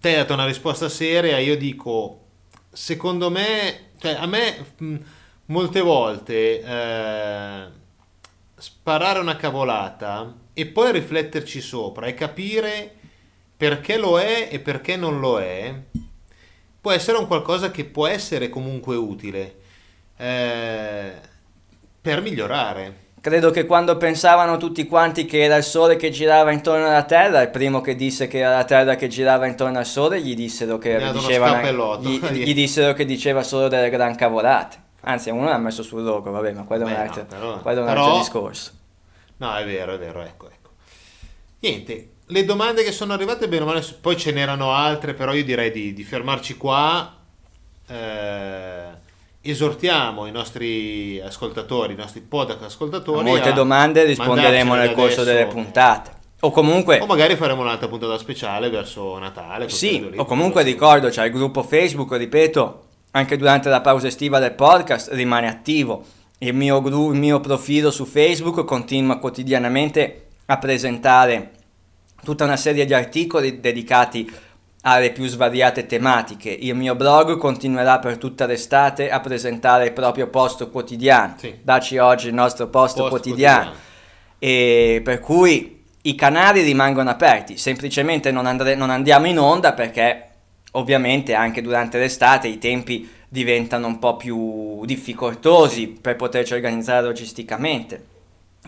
[0.00, 2.24] te dato una risposta seria, io dico,
[2.72, 4.96] secondo me, cioè a me mh,
[5.46, 7.66] molte volte eh,
[8.56, 12.94] sparare una cavolata e poi rifletterci sopra e capire
[13.56, 15.74] perché lo è e perché non lo è,
[16.80, 19.56] può essere un qualcosa che può essere comunque utile
[20.16, 21.12] eh,
[22.06, 23.04] per migliorare.
[23.20, 27.42] Credo che quando pensavano tutti quanti che era il Sole che girava intorno alla Terra,
[27.42, 30.78] il primo che disse che era la Terra che girava intorno al Sole, gli dissero
[30.78, 32.08] che, Mi ha dato uno diceva, scappellotto.
[32.08, 34.76] gli, gli dissero che diceva solo delle gran cavolate.
[35.00, 37.78] Anzi, uno l'ha messo sul logo, vabbè, ma quello è un no, altro, però- quello
[37.78, 38.70] è un però- altro discorso.
[39.38, 40.70] No, è vero, è vero, ecco, ecco.
[41.58, 45.42] Niente, le domande che sono arrivate, bene o male, poi ce n'erano altre, però io
[45.42, 47.12] direi di, di fermarci qua.
[47.88, 49.04] Eh,
[49.50, 53.24] esortiamo i nostri ascoltatori, i nostri podcast A ascoltatori.
[53.24, 56.12] molte a domande risponderemo nel corso delle puntate.
[56.40, 59.68] O comunque, O magari faremo un'altra puntata speciale verso Natale.
[59.68, 64.38] Sì, lì, o comunque ricordo, c'è il gruppo Facebook, ripeto, anche durante la pausa estiva
[64.38, 66.04] del podcast rimane attivo.
[66.38, 71.52] Il mio, gru- il mio profilo su Facebook continua quotidianamente a presentare
[72.22, 74.30] tutta una serie di articoli dedicati
[74.88, 76.48] alle più svariate tematiche.
[76.48, 81.34] Il mio blog continuerà per tutta l'estate a presentare il proprio post quotidiano.
[81.38, 81.54] Sì.
[81.60, 83.72] Daci oggi il nostro post, Post quotidiano.
[84.38, 90.28] E per cui i canali rimangono aperti, semplicemente non, andre- non andiamo in onda perché
[90.72, 98.14] ovviamente anche durante l'estate i tempi diventano un po' più difficoltosi per poterci organizzare logisticamente.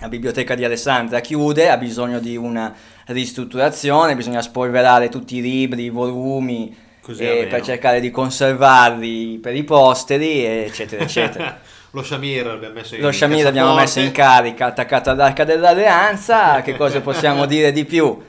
[0.01, 2.75] La biblioteca di Alessandria chiude, ha bisogno di una
[3.09, 6.77] ristrutturazione, bisogna spolverare tutti i libri, i volumi
[7.17, 11.61] eh, per cercare di conservarli per i posteri, eccetera, eccetera.
[11.93, 16.77] Lo Shamir l'abbiamo messo in Lo Shamir l'abbiamo messo in carica, attaccato all'arca dell'alleanza, che
[16.77, 18.21] cosa possiamo dire di più?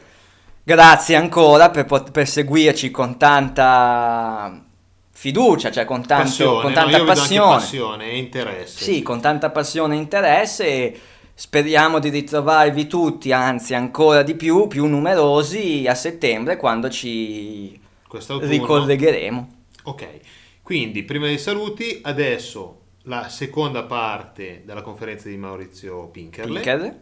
[0.64, 4.64] Grazie ancora per, pot- per seguirci con tanta
[5.12, 6.76] fiducia, cioè con, tanto, passione, con no?
[6.76, 7.56] tanta anche passione.
[7.56, 8.84] passione e interesse.
[8.84, 11.00] Sì, con tanta passione e interesse e
[11.40, 18.52] speriamo di ritrovarvi tutti, anzi ancora di più, più numerosi a settembre quando ci Quest'autunno.
[18.52, 19.48] ricollegheremo.
[19.84, 20.20] Ok,
[20.62, 27.02] quindi prima dei saluti, adesso la seconda parte della conferenza di Maurizio Pinkerle Pinker.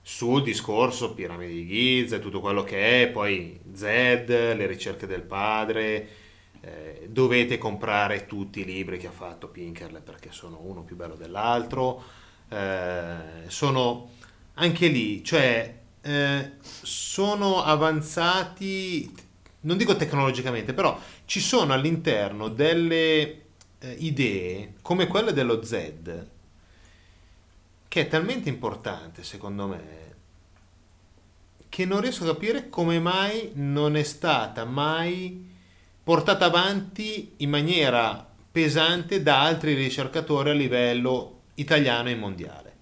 [0.00, 5.22] sul discorso piramide di Giza e tutto quello che è, poi Zed, le ricerche del
[5.22, 6.08] padre,
[6.60, 11.16] eh, dovete comprare tutti i libri che ha fatto Pinkerle perché sono uno più bello
[11.16, 13.16] dell'altro, eh,
[13.46, 14.10] sono
[14.54, 19.12] anche lì, cioè eh, sono avanzati,
[19.60, 23.42] non dico tecnologicamente, però ci sono all'interno delle
[23.78, 25.92] eh, idee come quelle dello Z
[27.88, 30.02] che è talmente importante secondo me
[31.68, 35.52] che non riesco a capire come mai non è stata mai
[36.02, 42.72] portata avanti in maniera pesante da altri ricercatori a livello italiano e mondiale.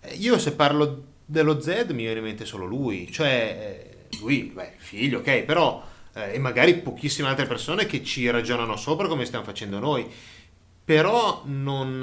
[0.00, 4.52] Eh, Io se parlo dello Z mi viene in mente solo lui, cioè eh, lui,
[4.54, 5.82] beh, figlio, ok, però
[6.14, 10.08] eh, e magari pochissime altre persone che ci ragionano sopra come stiamo facendo noi,
[10.84, 12.02] però non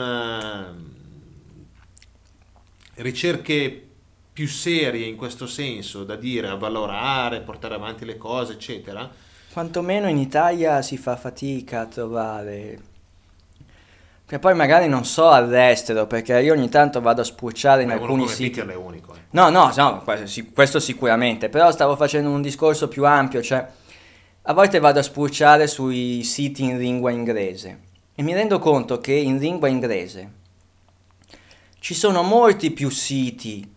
[2.96, 3.86] eh, ricerche
[4.34, 9.10] più serie in questo senso da dire, a valorare, portare avanti le cose, eccetera.
[9.52, 12.80] Quantomeno in Italia si fa fatica a trovare.
[14.32, 17.96] Che poi magari non so all'estero, perché io ogni tanto vado a spulciare in Beh,
[17.96, 18.62] alcuni siti.
[18.62, 19.14] Peter è unico.
[19.14, 19.20] eh.
[19.32, 20.06] No, no, no,
[20.54, 23.68] questo sicuramente, però stavo facendo un discorso più ampio, cioè
[24.44, 27.80] a volte vado a spulciare sui siti in lingua inglese
[28.16, 30.32] e mi rendo conto che in lingua inglese
[31.80, 33.70] ci sono molti più siti,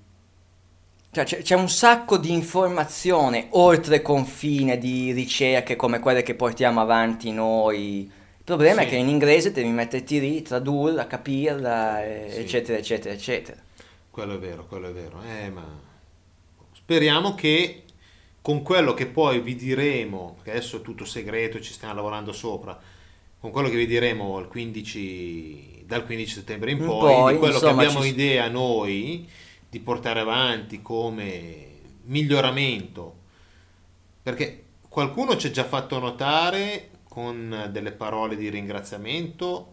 [1.11, 6.81] cioè c'è, c'è un sacco di informazione oltre confine di ricerche come quelle che portiamo
[6.81, 8.87] avanti noi Il problema Sì.
[8.87, 12.41] è che in inglese devi metterti lì, tradurla, capirla, e- Sì.
[12.41, 13.57] eccetera, eccetera, eccetera.
[14.11, 15.23] Quello è vero, quello è vero.
[15.27, 15.65] Eh, ma
[16.75, 17.85] speriamo che
[18.43, 22.79] con quello che poi vi diremo, che adesso è tutto segreto, ci stiamo lavorando sopra,
[23.41, 27.39] con quello che vi diremo il 15, dal 15 settembre in In poi, poi, di
[27.39, 29.27] quello insomma, che abbiamo ci- idea noi
[29.71, 31.67] di portare avanti come
[32.05, 33.15] miglioramento,
[34.23, 39.73] perché qualcuno ci ha già fatto notare con delle parole di ringraziamento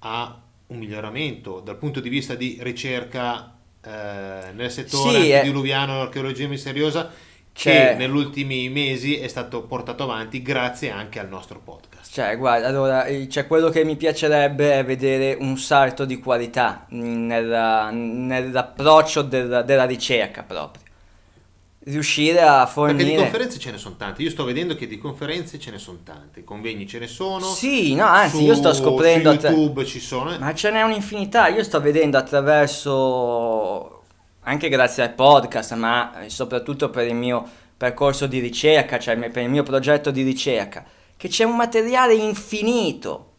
[0.00, 3.50] a un miglioramento dal punto di vista di ricerca
[3.82, 5.36] eh, nel settore Sì, eh.
[5.36, 7.10] antediluviano, archeologia misteriosa,
[7.52, 12.12] Cioè- che negli ultimi mesi è stato portato avanti grazie anche al nostro podcast.
[12.12, 16.84] Cioè, guarda, allora, eh, cioè, quello che mi piacerebbe è vedere un salto di qualità
[16.90, 20.82] nella- nell'approccio della, della ricerca proprio.
[21.86, 23.16] Riuscire a Perché di fornire...
[23.16, 26.42] conferenze ce ne sono tante, io sto vedendo che di conferenze ce ne sono tante,
[26.42, 27.44] convegni ce ne sono.
[27.44, 29.30] Sì, no, anzi, su- io sto scoprendo...
[29.30, 30.38] Su attra- YouTube ci sono.
[30.38, 34.02] Ma ce n'è un'infinità, io sto vedendo attraverso,
[34.44, 37.46] anche grazie al podcast, ma soprattutto per il mio
[37.76, 40.84] percorso di ricerca, cioè per il mio progetto di ricerca,
[41.16, 43.32] che c'è un materiale infinito,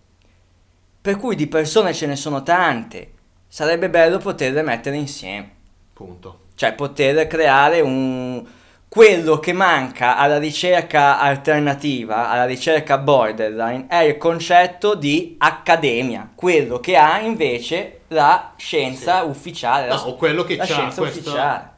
[1.02, 3.12] per cui di persone ce ne sono tante,
[3.48, 5.54] sarebbe bello poterle mettere insieme,
[5.94, 6.44] Punto.
[6.56, 8.44] Cioè poter creare un...
[8.88, 16.80] Quello che manca alla ricerca alternativa, alla ricerca borderline, è il concetto di accademia, quello
[16.80, 19.28] che ha invece la scienza Sì.
[19.28, 21.70] ufficiale, la, No, o quello che la scienza questo- ufficiale,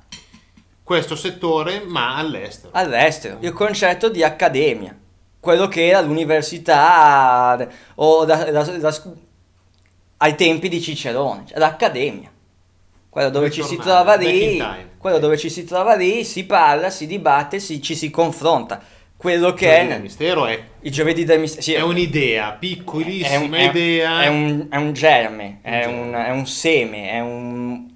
[0.83, 2.69] Questo settore, ma all'estero.
[2.73, 4.95] all'estero, il concetto di accademia,
[5.39, 7.57] quello che era l'università
[7.95, 9.03] o da- da- da-
[10.17, 12.29] ai tempi di Cicerone, cioè l'accademia.
[13.17, 14.63] Quello dove ci si trova lì,
[14.99, 18.79] quello dove ci si trova lì, si parla, si dibatte, si- ci si confronta.
[19.17, 21.63] Quello che Giovedì è del mistero è, il giovedì del mistero.
[21.63, 24.21] sì, è un'idea, piccolissima è un- è- idea.
[24.21, 25.99] È un, è un germe, Un è, germe.
[25.99, 27.87] un, è un seme, è un,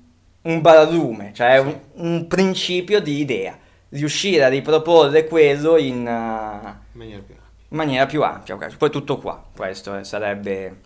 [0.41, 3.56] un baralume, cioè è un, principio di idea.
[3.89, 7.35] Riuscire a riproporre quello in, uh, maniera più ampia.
[7.69, 8.56] in maniera più ampia.
[8.56, 8.76] ok.
[8.76, 10.77] Poi tutto qua, questo eh, sarebbe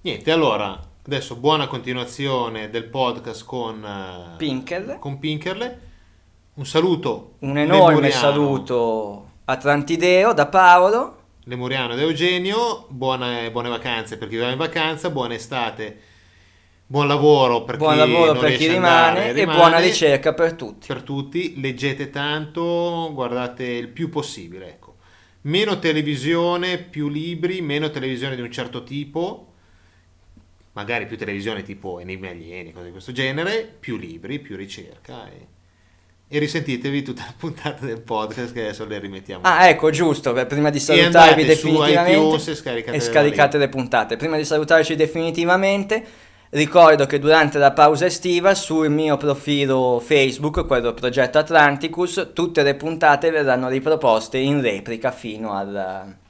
[0.00, 0.76] Niente, allora,
[1.06, 4.98] adesso buona continuazione del podcast con, eh, Pinkerle.
[4.98, 5.80] con Pinkerle.
[6.54, 7.34] Un saluto.
[7.40, 11.16] Un enorme lemuriano- saluto a Trantideo da Paolo.
[11.44, 16.00] Lemuriano ed Eugenio, buone, buone vacanze per chi va in vacanza, buona estate,
[16.86, 19.58] buon lavoro per Buon chi lavoro per chi ad andare, rimane e rimane.
[19.58, 20.86] buona ricerca per tutti.
[20.88, 24.96] per tutti, leggete tanto, guardate il più possibile, ecco.
[25.42, 29.52] Meno televisione, più libri, meno televisione di un certo tipo,
[30.76, 35.46] magari più televisione tipo Enigmi Alieni, cose di questo genere, più libri, più ricerca e,
[36.28, 39.42] e risentitevi tutta la puntata del podcast che adesso le rimettiamo.
[39.44, 44.16] Ah, ecco, giusto, per- prima di salutarvi definitivamente e scaricate e scaricate le puntate.
[44.16, 46.04] Prima di salutarci definitivamente,
[46.50, 52.74] ricordo che durante la pausa estiva sul mio profilo Facebook, quello Progetto Atlanticus, tutte le
[52.74, 56.24] puntate verranno riproposte in replica fino al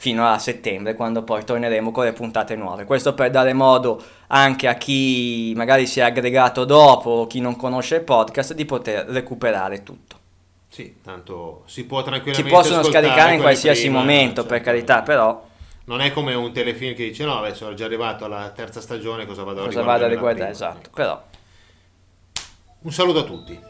[0.00, 2.86] fino a settembre, quando poi torneremo con le puntate nuove.
[2.86, 7.54] Questo per dare modo anche a chi magari si è aggregato dopo o chi non
[7.54, 10.16] conosce il podcast di poter recuperare tutto.
[10.68, 14.60] Sì, tanto si può Si tranquillamente possono ascoltare scaricare in qualsiasi prima, momento, cioè, per
[14.62, 15.46] carità, però
[15.84, 19.26] Non è come un telefilm che dice no, adesso sono già arrivato alla terza stagione,
[19.26, 20.50] cosa vado a cosa vado a riguardare riguardare?
[20.50, 21.22] Esatto, però
[22.84, 23.60] Un saluto a tutti.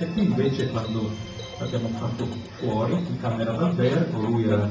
[0.00, 1.10] E qui invece quando
[1.58, 4.66] l'abbiamo fatto fuori, in camera d'albergo, lui era,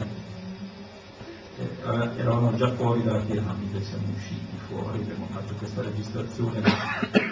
[1.60, 7.30] eh, era- eravamo già fuori dalla piramide, siamo usciti fuori, abbiamo fatto questa registrazione fuori.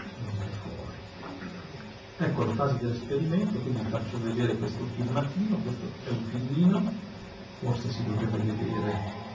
[2.19, 6.93] Ecco la fase dell'esperimento, quindi vi faccio vedere questo filmatino, questo è un filmino,
[7.61, 9.25] forse si dovrebbe vedere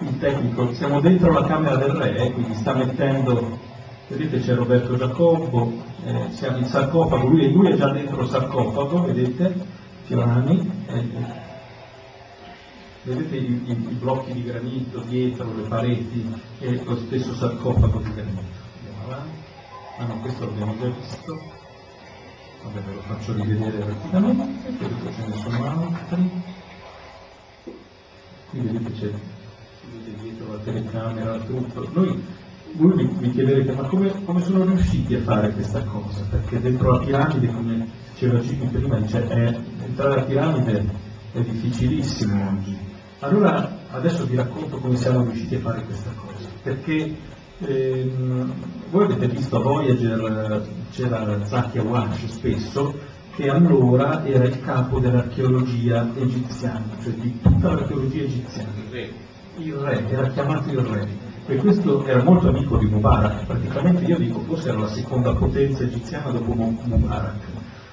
[0.00, 3.65] il tecnico, siamo dentro la camera del re, eh, quindi sta mettendo,
[4.08, 9.02] vedete c'è Roberto Giacobbo, eh, siamo in sarcofago, lui, lui è già dentro il sarcofago,
[9.04, 9.54] vedete,
[10.04, 11.08] Fiorani, eh,
[13.02, 18.12] vedete i, i- i blocchi di granito dietro, le pareti e lo stesso sarcofago di
[18.14, 18.64] granito.
[18.78, 19.38] Andiamo avanti,
[19.98, 21.40] ah no, questo l'abbiamo già visto,
[22.62, 26.30] vabbè ve lo faccio rivedere rapidamente, che ce ne sono altri.
[28.50, 29.10] Qui vedete c'è
[29.80, 31.88] si vede dietro la telecamera, tutto.
[31.92, 32.24] Noi,
[32.76, 36.24] voi mi, mi chiederete, ma come, come sono riusciti a fare questa cosa?
[36.30, 40.84] Perché dentro la piramide, come diceva Gigi prima, dice, è- entrare alla piramide
[41.32, 42.76] è difficilissimo oggi.
[43.20, 47.16] Allora adesso vi racconto come siamo riusciti a fare questa cosa, perché
[47.58, 48.52] ehm,
[48.90, 52.94] voi avete visto a Voyager c'era Zaki Awash spesso,
[53.34, 58.72] che allora era il capo dell'archeologia egiziana, cioè di tutta l'archeologia egiziana.
[59.58, 61.25] Il re, era chiamato il re.
[61.48, 65.84] E questo era molto amico di Mubarak, praticamente io dico forse era la seconda potenza
[65.84, 67.44] egiziana dopo Mubarak.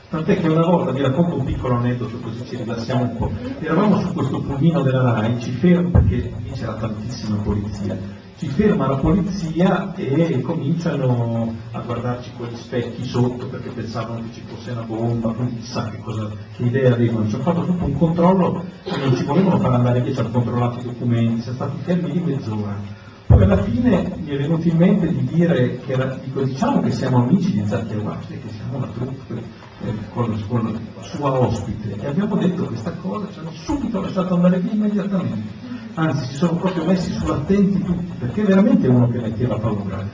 [0.09, 3.99] Tant'è che una volta, vi racconto un piccolo aneddoto così ci rilassiamo un po', eravamo
[3.99, 7.95] su questo pulmino della RAI, ci fermo perché lì c'era tantissima polizia,
[8.37, 14.41] ci ferma la polizia e cominciano a guardarci quegli specchi sotto perché pensavano che ci
[14.47, 17.27] fosse una bomba, quindi chissà che, cosa, che idea avevano.
[17.27, 20.31] Ci hanno fatto tutto un controllo e non ci volevano far andare via, ci hanno
[20.31, 23.01] controllato i documenti, siamo stati fermi di mezz'ora.
[23.33, 26.91] Poi alla fine mi è venuto in mente di dire che era, dico, diciamo che
[26.91, 29.43] siamo amici di Zacchi Awashi, che siamo una troupe
[29.81, 34.59] eh, con, con sua ospite e abbiamo detto questa cosa, ci hanno subito lasciato andare
[34.59, 35.49] via immediatamente,
[35.95, 40.07] anzi si sono proprio messi sull'attenti tutti, perché veramente uno che metteva paura.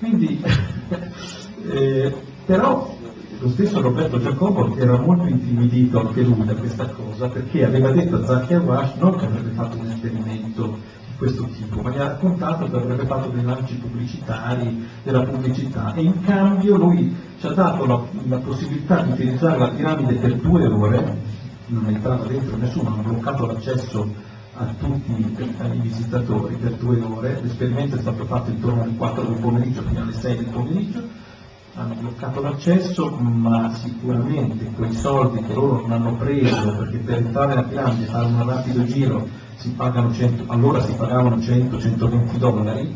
[0.00, 0.42] Quindi,
[1.70, 2.12] eh,
[2.44, 2.96] però
[3.38, 8.16] lo stesso Roberto Giacomo era molto intimidito anche lui da questa cosa, perché aveva detto
[8.16, 12.08] a Zacchi Awash non che avrebbe fatto un esperimento di questo tipo, ma gli ha
[12.08, 17.52] raccontato che avrebbe fatto dei lanci pubblicitari, della pubblicità, e in cambio lui ci ha
[17.52, 21.18] dato la, la possibilità di utilizzare la piramide per due ore,
[21.66, 27.96] non entrava dentro nessuno, hanno bloccato l'accesso a tutti i visitatori per due ore, l'esperimento
[27.96, 31.02] è stato fatto intorno alle 4 del pomeriggio fino alle 6 del pomeriggio,
[31.76, 37.48] hanno bloccato l'accesso, ma sicuramente quei soldi che loro non hanno preso, perché per entrare
[37.48, 42.94] nella piramide fare un rapido giro 100, allora si pagavano 100-120 dollari,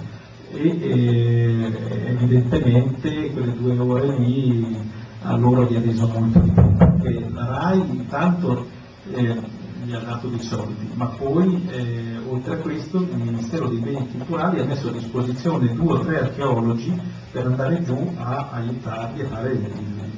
[0.50, 1.72] e eh,
[2.08, 4.76] evidentemente quelle due ore lì
[5.22, 8.66] a loro gli ha reso molto di più, perché la RAI intanto
[9.12, 9.40] eh,
[9.84, 14.08] gli ha dato dei soldi, ma poi eh, oltre a questo il Ministero dei Beni
[14.10, 19.26] Culturali ha messo a disposizione due o tre archeologi per andare giù a aiutarli a
[19.28, 20.17] fare il,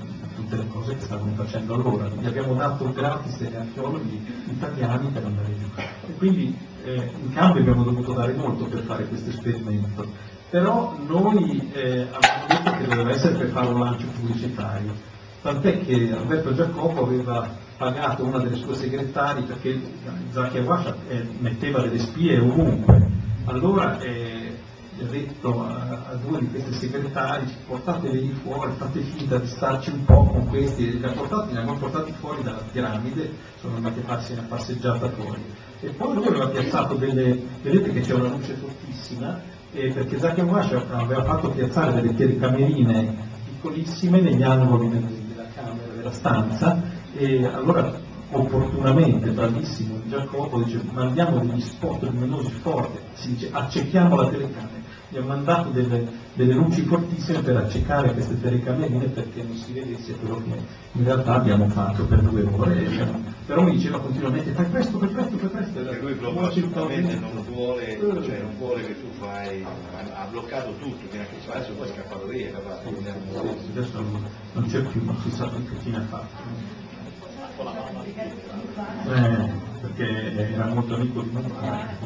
[0.51, 2.09] tutte le cose che stavano facendo allora.
[2.09, 5.67] Gli abbiamo dato gratis degli archeologi italiani per andare giù.
[5.77, 10.05] E quindi eh, in cambio abbiamo dovuto dare molto per fare questo esperimento.
[10.51, 14.93] Però noi eh, abbiamo detto che doveva essere per fare un lancio pubblicitario.
[15.43, 19.81] Tant'è che Alberto Giacomo aveva pagato una delle sue segretarie perché
[20.33, 23.09] Zacchi Aguascia eh, metteva delle spie ovunque.
[23.45, 24.40] Allora eh,
[25.05, 30.05] ha detto a, a, due di queste segretarie portateli fuori, fate finta di starci un
[30.05, 34.33] po' con questi, li, portati, li abbiamo portati fuori dalla piramide, sono andati a farsi
[34.33, 35.43] una passeggiata fuori.
[35.81, 39.41] E poi lui aveva piazzato delle, vedete che c'è una luce fortissima,
[39.73, 46.13] eh, perché Zacchi Aguascia aveva fatto piazzare delle telecamerine piccolissime negli angoli della camera, della
[46.13, 46.83] stanza,
[47.15, 54.29] e allora opportunamente, bravissimo Giacomo, dice mandiamo degli spot luminosi forti, si dice accechiamo la
[54.29, 54.80] telecamera,
[55.11, 60.13] gli ha mandato delle, delle, luci fortissime per accecare queste telecamerine perché non si vedesse
[60.15, 60.57] quello che
[60.93, 65.37] in realtà abbiamo fatto per due ore, però mi diceva continuamente fai questo, fai questo,
[65.37, 65.81] fai questo.
[65.81, 69.67] Perché lui proprio assolutamente non vuole, cioè non vuole che tu fai,
[70.15, 72.89] ha bloccato tutto, fino a che adesso poi è scappato via, capace.
[73.73, 74.05] Adesso
[74.53, 76.79] non c'è più, non si sa più che fine ha fatto.
[79.09, 81.97] Eh, perché era molto amico di Mubarak,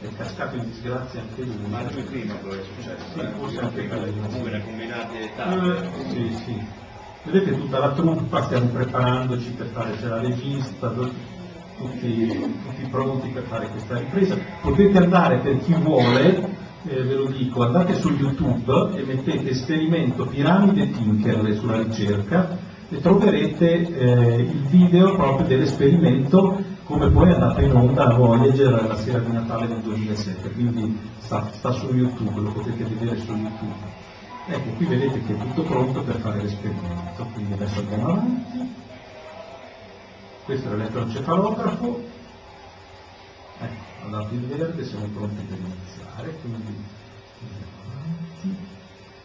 [0.00, 1.68] è cascato in disgrazia anche lui.
[1.68, 3.04] Ma lui prima però è successo.
[3.14, 4.12] Sì, forse anche quello.
[4.12, 6.10] Comunque ne ha combinati tanti.
[6.10, 6.80] sì, sì.
[7.24, 13.44] Vedete tutta la truppa, stiamo preparandoci per fare, c'è la regista, tutti, tutti pronti per
[13.44, 14.36] fare questa ripresa.
[14.60, 16.48] Potete andare per chi vuole,
[16.84, 22.58] eh, ve lo dico, andate su YouTube e mettete esperimento piramide Tinkerle sulla ricerca
[22.88, 28.96] e troverete eh, il video proprio dell'esperimento come poi è andato in onda Voyager la
[28.96, 34.00] sera di Natale del 2007, quindi sta, sta su YouTube, lo potete vedere su YouTube.
[34.48, 38.74] Ecco, qui vedete che è tutto pronto per fare l'esperimento, quindi adesso andiamo avanti.
[40.44, 42.04] Questo è l'elettroencefalografo.
[43.60, 46.84] Ecco, andate in verde, siamo pronti per iniziare, quindi
[47.40, 48.56] andiamo avanti.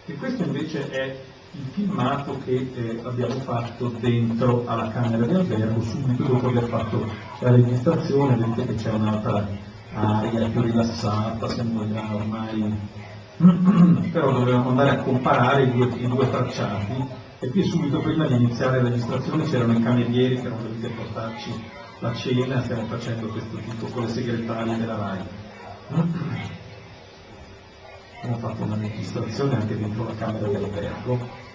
[0.06, 1.20] E questo invece è
[1.58, 7.12] il filmato che eh, abbiamo fatto dentro alla camera di albergo subito dopo aver fatto
[7.40, 9.48] la registrazione, vedete che c'è un'altra
[9.94, 12.76] aria più rilassata, sembra ormai
[14.12, 17.06] però dovevamo andare a comparare i due, i due tracciati
[17.40, 20.90] e qui subito prima di iniziare la registrazione c'erano i camerieri che erano venuti a
[20.90, 21.64] portarci
[22.00, 25.22] la cena, stiamo facendo questo tipo con le segretarie della RAI.
[28.22, 31.46] Abbiamo fatto una registrazione anche dentro la camera dell'albergo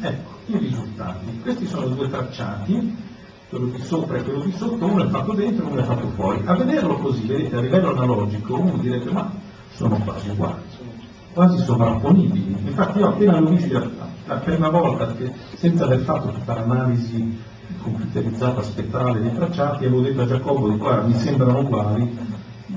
[0.00, 1.40] Ecco, i risultati.
[1.40, 3.04] Questi sono due tracciati
[3.48, 6.08] quello di sopra e quello di sotto, uno è fatto dentro e uno è fatto
[6.08, 6.42] fuori.
[6.44, 9.30] A vederlo così, vedete, a livello analogico, uno direbbe ma
[9.72, 10.90] sono quasi uguali, sono
[11.32, 12.56] quasi sovrapponibili.
[12.66, 13.92] Infatti io appena l'ho visto
[14.26, 17.38] la, prima volta, che, senza aver fatto tutta l'analisi
[17.82, 22.18] computerizzata spettrale dei tracciati, avevo detto a Giacobbo di qua mi sembrano uguali,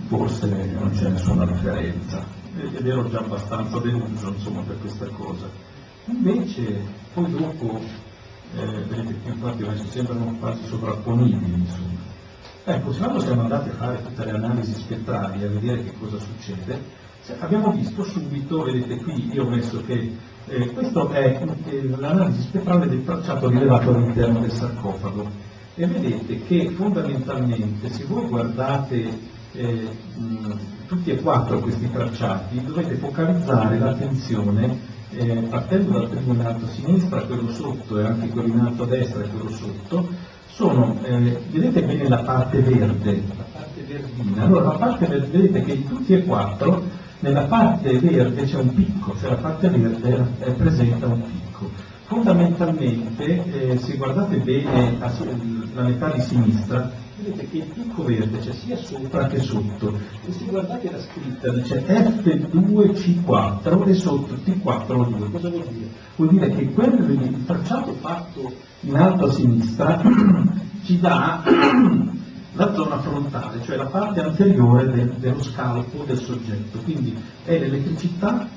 [0.07, 0.47] forse
[0.79, 2.37] non c'è nessuna differenza.
[2.55, 5.47] Ed ero già abbastanza deluso insomma, per questa cosa.
[6.09, 6.81] Invece
[7.13, 7.79] poi dopo
[8.55, 12.07] eh, vedete che infatti sembrano quasi sovrapponibili insomma.
[12.65, 16.17] Ecco, se quando siamo andati a fare tutte le analisi spettrali a vedere che cosa
[16.17, 16.81] succede,
[17.39, 20.15] abbiamo visto subito, vedete qui, io ho messo che
[20.47, 25.29] eh, questa è eh, l'analisi spettrale del tracciato rilevato all'interno del sarcofago
[25.75, 29.19] e vedete che fondamentalmente se voi guardate
[29.53, 36.41] eh, mh, tutti e quattro questi tracciati dovete focalizzare l'attenzione eh, partendo dal primo in
[36.41, 40.07] alto a sinistra, quello sotto e anche quello in alto a destra e quello sotto,
[40.47, 45.61] sono, eh, vedete bene la parte verde, la parte verdina, allora la parte verde, vedete
[45.63, 46.83] che in tutti e quattro
[47.19, 51.69] nella parte verde c'è un picco, cioè la parte verde eh, presenta un picco.
[52.05, 58.53] Fondamentalmente, eh, se guardate bene la metà di sinistra, vedete che il picco verde c'è
[58.53, 65.49] sia sopra che sotto e se guardate la scritta dice F2C4 e sotto T4O2 cosa
[65.49, 65.89] vuol dire?
[66.15, 68.51] vuol dire che quello, il tracciato fatto
[68.81, 70.01] in alto a sinistra
[70.83, 71.43] ci dà
[72.53, 78.47] la zona frontale cioè la parte anteriore del, dello scalpo del soggetto quindi è l'elettricità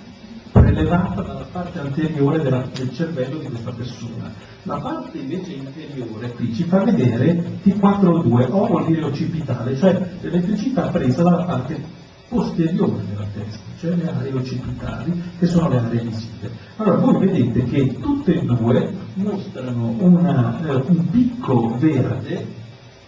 [0.52, 4.32] prelevata dalla parte anteriore della, del cervello di questa persona.
[4.64, 10.88] La parte invece inferiore qui ci fa vedere T4O2, O vuol dire occipitale, cioè l'elettricità
[10.88, 16.50] presa dalla parte posteriore della testa, cioè le aree occipitali, che sono le aree visive.
[16.76, 22.60] Allora voi vedete che tutte e due mostrano una, eh, un picco verde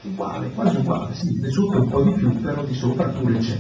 [0.03, 3.59] uguale, quasi uguale, sì, di sotto un po' di più, però di sopra pure c'è.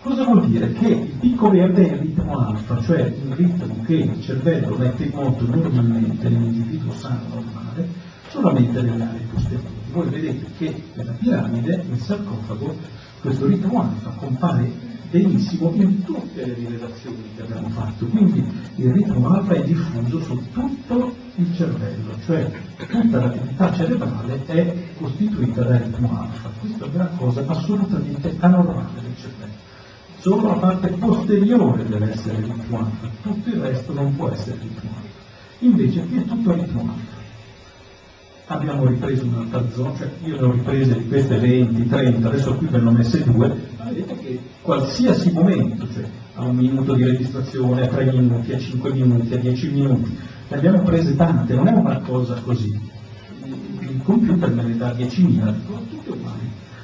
[0.00, 0.72] Cosa vuol dire?
[0.74, 5.02] Che il picco verde è il ritmo alfa, cioè il ritmo che il cervello mette
[5.02, 7.88] in moto normalmente nell'individuo sano normale,
[8.28, 9.66] solamente nelle aree posteriori.
[9.90, 12.76] Voi vedete che nella piramide, nel sarcofago,
[13.20, 14.70] questo ritmo alfa compare
[15.10, 18.44] benissimo in tutte le rilevazioni che abbiamo fatto, quindi
[18.76, 22.48] il ritmo alfa è diffuso su tutto il cervello, cioè
[22.88, 26.50] tutta l'attività cerebrale è costituita da ritmo alfa.
[26.60, 29.67] Questa è una cosa assolutamente anormale del cervello.
[30.20, 35.06] Solo la parte posteriore deve essere ritmata, tutto il resto non può essere ritmato.
[35.60, 37.16] Invece qui è tutto ritmato.
[38.46, 42.66] Abbiamo ripreso un'altra zona, cioè io ne ho riprese di queste 20, 30, adesso qui
[42.66, 47.04] ve ne ho messe due, ma vedete che qualsiasi momento, cioè a un minuto di
[47.04, 50.18] registrazione, a tre minuti, a cinque minuti, a dieci minuti,
[50.48, 52.76] ne abbiamo prese tante, non è una cosa così.
[53.80, 56.37] Il computer me ne dà 10.000, sono tutte uguali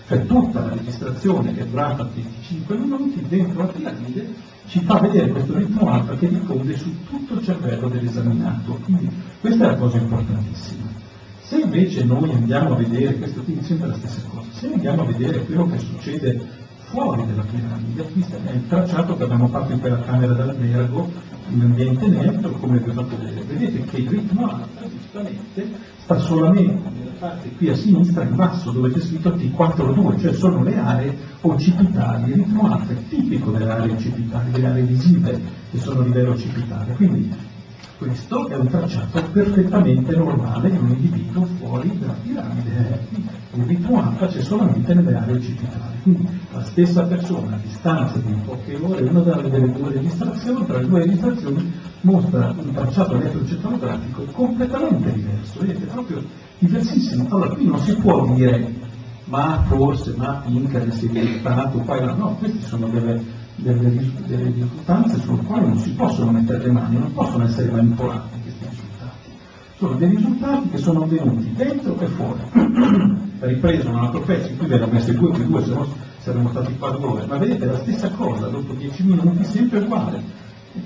[0.06, 4.34] cioè tutta la registrazione che è durata 25 minuti dentro la piramide
[4.66, 8.72] ci fa vedere questo ritmo alfa che diffonde su tutto il cervello dell'esaminato.
[8.84, 9.10] Quindi
[9.40, 11.02] questa è la cosa importantissima.
[11.42, 15.04] Se invece noi andiamo a vedere, questo qui sempre la stessa cosa, se andiamo a
[15.04, 19.80] vedere quello che succede fuori dalla piramide, questo è il tracciato che abbiamo fatto in
[19.80, 21.10] quella camera d'albergo,
[21.48, 25.72] in ambiente neutro, come vi ho fatto vedere, vedete che il ritmo alfa giustamente
[26.02, 30.76] sta solamente parte qui a sinistra in basso dove c'è scritto T42, cioè sono le
[30.76, 36.00] aree occipitali, il ritmo alfa è tipico delle aree occipitali, delle aree visive che sono
[36.00, 37.52] a livello occipitale, quindi
[37.98, 43.06] questo è un tracciato perfettamente normale di un individuo fuori dalla piramide,
[43.54, 48.34] il ritmo alfa c'è solamente nelle aree occipitali, quindi la stessa persona a distanza di
[48.44, 55.12] poche ore, una delle due registrazioni, tra le due registrazioni mostra un tracciato elettrocefalografico completamente
[55.12, 56.22] diverso, vedete proprio
[56.58, 57.26] diversissimo.
[57.30, 58.82] Allora qui non si può dire
[59.26, 63.22] ma forse, ma Pinker si è diventato là, no, queste sono delle,
[63.56, 68.40] delle, delle risultanze sulle quali non si possono mettere le mani, non possono essere manipolati
[68.42, 69.30] questi risultati.
[69.76, 72.40] Sono dei risultati che sono avvenuti dentro e fuori.
[73.38, 75.86] Ripreso un altro pezzo, qui ve ne ho messi due più due, se no
[76.18, 80.22] saremmo stati qua due ore, ma vedete la stessa cosa, dopo dieci minuti sempre uguale.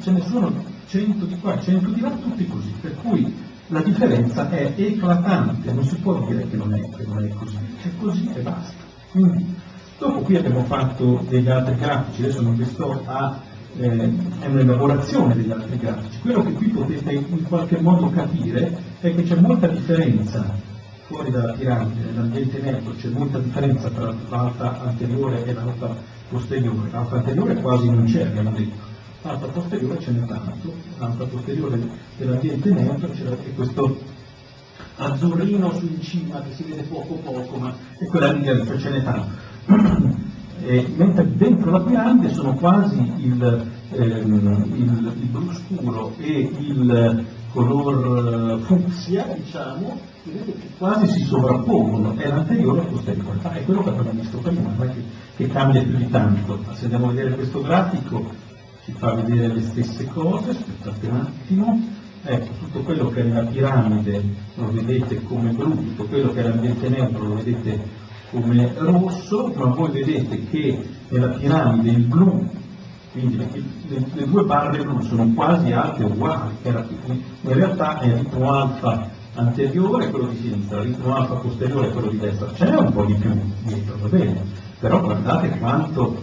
[0.01, 0.53] Ce ne sono
[0.89, 2.73] cento di qua, cento di là, tutti così.
[2.81, 3.33] Per cui
[3.69, 7.57] la differenza è eclatante, non si può dire che non è, che non è così,
[7.83, 8.83] è così e basta.
[9.13, 9.55] Quindi,
[9.99, 13.41] dopo qui abbiamo fatto degli altri grafici, adesso non vi sto a
[13.77, 16.21] eh, è un'elaborazione degli altri grafici.
[16.21, 20.67] Quello che qui potete in qualche modo capire è che c'è molta differenza
[21.07, 25.97] fuori dalla piramide, nell'ambiente neutro, c'è molta differenza tra l'alta anteriore e l'alta
[26.29, 26.91] posteriore.
[26.91, 28.87] L'alta anteriore quasi non c'è, abbiamo detto
[29.23, 31.81] l'alta posteriore ce n'è tanto, l'alta posteriore
[32.17, 33.99] dell'ambiente neutro c'è questo
[34.97, 39.03] azzurrino su in cima che si vede poco poco, ma è quella che ce n'è
[39.03, 39.48] tanto.
[39.69, 47.25] Eh, mentre dentro la piramide sono quasi il, ehm, il, il blu scuro e il
[47.53, 49.99] color eh, fucsia, diciamo,
[50.77, 53.39] quasi si sovrappongono, è l'anteriore posteriore.
[53.43, 55.03] È quello che abbiamo visto prima, non è che,
[55.37, 56.59] che cambia più di tanto.
[56.73, 58.31] Se andiamo a vedere questo grafico
[58.85, 61.81] ci fa vedere le stesse cose, aspettate un attimo,
[62.25, 64.23] ecco, tutto quello che è nella piramide
[64.55, 69.67] lo vedete come blu, tutto quello che è l'ambiente neutro lo vedete come rosso, ma
[69.67, 72.49] voi vedete che nella piramide il blu,
[73.13, 73.49] quindi le,
[73.89, 79.09] le- le due barre blu sono quasi alte uguali, in realtà è il ritmo alfa
[79.35, 83.15] anteriore quello di sinistra, il ritmo alfa posteriore quello di destra, c'è un po' di
[83.15, 83.31] più
[83.63, 84.43] dietro, va bene,
[84.79, 86.17] però guardate quanto,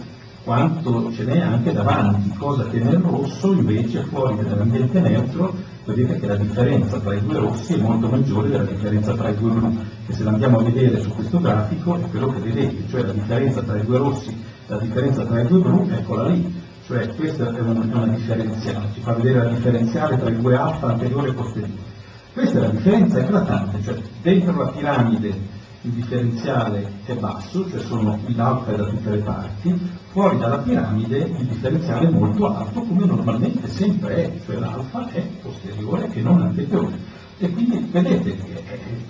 [0.44, 5.54] quanto ce n'è anche davanti, cosa che nel rosso invece fuori dall'ambiente neutro
[5.86, 9.36] vedete che la differenza tra i due rossi è molto maggiore della differenza tra i
[9.36, 13.02] due blu, e se andiamo a vedere su questo grafico è quello che vedete, cioè
[13.02, 14.36] la differenza tra i due rossi,
[14.66, 16.54] la differenza tra i due blu, eccola lì,
[16.86, 20.88] cioè questa è una, una differenziale, ci fa vedere la differenziale tra i due alfa
[20.88, 21.94] anteriore e posteriore.
[22.32, 25.54] Questa è la differenza eclatante, cioè dentro la piramide
[25.86, 31.18] il differenziale è basso, cioè sono l'alfa è da tutte le parti, fuori dalla piramide
[31.18, 36.42] il differenziale è molto alto come normalmente sempre è, cioè l'alfa è posteriore e non
[36.42, 36.98] anteriore.
[37.38, 38.64] E quindi vedete che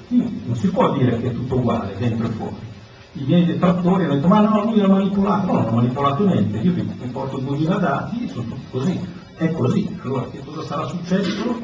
[0.09, 2.75] eh, non si può dire che è tutto uguale dentro e fuori.
[3.13, 6.59] I miei detrattori hanno detto ma no, lui ha manipolato, no, non ha manipolato niente,
[6.59, 9.01] io vi, porto 2000 dati e sono tutti così,
[9.37, 11.59] è così, allora che cosa sarà successo?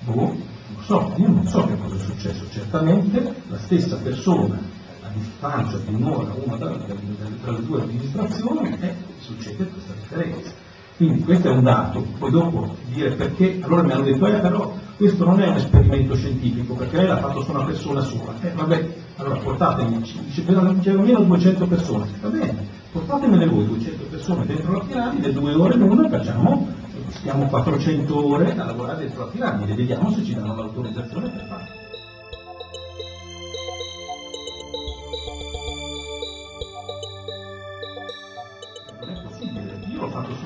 [0.00, 0.36] Boh,
[0.74, 1.91] non so, io non so che cosa
[2.22, 4.56] successo, certamente la stessa persona
[5.02, 10.50] a distanza di un'ora una tra, le due amministrazioni e succede questa differenza.
[10.96, 14.72] Quindi questo è un dato, poi dopo dire perché, allora mi hanno detto, eh però
[14.96, 18.34] questo non è un esperimento scientifico, perché lei l'ha fatto su una persona sola.
[18.40, 20.00] Eh vabbè, allora portatemi,
[20.32, 25.74] c'erano almeno 200 persone, va bene, portatemene voi 200 persone dentro la piramide, due ore
[25.74, 26.68] l'una, facciamo,
[27.08, 31.81] stiamo 400 ore a lavorare dentro la piramide, vediamo se ci danno l'autorizzazione per farlo.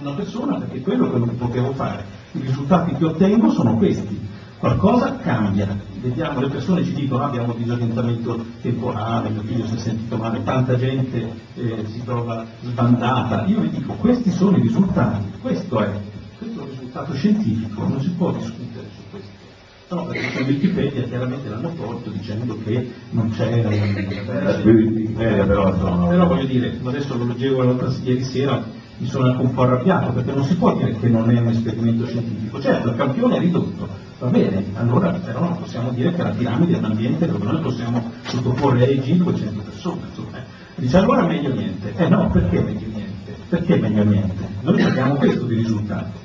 [0.06, 2.04] Una persona perché è quello che non potevo fare.
[2.32, 4.18] I risultati che ottengo sono questi.
[4.58, 5.76] Qualcosa cambia.
[6.00, 10.42] Vediamo, le persone ci dicono "Ah, abbiamo disorientamento temporale, mio figlio si è sentito male,
[10.44, 13.44] tanta gente eh, si trova sbandata.
[13.46, 15.90] Io vi dico, questi sono i risultati, questo è,
[16.38, 19.44] questo è un risultato scientifico, non si può discutere su questo.
[19.88, 25.72] No, perché su Wikipedia chiaramente l'hanno tolto dicendo che non c'era La Wikipedia però
[26.08, 27.62] però voglio dire, adesso lo leggevo
[28.02, 28.64] ieri sera,
[28.98, 31.48] mi sono anche un po' arrabbiato, perché non si può dire che non è un
[31.48, 32.60] esperimento scientifico.
[32.60, 36.74] Certo, il campione è ridotto, va bene, allora però non possiamo dire che la piramide
[36.74, 40.00] è un ambiente dove noi possiamo sottoporre ai G 200 persone.
[40.08, 40.64] Insomma, eh.
[40.76, 41.92] Dice allora meglio niente.
[41.96, 43.34] Eh no, perché meglio niente?
[43.48, 44.48] Perché meglio niente?
[44.60, 46.18] Noi abbiamo questo di risultato,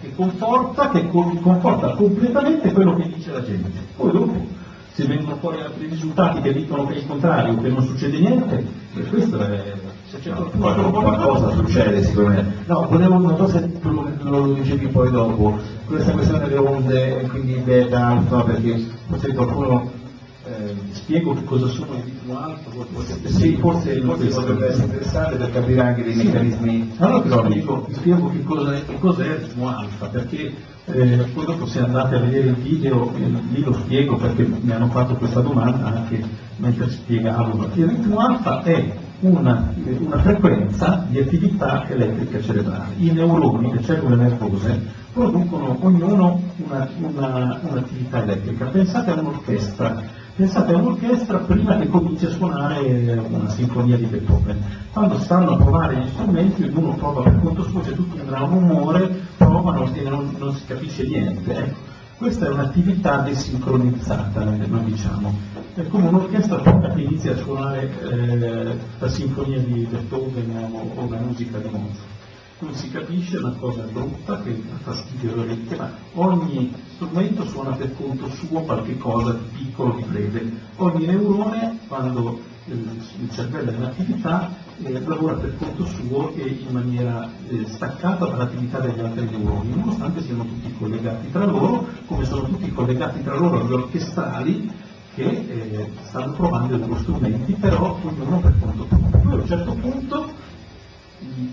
[0.00, 3.70] che conforta, che co- conforta completamente quello che dice la gente.
[3.96, 4.46] Poi dopo
[4.92, 8.66] se vengono fuori altri risultati che dicono che è il contrario, che non succede niente,
[8.94, 9.74] e questo è...
[10.20, 12.64] Che lo vuole qualcosa succede sicuramente.
[12.66, 13.90] No, volevo, non so se tu
[14.22, 19.90] lo, dicevi poi dopo, questa questione delle onde, e quindi beta, alfa, perché forse qualcuno
[20.46, 25.36] eh, Spiego che cosa sono i alfa, poi potete- sì, forse, forse potrebbe essere interessante
[25.36, 27.60] per capire anche dei meccanismi Allora vi cronici.
[27.60, 30.54] spiego, vi spiego che cosa è, che cos'è il ritmo alfa, perché
[30.86, 34.72] eh, poi dopo se andate a vedere il video, eh, lì lo spiego perché mi
[34.72, 36.22] hanno fatto questa domanda anche
[36.56, 37.68] mentre spiegavo.
[37.74, 42.94] Il ritmo alfa è una, una frequenza di attività elettrica cerebrale.
[42.98, 44.80] I neuroni, le cellule nervose,
[45.12, 48.66] producono ognuno una- una- un'attività elettrica.
[48.66, 50.02] Pensate a un'orchestra,
[50.36, 54.62] pensate a un'orchestra prima che cominci a suonare una sinfonia di Beethoven.
[54.92, 58.48] Quando stanno a provare gli strumenti, ognuno prova per conto suo, c'è tutto un gran
[58.48, 61.94] rumore, provano e non, non si capisce niente.
[62.16, 65.34] Questa è un'attività desincronizzata, noi diciamo.
[65.74, 71.18] È come un'orchestra che inizia a suonare eh, la sinfonia di Beethoven o, o la
[71.18, 72.14] musica di Mozart
[72.58, 77.76] non si capisce, è una cosa brutta che dà fastidio orecchie, ma ogni strumento suona
[77.76, 80.52] per conto suo qualche cosa di piccolo, di breve.
[80.76, 84.50] Ogni neurone, quando eh, il cervello è in attività,
[84.82, 90.22] eh, lavora per conto suo e in maniera eh, staccata dall'attività degli altri neuroni, nonostante
[90.22, 94.70] siano tutti collegati tra loro, come sono tutti collegati tra loro gli orchestrali
[95.14, 99.20] che eh, stanno provando i loro strumenti, però ognuno per conto proprio.
[99.20, 100.32] Poi a un certo punto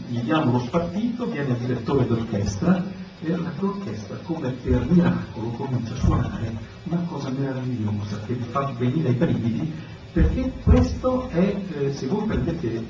[0.07, 2.83] gli diamo lo spartito, viene il direttore d'orchestra
[3.21, 6.53] e l'orchestra come per miracolo comincia a suonare
[6.83, 9.73] una cosa meravigliosa che vi fa venire i brividi
[10.13, 12.83] perché questo è, eh, se voi prendete il-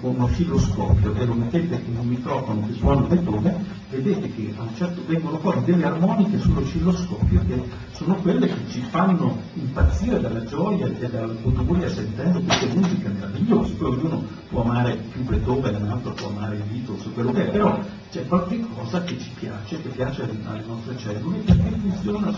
[0.00, 4.62] un oscilloscopio e lo mettete in un microfono che suona il bettone, vedete che a
[4.62, 7.62] un certo vengono fuori delle armoniche sull'oscilloscopio che
[7.92, 13.72] sono quelle che ci fanno impazzire dalla gioia e dal goduria sentendo queste musiche meravigliose.
[13.74, 17.46] Poi ognuno può amare più Beethoven, un altro può amare i Beatles o quello che
[17.46, 17.78] è, però
[18.10, 22.32] c'è qualche cosa che ci piace, che piace alle nostre cellule, perché funziona,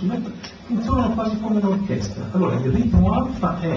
[0.66, 2.28] funzionano quasi come un'orchestra.
[2.32, 3.69] Allora il ritmo alfa è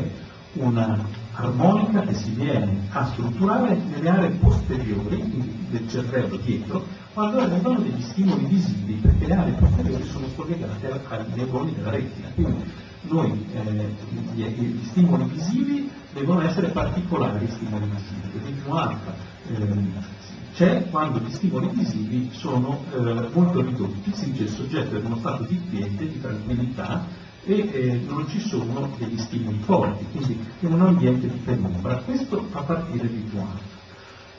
[0.53, 5.23] una armonica che si viene a strutturare nelle aree posteriori
[5.69, 11.25] del cervello dietro quando arrivano degli stimoli visivi perché le aree posteriori sono collegate ai
[11.33, 12.27] neuroni della retina.
[12.33, 12.71] Quindi
[13.01, 13.95] noi eh,
[14.33, 18.35] gli, gli stimoli visivi devono essere particolari stimoli visivi.
[18.35, 19.13] Il ritmo alfa
[19.47, 19.91] ehm,
[20.53, 25.05] c'è quando gli stimoli visivi sono eh, molto ridotti, si dice il soggetto è in
[25.05, 27.05] uno stato di quiete, di tranquillità
[27.45, 31.97] e eh, non ci sono degli stimoli forti, quindi in un ambiente di penombra.
[31.97, 33.81] Questo fa partire ritmo alfa.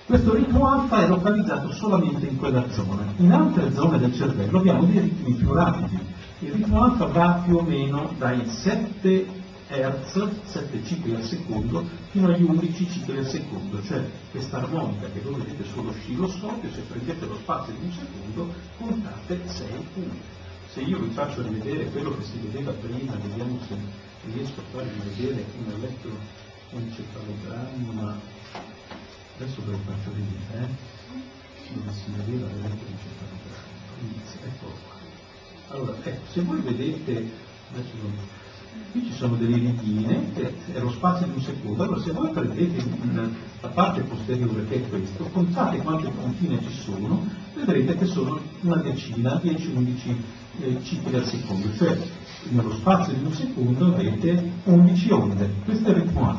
[0.07, 3.13] Questo ritmo alfa è localizzato solamente in quella zona.
[3.17, 5.99] In altre zone del cervello abbiamo dei ritmi più rapidi.
[6.41, 12.29] Il ritmo alfa va più o meno dai 7 Hz, 7 cicli al secondo, fino
[12.29, 17.37] agli 11 cicli al secondo, cioè questa armonica che voi vedete sull'oscilloscopio, se prendete lo
[17.37, 20.43] spazio di un secondo, contate 6 punti.
[20.75, 23.77] Se io vi faccio rivedere quello che si vedeva prima, vediamo se
[24.33, 28.19] riesco a farvi vedere un elettroencefalogramma,
[29.37, 30.69] adesso ve lo faccio vedere, eh?
[31.63, 31.75] si
[32.17, 34.95] vedeva l'elettroencefalogramma, eccolo qua.
[35.69, 37.31] Allora, ecco, se voi vedete,
[37.71, 38.19] adesso non-
[38.91, 42.31] qui ci sono delle ritine, che è lo spazio di un secondo, allora se voi
[42.31, 42.85] prendete
[43.61, 47.25] la parte posteriore che è questo, contate quante puntine ci sono,
[47.55, 51.97] vedrete che sono una decina, 10-11 eh, cicli al secondo, cioè
[52.51, 56.39] nello spazio di un secondo avete 11 onde, questo è ritmo.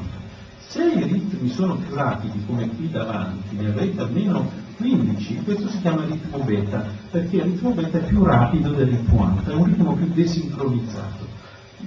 [0.67, 5.79] Se i ritmi sono più rapidi, come qui davanti, ne avrete almeno 15, questo si
[5.79, 9.63] chiama ritmo beta, perché il ritmo beta è più rapido del ritmo alfa, è un
[9.65, 11.33] ritmo più desincronizzato.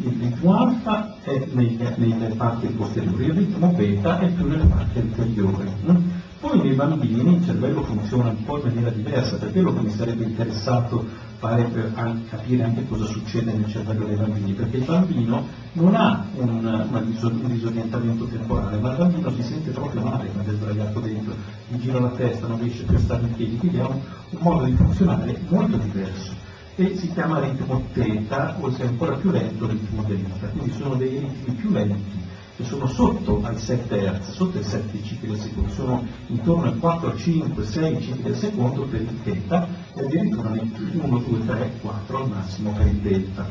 [0.01, 4.99] Il ritmo alfa è nei- nelle parti posteriori, il ritmo beta è più nelle parti
[5.01, 5.71] anteriori.
[5.91, 5.97] mm?
[6.41, 9.91] Poi nei bambini il cervello funziona un po' in maniera diversa, per quello che mi
[9.91, 11.05] sarebbe interessato
[11.39, 11.93] fare per
[12.29, 17.47] capire anche cosa succede nel cervello dei bambini, perché il bambino non ha un, un
[17.47, 21.35] disorientamento temporale, ma il bambino si sente proprio male quando è sdraiato dentro,
[21.69, 24.01] gli gira la testa, non riesce più a stare in piedi, quindi ha un,
[24.31, 26.47] un modo di funzionare molto diverso.
[26.75, 31.19] E si chiama ritmo teta o se ancora più lento ritmo delta, quindi sono dei
[31.19, 32.27] ritmi più lenti
[32.59, 36.77] che sono sotto ai 7 Hz, sotto ai 7 cicli al secondo, sono intorno ai
[36.77, 41.73] 4, 5, 6 cicli al secondo per il teta e addirittura nei 1, 2, 3,
[41.81, 43.47] 4 al massimo per il delta.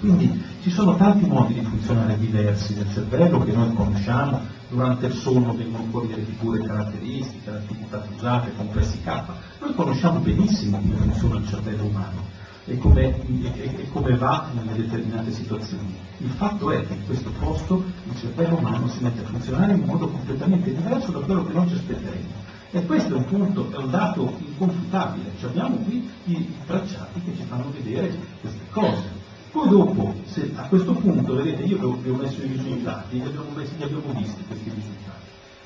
[0.00, 4.40] Quindi ci sono tanti modi di funzionare diversi del cervello che noi conosciamo,
[4.70, 9.22] durante il sonno vengono fuori delle figure caratteristiche, attività usate, compressi K,
[9.60, 12.33] noi conosciamo benissimo come funziona il cervello umano
[12.66, 15.94] e come, e- e come va nelle determinate situazioni.
[16.18, 19.84] Il fatto è che in questo posto il cervello umano si mette a funzionare in
[19.84, 22.52] modo completamente diverso da quello che noi ci aspetteremo.
[22.70, 25.30] E questo è un punto, è un dato inconfutabile.
[25.38, 29.22] Cioè abbiamo qui i tracciati che ci fanno vedere queste cose.
[29.52, 33.50] Poi dopo, se a questo punto, vedete, io vi ho messo i risultati, li abbiamo,
[33.54, 35.22] messi, li abbiamo visti questi risultati.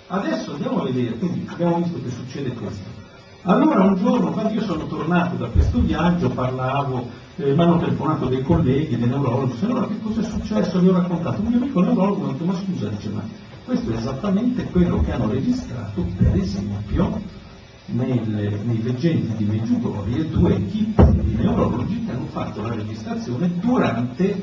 [0.08, 2.97] Adesso andiamo a vedere, quindi abbiamo visto che succede questo.
[3.48, 8.26] Allora un giorno, quando io sono tornato da questo viaggio, parlavo, eh, mi hanno telefonato
[8.26, 10.82] dei colleghi, dei neurologi, allora che cosa è successo?
[10.82, 13.22] Mi ho raccontato, un mio amico neurologo mi ha detto, ma scusa, dice, ma
[13.64, 17.22] questo è esattamente quello che hanno registrato, per esempio,
[17.86, 24.42] nelle- nei veggenti di Meggiugorie due equip di neurologi che hanno fatto la registrazione durante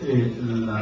[0.00, 0.80] eh, la,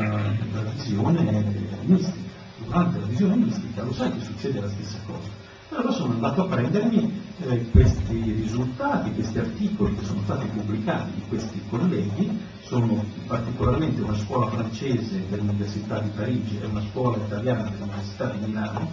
[0.55, 1.45] la visione
[1.83, 2.25] mistica.
[2.65, 5.48] Durante la visione mistica, lo sai che succede la stessa cosa.
[5.71, 11.23] Allora sono andato a prendermi eh, questi risultati, questi articoli che sono stati pubblicati di
[11.29, 18.31] questi colleghi, sono particolarmente una scuola francese dell'Università di Parigi e una scuola italiana dell'Università
[18.31, 18.91] di Milano,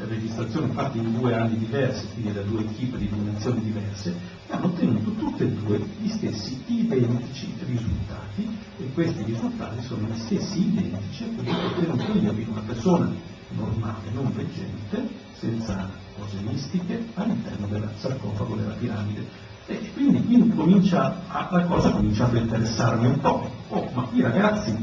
[0.00, 4.14] eh, registrazioni fatte in due anni diversi, quindi da due equip di dimensioni diverse,
[4.46, 8.48] e hanno ottenuto tutte e due gli stessi identici risultati.
[8.78, 12.62] E questi risultati sono gli stessi identici a quelli che ho ottenuto io in una
[12.64, 13.12] persona
[13.48, 19.26] normale, non veggente, senza cose mistiche, all'interno del sarcofago della piramide.
[19.66, 23.50] E quindi, quindi comincia a- la cosa ha cominciato a interessarmi un po'.
[23.68, 24.74] Oh, ma qui ragazzi,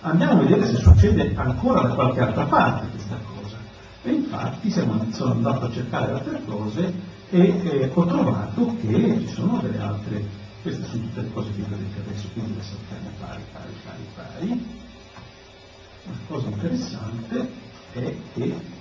[0.00, 3.56] andiamo a vedere se succede ancora da qualche altra parte questa cosa.
[4.02, 6.92] E infatti siamo- sono andato a cercare altre cose
[7.30, 10.24] e eh, ho trovato che ci sono delle altre,
[10.62, 14.78] queste sono tutte le cose che vedete adesso, quindi le sappiamo pari, pari, pari, pari.
[16.04, 17.50] Una cosa interessante
[17.92, 18.78] è che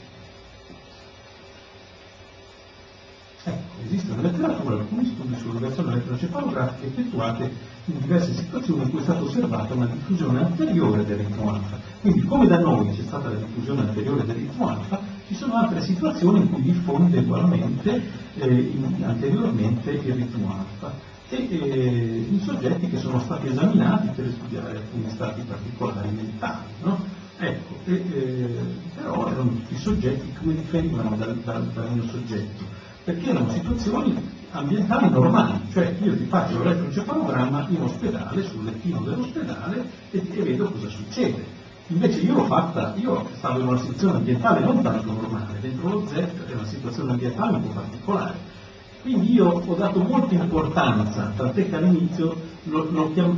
[3.86, 7.52] esiste nella letteratura alcuni studi sull'erogazione elettrocefalografiche effettuate
[7.86, 11.80] in diverse situazioni in cui è stata osservata una diffusione anteriore del ritmo alfa.
[12.02, 15.82] Quindi come da noi c'è stata la diffusione anteriore del ritmo alfa, ci sono altre
[15.82, 18.02] situazioni in cui diffonde ugualmente
[18.36, 20.94] eh, anteriormente il ritmo alfa
[21.30, 26.66] e eh, in soggetti che sono stati esaminati per studiare alcuni stati particolari mentali.
[26.82, 27.18] No?
[27.42, 28.48] Ecco, e, eh,
[28.96, 34.16] però erano tutti soggetti che riferivano dal, dal, dal mio soggetto perché erano situazioni
[34.52, 40.70] ambientali normali, cioè io ti faccio l'elettroencefalogramma in ospedale, sul lettino dell'ospedale e, e vedo
[40.70, 41.58] cosa succede.
[41.88, 46.08] Invece io l'ho fatta, io stavo in una situazione ambientale non tanto normale, dentro lo
[46.08, 48.58] Z è una situazione ambientale un po' particolare.
[49.02, 52.36] Quindi io ho dato molta importanza, tant'è che all'inizio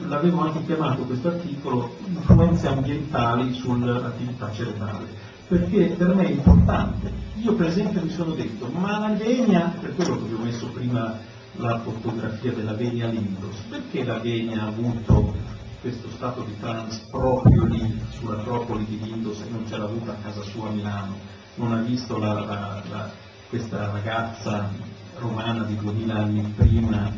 [0.07, 7.11] l'avevo anche chiamato questo articolo influenze ambientali sull'attività cerebrale, perché per me è importante
[7.41, 10.67] io per esempio mi sono detto, ma la Venia, per quello che vi ho messo
[10.67, 11.17] prima
[11.53, 15.33] la fotografia della Venia Lindos, perché la Venia ha avuto
[15.81, 20.15] questo stato di trans proprio lì, sull'Acropoli di Lindos e non ce l'ha avuta a
[20.21, 21.15] casa sua a Milano?
[21.55, 23.09] Non ha visto la, la, la,
[23.49, 24.69] questa ragazza
[25.17, 27.11] romana di 2000 anni prima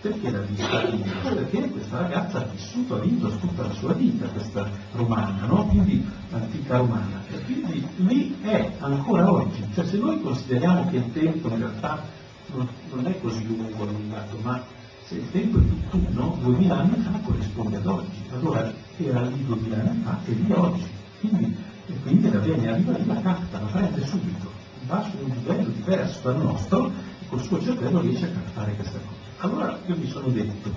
[0.00, 1.12] perché l'ha vista Lindos?
[1.22, 5.66] Perché questa ragazza ha vissuto a Lindos tutta la sua vita, questa romana, no?
[5.66, 7.22] Quindi l'antica romana.
[7.28, 9.64] E quindi lì è ancora oggi.
[9.74, 12.02] Cioè se noi consideriamo che il tempo in realtà
[12.54, 14.62] non, non è così lungo, allungato, ma
[15.04, 18.22] se il tempo è tutt'uno, 2000 anni fa corrisponde ad oggi.
[18.32, 20.86] Allora era lì 2000 anni fa e lì oggi.
[21.20, 21.56] Quindi,
[21.86, 24.52] e quindi la Venia arriva lì, la capta, la prende subito,
[24.86, 28.98] va su un livello diverso dal nostro e col suo cervello riesce a captare questa
[28.98, 29.17] cosa.
[29.40, 30.72] Allora io mi sono detto,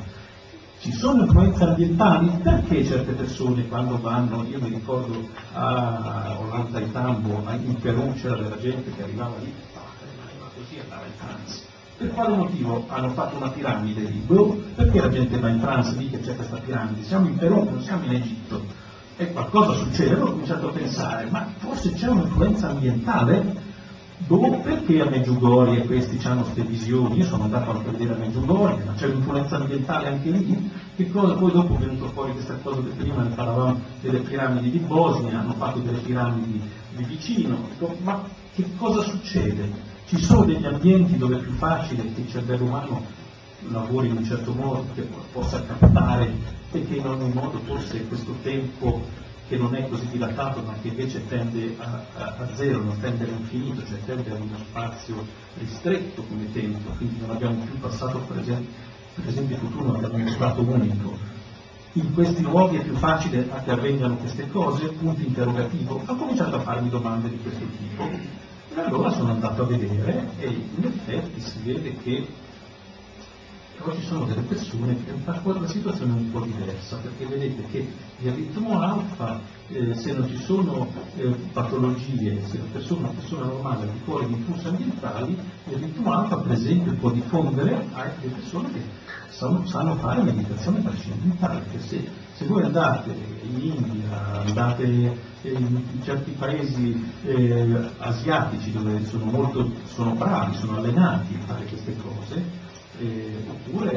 [0.82, 2.30] ci sono influenze ambientali?
[2.44, 8.36] Perché certe persone quando vanno, io mi ricordo a Olanda e Tambo, in Perù c'era
[8.36, 11.64] della gente che arrivava lì, rimaneva così, andava in trance.
[11.98, 14.26] Per quale motivo hanno fatto una piramide lì?
[14.76, 17.04] Perché la gente va in trance lì che c'è questa piramide?
[17.04, 18.64] Siamo in Perù, non siamo in Egitto.
[19.18, 23.70] E qualcosa succede, allora ho cominciato a pensare, ma forse c'è un'influenza ambientale?
[24.28, 27.18] Dove, perché a Meggiugorie questi hanno queste visioni?
[27.18, 30.72] Io sono andato a vedere a Meggiugorie, ma c'è un'influenza ambientale anche lì?
[30.96, 31.34] Che cosa?
[31.34, 35.40] Poi dopo è venuto fuori questa cosa che prima ne parlavamo delle piramidi di Bosnia,
[35.40, 36.62] hanno fatto delle piramidi
[36.96, 37.58] di vicino,
[38.04, 38.24] ma
[38.54, 39.90] che cosa succede?
[40.06, 43.04] Ci sono degli ambienti dove è più facile che il cervello umano
[43.70, 46.32] lavori in un certo modo, che possa captare
[46.72, 49.02] e che in ogni modo forse questo tempo
[49.52, 53.26] che non è così dilatato ma che invece tende a, a, a zero, non tende
[53.26, 55.26] all'infinito, cioè tende a uno spazio
[55.58, 60.62] ristretto come tempo, quindi non abbiamo più passato per esempio il futuro, abbiamo uno stato
[60.62, 61.18] unico.
[61.94, 64.88] In questi luoghi è più facile che avvengano queste cose?
[64.88, 66.02] Punto interrogativo.
[66.06, 68.04] Ho cominciato a farmi domande di questo tipo
[68.74, 72.26] e allora sono andato a vedere e in effetti si vede che
[73.82, 77.88] però ci sono delle persone che la situazione è un po' diversa, perché vedete che
[78.20, 83.46] il ritmo alfa, eh, se non ci sono eh, patologie, se la persona, una persona
[83.46, 85.38] normale di fuori di impulsi ambientali,
[85.70, 88.82] il ritmo alfa per esempio può diffondere a delle persone che
[89.30, 93.10] sanno, sanno fare meditazione trascendentale, perché se, se, voi andate
[93.44, 101.36] in India, andate in certi paesi eh, asiatici dove sono molto sono bravi, sono allenati
[101.36, 102.61] a fare queste cose,
[103.00, 103.92] eh, oppure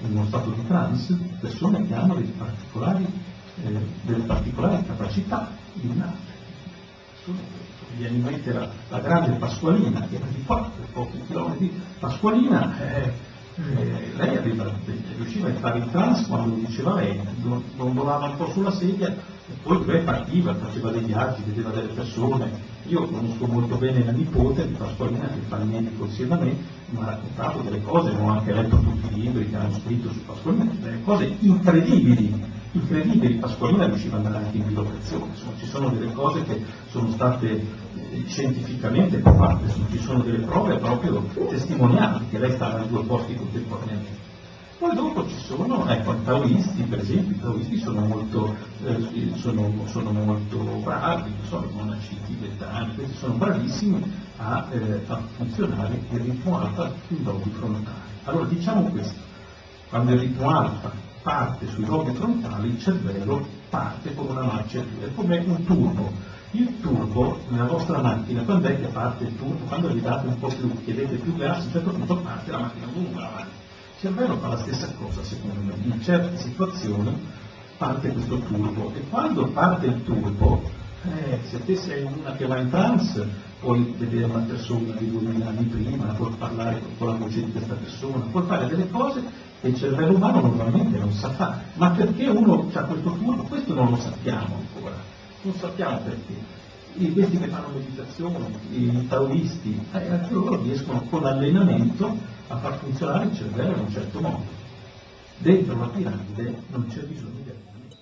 [0.00, 3.06] in uno stato di trance, persone che hanno particolari,
[3.64, 6.36] eh, delle particolari capacità innate.
[7.96, 11.82] Viene in mente la, la, grande Pasqualina, che era di qua, per pochi chilometri.
[11.98, 13.12] Pasqualina, eh,
[13.56, 14.72] eh lei aveva,
[15.16, 17.20] riusciva a fare il trance quando diceva lei,
[17.76, 22.76] dondolava un po' sulla sedia e poi lei partiva, faceva dei viaggi, vedeva delle persone.
[22.88, 26.56] Io conosco molto bene la nipote di Pasqualina che fa il medico insieme a me,
[26.88, 30.24] mi ha raccontato delle cose, ho anche letto tutti i libri che hanno scritto su
[30.24, 32.42] Pasqualina, delle cose incredibili,
[32.72, 37.10] incredibili, Pasqualina riusciva ad andare anche in bilocazione, insomma ci sono delle cose che sono
[37.10, 43.02] state eh, scientificamente provate, ci sono delle prove proprio testimoniali che lei stava in due
[43.02, 44.27] posti contemporaneamente.
[44.78, 49.72] Poi dopo ci sono, ecco, i taoisti, per esempio, i taoisti sono molto, eh, sono,
[49.86, 54.00] sono molto bravi, sono i monaci tibetani, questi sono bravissimi
[54.36, 57.96] a, eh, a funzionare il ritmo alfa sui lobi frontali.
[58.22, 59.18] Allora diciamo questo,
[59.88, 60.92] quando il ritmo alfa
[61.22, 66.12] parte sui lobi frontali, il cervello parte con una marcia è come un turbo.
[66.52, 69.64] Il turbo nella vostra macchina, quando è che parte il turbo?
[69.64, 72.58] Quando gli date un po' più, chiedete più gas, a un certo punto parte la
[72.58, 73.66] macchina comunque avanti.
[74.00, 77.12] Cervello fa la stessa cosa secondo me, in certe situazioni
[77.78, 80.62] parte questo turbo e quando parte il turbo,
[81.02, 83.26] eh, se te sei una che va in trance,
[83.58, 87.74] puoi vedere una persona di 2000 anni prima, puoi parlare con la voce di questa
[87.74, 89.20] persona, puoi fare delle cose
[89.60, 91.62] che il cervello umano normalmente non sa fare.
[91.74, 93.42] Ma perché uno ha questo turbo?
[93.42, 94.94] Questo non lo sappiamo ancora,
[95.42, 96.56] non sappiamo perché.
[96.98, 102.78] I, questi che fanno meditazione, i taoisti, eh, anche loro riescono con allenamento a far
[102.78, 104.56] funzionare il cervello in un certo modo.
[105.36, 107.96] Dentro la piramide non c'è bisogno di allenamento.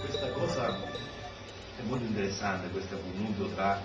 [0.00, 3.80] Questa cosa è molto interessante, questo connuto tra,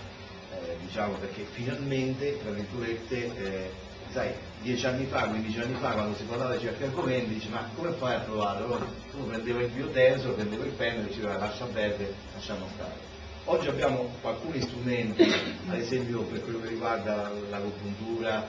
[0.52, 3.72] eh, diciamo, perché finalmente, tra virgolette, eh,
[4.12, 7.68] sai, dieci anni fa, 15 anni fa, quando si parlava di certi argomenti, dice ma
[7.76, 8.66] come fai a trovarlo?
[8.66, 13.13] Allora, uno prendeva il biotenso, prendeva il penno e diceva lascia perdere, lasciamo stare.
[13.46, 15.22] Oggi abbiamo alcuni strumenti,
[15.68, 18.48] ad esempio per quello che riguarda l'agopuntura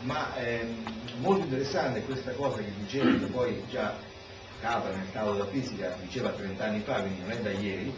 [0.00, 0.84] ma ehm,
[1.18, 3.96] molto interessante questa cosa che diceva, che poi già
[4.60, 7.92] Capra nel caso della fisica diceva 30 anni fa, quindi non è da ieri,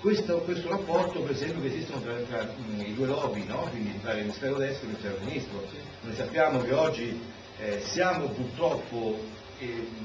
[0.00, 3.66] questo, questo rapporto per esempio che esistono tra, tra mh, i due lobi, no?
[3.70, 5.64] quindi tra l'emisfero destro e l'emisfero sinistro.
[6.02, 7.20] Noi sappiamo che oggi
[7.58, 9.18] eh, siamo purtroppo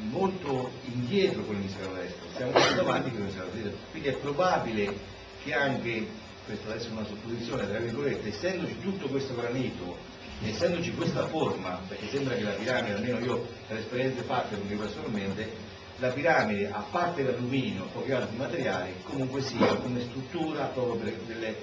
[0.09, 4.95] molto indietro con l'emisfero destro, siamo molto avanti con l'emisfero sinistro, quindi è probabile
[5.43, 6.07] che anche,
[6.45, 9.97] questa adesso è una supposizione, tra virgolette, essendoci tutto questo granito,
[10.43, 14.75] essendoci questa forma, perché sembra che la piramide, almeno io per esperienze fatte con me
[14.75, 21.13] personalmente, la piramide, a parte l'alluminio pochi altri materiali, comunque sia come struttura proprio per,
[21.27, 21.55] delle,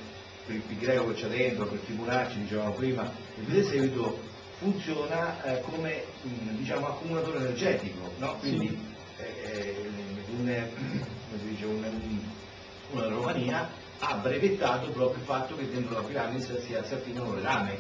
[0.47, 4.28] per il greco che c'è dentro, per Fibonacci, dicevamo prima, e di seguito
[4.59, 8.37] funziona eh, come mh, diciamo, accumulatore energetico, no?
[8.41, 8.77] quindi
[9.19, 9.91] eh,
[10.31, 12.19] un, come si dice, un, un,
[12.91, 13.69] una Romania
[14.01, 17.77] ha brevettato proprio il fatto che dentro la piramide si, affinano le lame.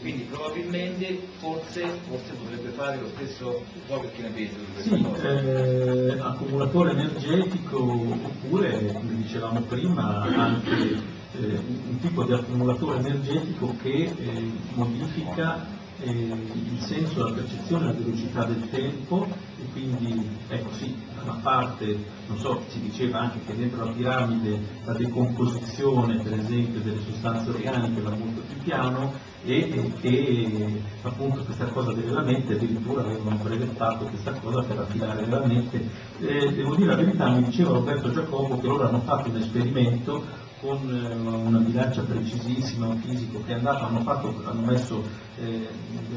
[0.00, 5.02] Quindi probabilmente forse, forse potrebbe fare lo stesso, so che ne pensi di questa Sì,
[5.02, 5.40] cosa.
[5.40, 11.58] eh, accumulatore energetico oppure, come dicevamo prima, anche eh,
[11.88, 15.66] un tipo di accumulatore energetico che eh, modifica
[16.04, 19.26] eh, il senso, la percezione, la velocità del tempo
[19.60, 23.92] e quindi, ecco sì, da una parte, non so, si diceva anche che dentro la
[23.92, 29.12] piramide la decomposizione, per esempio, delle sostanze organiche va molto più piano
[29.44, 35.44] e, che appunto questa cosa della mente addirittura avevano brevettato questa cosa per affilare la
[35.46, 35.88] mente.
[36.20, 40.43] Eh, devo dire la verità, mi diceva Roberto Giacomo che loro hanno fatto un esperimento
[40.64, 45.04] con eh, una bilancia precisissima, un fisico che è andato, hanno, fatto, hanno messo
[45.38, 45.68] eh,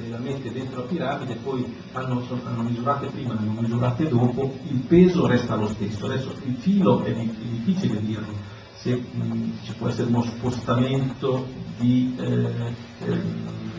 [0.10, 5.56] lamette dentro la piramide, poi hanno, hanno misurate prima, hanno misurate dopo, il peso resta
[5.56, 6.06] lo stesso.
[6.06, 8.34] Adesso il filo è, di- è difficile dirlo,
[8.78, 11.46] se mh, ci può essere uno spostamento
[11.78, 12.74] di eh,
[13.06, 13.22] eh,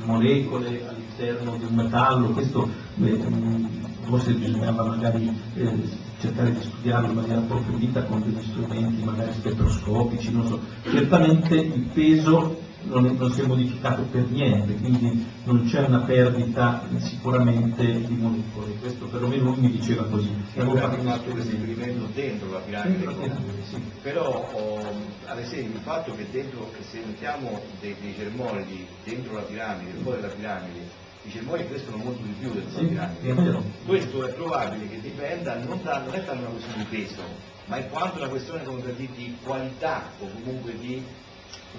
[0.04, 2.68] molecole all'interno di un metallo, questo
[3.02, 3.68] eh, mh,
[4.02, 10.32] forse bisognava magari eh, cercare di studiarlo in maniera approfondita con degli strumenti magari spettroscopici,
[10.32, 10.60] non so.
[10.82, 16.86] Certamente il peso non, non si è modificato per niente, quindi non c'è una perdita
[16.98, 20.32] sicuramente di molecole, questo perlomeno lui mi diceva così.
[20.50, 23.82] Stiamo Avevo fatto questo esperimento dentro la piramide, Dentro la piramide, sì.
[24.02, 24.80] però oh,
[25.26, 29.92] ad esempio il fatto che dentro, che se mettiamo dei, dei germogli dentro la piramide
[30.02, 32.86] fuori la piramide, i germogli crescono molto di più Sì,
[33.26, 33.62] è vero.
[33.84, 37.22] Questo è probabile che dipenda non, da, non è tanto una questione di peso,
[37.66, 41.04] ma è quanto una questione come per dire, di qualità o comunque di,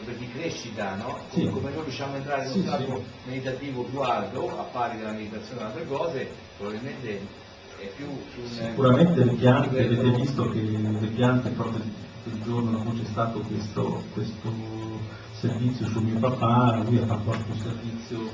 [0.06, 1.20] dire, crescita, no?
[1.30, 1.50] Come, Sì.
[1.50, 3.30] come noi riusciamo a entrare in Sì, uno stato sì.
[3.30, 7.20] meditativo più alto, a pari della meditazione e altre cose, probabilmente
[7.80, 11.82] è più su un Sicuramente le piante, avete visto che le piante proprio
[12.24, 14.52] quel giorno in cui c'è stato questo, questo
[15.40, 18.30] servizio su mio papà, lui ha fatto anche un servizio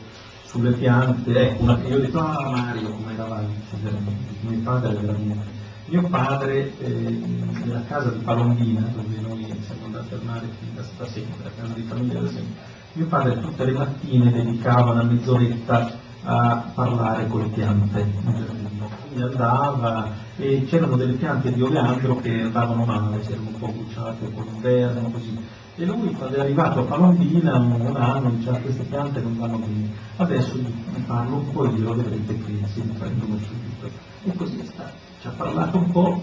[0.45, 3.47] sulle piante, ecco, una, io ho detto, ah Mario, come eravamo,
[4.41, 5.63] mio padre era mio.
[5.87, 11.05] Mio padre eh, nella casa di Palombina, dove noi siamo andati a fin da, da
[11.05, 12.53] sempre, la casa di famiglia da sempre,
[12.93, 15.91] mio padre tutte le mattine dedicava una mezz'oretta
[16.23, 18.55] a parlare con le piante
[19.21, 24.31] andava e c'erano delle piante di oleandro che andavano male, si erano un po' bruciate
[24.33, 25.63] con l'inverno, così.
[25.77, 29.91] E lui quando è arrivato a Palombina un, anno diceva queste piante non vanno bene.
[30.15, 30.71] Adesso gli
[31.05, 33.89] parlo un po' io, vedrete che si riprendono subito.
[34.23, 34.93] E così è stato.
[35.19, 36.21] Ci ha parlato un po'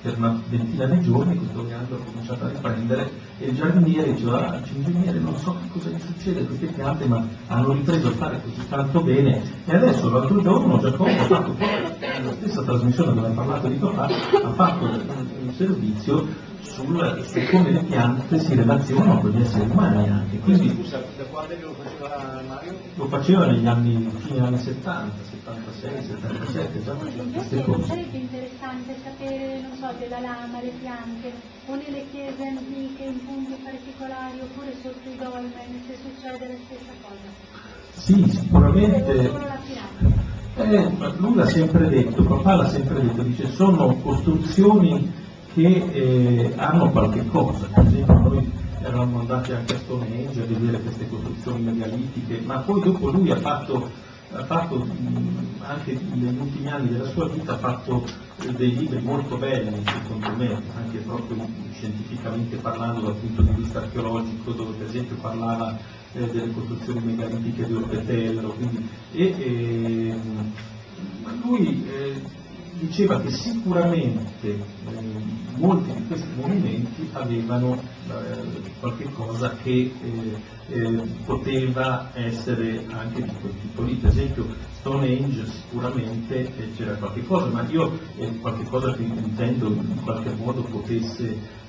[0.00, 4.52] per una ventina di giorni, questo oleandro ha cominciato a riprendere e il giardiniere diceva,
[4.52, 8.12] ah, ingegnere non so che cosa gli succede a queste piante ma hanno ripreso a
[8.12, 13.26] fare così tanto bene e adesso l'altro giorno Giacomo ha fatto nella stessa trasmissione dove
[13.26, 19.20] ha parlato di papà, ha fatto un servizio sul, su come le piante si relazionano
[19.20, 20.38] con gli esseri umani anche.
[20.38, 22.78] Quindi Scusa, da quando è che lo faceva Mario?
[22.94, 27.86] lo faceva negli anni, fine anni 70, 76, 77, già faceva queste cose.
[27.86, 31.32] sarebbe interessante sapere, non so, della lama, le piante,
[31.66, 36.92] o nelle chiese antiche in punti particolari, oppure sotto i dolmen, se succede la stessa
[37.02, 37.62] cosa.
[37.92, 39.62] Sì, sicuramente.
[40.56, 45.22] Eh, lui l'ha sempre detto, papà l'ha sempre detto, dice sono costruzioni
[45.54, 50.80] che eh, hanno qualche cosa, per esempio noi eravamo andati anche a Stonehenge a vedere
[50.80, 53.88] queste costruzioni megalitiche, ma poi dopo lui ha fatto,
[54.32, 58.04] ha fatto mh, anche negli ultimi anni della sua vita ha fatto
[58.42, 63.78] eh, dei libri molto belli secondo me, anche proprio scientificamente parlando dal punto di vista
[63.78, 65.78] archeologico, dove per esempio parlava
[66.14, 70.52] eh, delle costruzioni megalitiche di Orbetello, quindi, e, ehm,
[71.44, 72.42] lui eh,
[72.78, 74.62] diceva che sicuramente eh,
[75.56, 83.52] molti di questi monumenti avevano eh, cosa che eh, eh, poteva essere anche di quel
[83.60, 84.46] tipo lì, per esempio
[84.78, 90.34] Stonehenge sicuramente eh, c'era qualche cosa, ma io eh, qualche cosa che intendo in qualche
[90.34, 91.62] modo potesse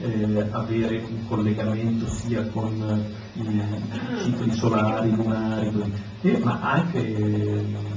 [0.51, 3.81] avere un collegamento sia con i
[4.23, 5.71] cicli solari, lunari,
[6.43, 7.94] ma anche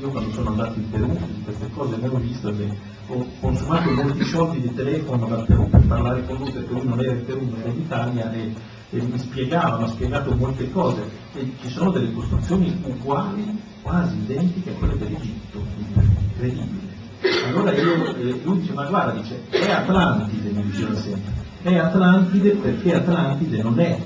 [0.00, 2.68] io quando sono andato in Perù queste cose ne ho visto che
[3.08, 7.00] ho consumato molti soldi di telefono dal Perù per parlare con lui perché lui non
[7.00, 8.54] era in Perù ma era in Italia e,
[8.90, 11.08] e mi spiegava, mi ha spiegato molte cose.
[11.34, 15.62] E ci sono delle costruzioni uguali, quasi identiche a quelle dell'Egitto,
[16.18, 16.88] incredibile.
[17.46, 21.32] Allora io, eh, lui dice, ma guarda, dice, è Atlantide, mi diceva sempre,
[21.62, 24.00] è Atlantide perché Atlantide non è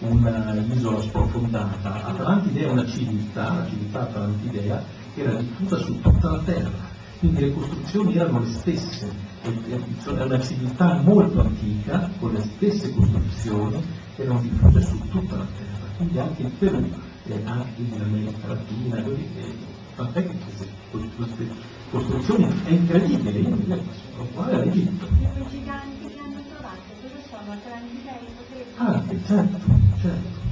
[0.00, 4.84] un'isola sprofondata, Atlantide è una civiltà, la civiltà atlantidea,
[5.18, 6.86] che era diffusa su tutta la terra,
[7.18, 9.10] quindi le costruzioni erano le stesse,
[9.42, 13.84] e- è una civiltà molto antica, con le stesse costruzioni,
[14.14, 16.88] che erano diffuse su tutta la terra, quindi anche in Perù,
[17.26, 19.54] e anche in America Latina, dove, eh,
[19.96, 20.68] tant'è che queste,
[21.16, 21.48] queste
[21.90, 25.06] costruzioni è incredibile, sono uguali all'Egitto.
[25.06, 27.52] Quei giganti che hanno trovato, cosa sono?
[27.52, 28.36] Atlantidei?
[28.76, 29.58] Anche, certo,
[30.00, 30.46] certo.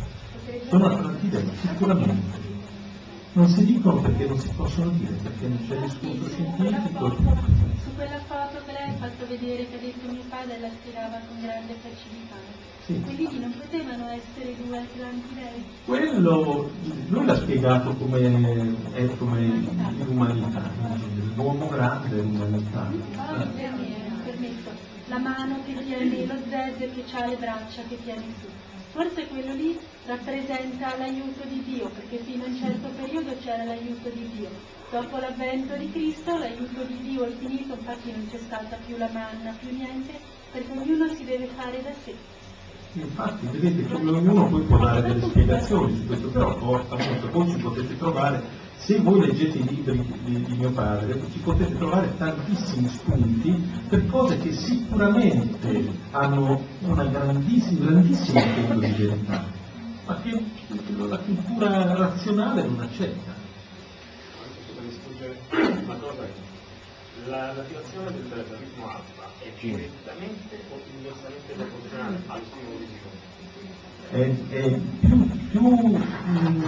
[0.69, 2.46] Sono Atlantidei, sicuramente.
[3.37, 7.17] Non si dicono perché non si possono dire, perché non c'è riscontro Su scientifico.
[7.95, 11.43] quella foto che lei ha fatto vedere, che ha detto mio padre la spiegava con
[11.43, 12.37] grande facilità.
[12.87, 13.05] Sì.
[13.15, 15.65] Lì non potevano essere due Atlantidei.
[15.85, 16.71] Quello,
[17.09, 19.69] lui l'ha spiegato come, è come
[20.07, 20.71] l'umanità,
[21.35, 22.91] l'uomo grande è l'umanità.
[22.91, 24.71] Eh, me, eh, permetto,
[25.09, 28.56] la mano che tiene, lo zed che ha le braccia che tiene su.
[28.97, 34.09] Forse quello lì rappresenta l'aiuto di Dio, perché fino a un certo periodo c'era l'aiuto
[34.09, 34.49] di Dio.
[34.91, 39.11] Dopo l'avvento di Cristo l'aiuto di Dio è finito, infatti non c'è stata più la
[39.13, 40.13] manna, più niente,
[40.51, 42.15] perché ognuno si deve fare da sé.
[42.95, 46.97] Infatti, vedete, ognuno poi può dare delle spiegazioni su questo, però molto,
[47.31, 48.43] poi ci potete trovare,
[48.79, 53.51] se voi leggete i libri di, di mio padre, ci potete trovare tantissimi spunti
[53.89, 59.45] per cose che sicuramente hanno una grandissima, grandissimo fondo di verità,
[60.07, 60.45] ma che
[60.97, 63.35] la cultura razionale non accetta.
[65.21, 65.35] è
[67.29, 73.35] la, l'attivazione del, del ritmo alfa è direttamente o inversamente proporzionale allo stimolo visivo?
[74.11, 76.65] è, è più, più, mh,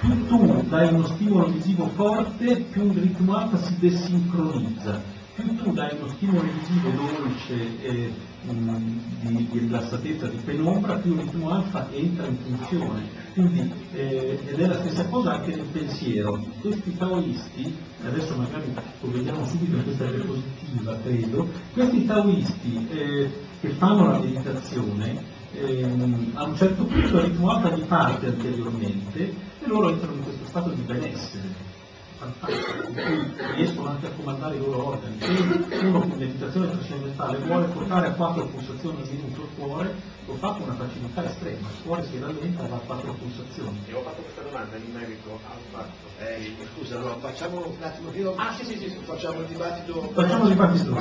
[0.00, 5.16] più tu dai uno stimolo visivo forte, più il ritmo alfa si desincronizza.
[5.34, 8.12] Più tu dai uno stimolo visivo dolce e
[8.42, 8.76] mh,
[9.20, 13.08] di, di rilassatezza, di penombra, più il ritmo alfa entra in funzione.
[13.34, 16.44] Quindi, eh, ed è la stessa cosa anche nel pensiero.
[16.60, 23.30] Questi taoisti, adesso magari lo vediamo subito in questa diapositiva, credo, questi taoisti eh,
[23.60, 29.47] che fanno la meditazione ehm, a un certo punto il ritmo alfa gli parte anteriormente
[29.68, 31.76] loro entrano in questo stato di benessere
[32.18, 35.20] fantastico, in cui riescono anche a comandare i loro organi.
[35.20, 39.94] Se uno con meditazione trascendentale vuole portare a quattro pulsazioni al minuto il cuore,
[40.26, 43.80] lo fa con una facilità estrema, il cuore si rallenta e va a quattro pulsazioni.
[43.86, 48.12] E ho fatto questa domanda in merito al fatto Eh, scusa, allora facciamo un attimo
[48.12, 48.34] io.
[48.36, 48.98] Ah, sì, sì, sì.
[49.04, 50.10] Facciamo il dibattito.
[50.12, 50.96] Facciamo il dibattito.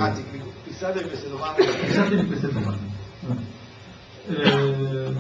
[0.64, 1.66] Fissate queste domande.
[1.66, 2.96] Pensate di queste domande.
[4.28, 5.16] Eh,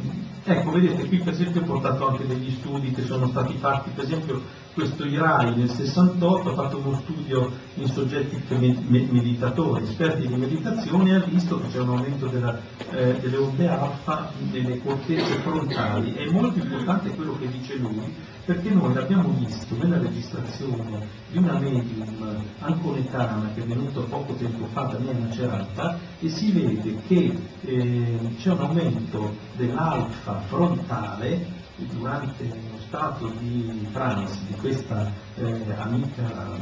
[0.48, 4.06] ecco, vedete, qui per esempio ho portato anche degli studi che sono stati fatti, per
[4.06, 4.42] esempio
[4.78, 11.16] questo IRAI nel 68 ha fatto uno studio in soggetti meditatori, esperti di meditazione e
[11.16, 12.60] ha visto che c'è un aumento della,
[12.92, 16.14] eh, delle onde alfa nelle cortecce frontali.
[16.14, 18.14] È molto importante quello che dice lui,
[18.46, 24.68] perché noi l'abbiamo visto nella registrazione di una medium anconetana che è venuta poco tempo
[24.74, 31.66] fa da me a Macerata e si vede che eh, c'è un aumento dell'alfa frontale
[31.78, 36.56] durante stato di trance di questa eh, amica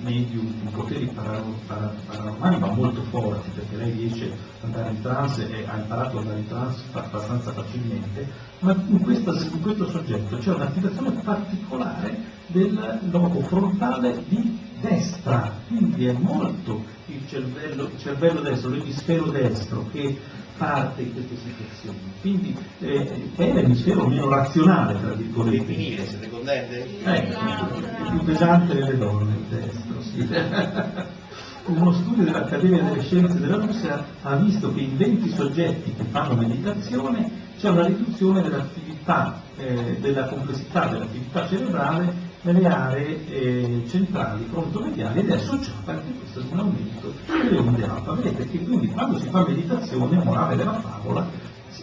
[0.00, 4.24] medium con poteri paranormali ma molto forti perché lei riesce
[4.60, 8.28] ad andare in trance e ha imparato ad andare in trance abbastanza facilmente,
[8.60, 12.18] ma in, questa, in questo soggetto c'è un'attivazione particolare
[12.48, 19.86] del lobo frontale di destra, quindi è molto il cervello, il cervello destro, l'emisfero destro
[19.92, 20.18] che
[20.58, 21.98] parte in queste situazioni.
[22.20, 25.64] Quindi eh, è l'emisfero meno razionale, tra virgolette.
[25.64, 26.74] Definire, siete contenti?
[27.04, 30.28] Eh, il più pesante delle donne, il destro, sì.
[31.68, 36.34] Uno studio dell'Accademia delle Scienze della Russia ha visto che in 20 soggetti che fanno
[36.34, 45.20] meditazione c'è una riduzione dell'attività, eh, della complessità dell'attività cerebrale nelle aree eh, centrali frontomediali
[45.20, 48.12] ed è associata anche questo ad un aumento delle onde alfa.
[48.12, 51.26] Vedete che quindi quando si fa meditazione, morale della favola,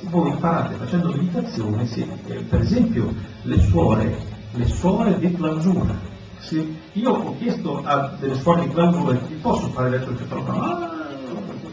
[0.09, 3.13] voi imparate facendo meditazione, se, eh, per esempio
[3.43, 4.17] le suore,
[4.51, 9.89] le suore di clausura, se io ho chiesto a delle suore di clausura posso fare
[9.89, 10.95] l'elettrocefalograma, ah,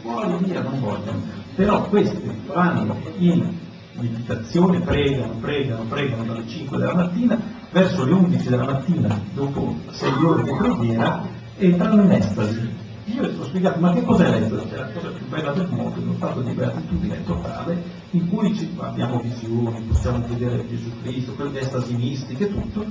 [0.01, 1.21] fuori via, non vogliono,
[1.55, 3.51] però queste vanno in
[3.95, 7.41] meditazione, pregano, pregano, pregano dalle 5 della mattina,
[7.73, 11.27] verso le 11 della mattina, dopo 6 ore di preghiera,
[11.57, 12.81] entrano in estasi.
[13.07, 14.69] Io ho spiegato, ma che cos'è l'estasi?
[14.69, 19.21] È la cosa più bella del mondo, uno stato di beatitudine totale, in cui abbiamo
[19.21, 22.85] visioni, possiamo vedere Gesù Cristo, quelle estasi mistiche, tutto,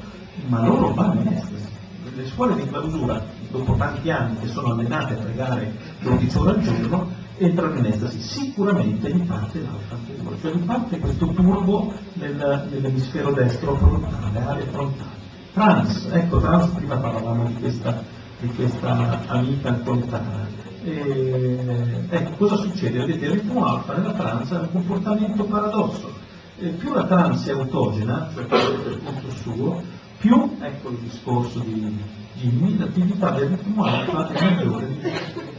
[0.48, 1.70] ma loro vanno in estasi.
[2.14, 6.60] Le scuole di clausura, dopo tanti anni che sono allenate a pregare 12 ore al
[6.60, 7.10] giorno,
[7.42, 13.32] entrano in estasi, sicuramente gli parte l'alfa anteriore, cioè gli parte questo turbo nel, nell'emisfero
[13.32, 15.20] destro frontale, area frontale.
[15.54, 18.04] Trans, ecco trans, prima parlavamo di questa,
[18.40, 20.48] di questa amica alcoletana.
[20.84, 23.00] E, ecco, cosa succede?
[23.00, 26.14] Vedete, il ritmo alfa nella trans è un comportamento paradosso.
[26.58, 29.82] E più la trans è autogena, cioè per conto suo,
[30.20, 31.98] più, ecco il discorso di
[32.36, 35.51] Jimmy, l'attività del ritmo alfa è maggiore di vedete?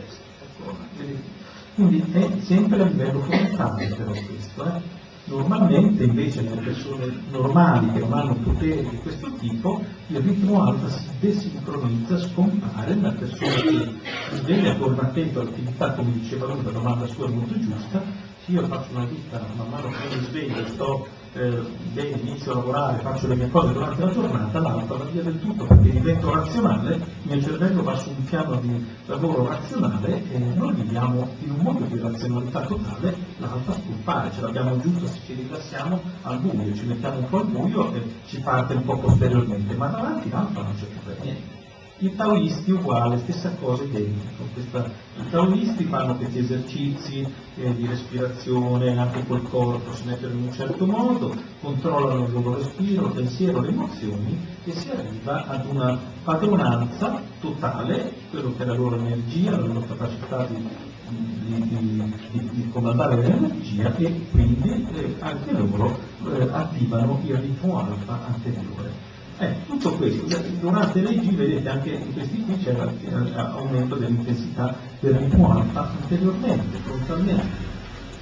[1.74, 4.64] Quindi è sempre a livello frontale però questo.
[4.64, 5.00] Eh?
[5.24, 10.88] Normalmente invece nelle persone normali che non hanno poteri di questo tipo, il ritmo alfa
[10.88, 13.92] si desincronizza, scompare, la persona che
[14.30, 18.02] si sveglia torna attento all'attività, come diceva lui, la domanda sua è molto giusta,
[18.44, 22.54] se io faccio una vita man mano che mi sveglio, sto eh, bene, inizio a
[22.56, 26.34] lavorare, faccio le mie cose durante la giornata, l'alfa va via del tutto perché divento
[26.34, 31.50] razionale, il mio cervello va su un piano di lavoro razionale e noi viviamo in
[31.52, 36.74] un mondo di razionalità totale, l'alfa scompare, ce l'abbiamo giusto se ci rilassiamo al buio,
[36.74, 40.62] ci mettiamo un po' al buio e ci parte un po' posteriormente, ma davanti l'alfa
[40.62, 41.51] non c'è più per niente.
[42.02, 44.42] I taoisti uguale, stessa cosa identico.
[44.52, 47.24] Questa, I taoisti fanno questi esercizi
[47.54, 52.56] eh, di respirazione anche col corpo, si mettono in un certo modo, controllano il loro
[52.56, 58.66] respiro, il pensiero, le emozioni e si arriva ad una padronanza totale, quello che è
[58.66, 60.68] la loro energia, la loro capacità di,
[61.06, 65.96] di, di, di comandare l'energia e quindi eh, anche loro
[66.32, 69.11] eh, attivano il ritmo alfa anteriore.
[69.42, 75.50] Eh, tutto questo, durante l'EG vedete anche in questi qui c'è l'aumento dell'intensità del ritmo
[75.50, 77.56] alfa anteriormente, frontalmente,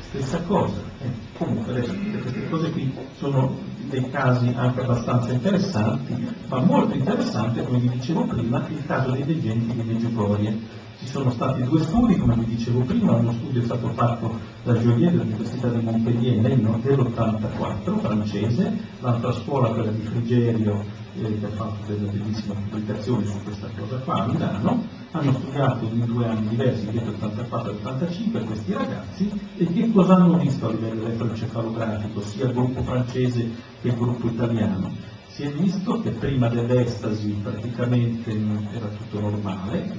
[0.08, 0.80] stessa cosa.
[1.02, 3.54] Eh, comunque adesso queste cose qui sono
[3.90, 9.26] dei casi anche abbastanza interessanti, ma molto interessante, come vi dicevo prima, il caso dei
[9.26, 10.58] degenti di Meggiugorie
[11.00, 14.74] ci sono stati due studi, come vi dicevo prima, uno studio è stato fatto da
[14.74, 21.92] Joliet dell'Università di Montpellier nell'84 francese, l'altra scuola quella di Frigerio eh, che ha fatto
[21.92, 26.86] delle bellissime pubblicazioni su questa cosa qua a Milano, hanno studiato in due anni diversi,
[26.90, 29.30] nell'84 e 85, questi ragazzi.
[29.56, 33.50] E che cosa hanno visto a livello elettroencefalografico, sia il gruppo francese
[33.80, 34.92] che il gruppo italiano?
[35.26, 38.30] Si è visto che prima dell'estasi praticamente
[38.72, 39.92] era tutto normale,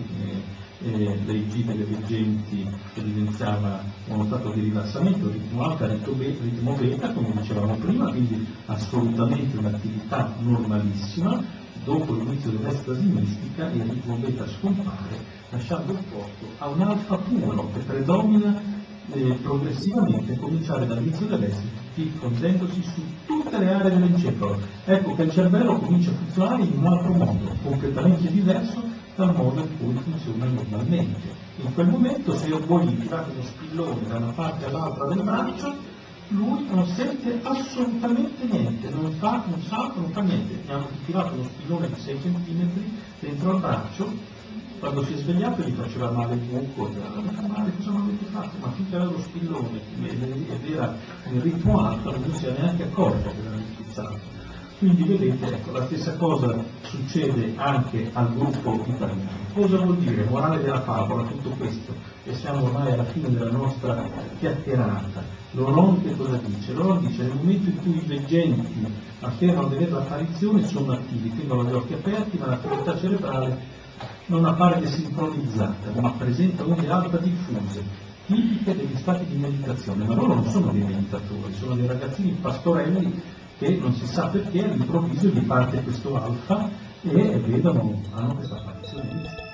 [0.84, 5.88] eh, dei delle veggenti evidenziava uno stato di rilassamento, ritmo alfa,
[6.42, 11.60] ritmo beta, come dicevamo prima, quindi assolutamente un'attività normalissima.
[11.84, 15.18] Dopo l'inizio dell'estasi mistica il ritmo beta scompare,
[15.50, 18.62] lasciando il posto a un alfa puro che predomina
[19.12, 21.26] eh, progressivamente cominciare dall'inizio
[21.94, 24.60] diffondendosi su tutte le aree dell'encefalo.
[24.86, 28.84] Ecco che il cervello comincia a funzionare in un altro modo, completamente diverso
[29.16, 31.50] dal modo in cui funziona normalmente.
[31.58, 35.76] In quel momento se voi gli tirate uno spillone da una parte all'altra del braccio,
[36.30, 40.64] lui non sente assolutamente niente, non fa un salto, non fa niente.
[40.66, 42.70] Gli hanno tirato uno spillone di 6 cm
[43.20, 44.14] dentro al braccio,
[44.82, 48.58] quando si è svegliato gli faceva male il buco, non male, cosa mi avete fatto?
[48.60, 50.96] Ma finché aveva lo spillone ed era
[51.32, 54.40] il rituato, non si è neanche accorto che l'aveva spizzato.
[54.80, 59.30] Quindi vedete, ecco, la stessa cosa succede anche al gruppo italiano.
[59.54, 60.24] Cosa vuol dire?
[60.24, 61.94] Morale della favola, tutto questo,
[62.24, 64.04] e siamo ormai alla fine della nostra
[64.40, 65.24] chiacchierata.
[65.52, 66.74] L'Oron che cosa dice?
[66.74, 68.86] L'Oron dice nel momento in cui i veggenti
[69.20, 73.71] affermano di avere l'apparizione sono attivi, tengono gli occhi aperti, ma l'attività cerebrale
[74.32, 77.84] non appare desincronizzata, ma presenta onde alfa diffuse,
[78.26, 83.22] tipiche degli stati di meditazione, ma loro non sono dei meditatori, sono dei ragazzini pastorelli
[83.58, 86.70] che non si sa perché all'improvviso gli parte questo alfa
[87.02, 89.50] e vedono, hanno questa apparizione.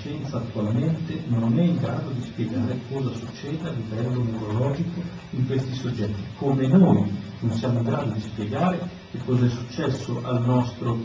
[0.00, 5.02] Scienza attualmente non è in grado di spiegare cosa succede a livello neurologico
[5.32, 10.20] in questi soggetti, come noi non siamo in grado di spiegare che cosa è successo
[10.24, 10.98] al nostro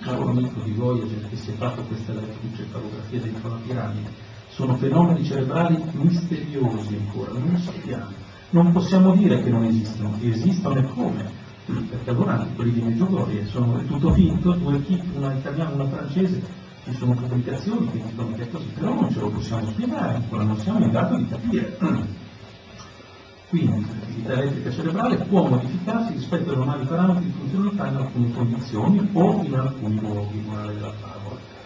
[0.00, 5.24] caro amico di Voyager che si è fatto questa elettrocefalografia dentro la piramide sono fenomeni
[5.24, 8.10] cerebrali misteriosi ancora, non sappiamo.
[8.50, 11.30] Non possiamo dire che non esistono, esistono e come?
[11.64, 16.42] Perché allora quelli di Meggiugorie sono tutto finto, due equip, una italiana e una francese,
[16.82, 20.42] ci sono pubblicazioni che dicono che è così, però non ce lo possiamo spiegare ancora,
[20.42, 21.78] non siamo in grado di capire.
[23.48, 29.08] Quindi l'attività elettrica cerebrale può modificarsi rispetto ai normali parametri di funzionalità in alcune condizioni
[29.12, 31.56] o in alcuni luoghi, morale della favola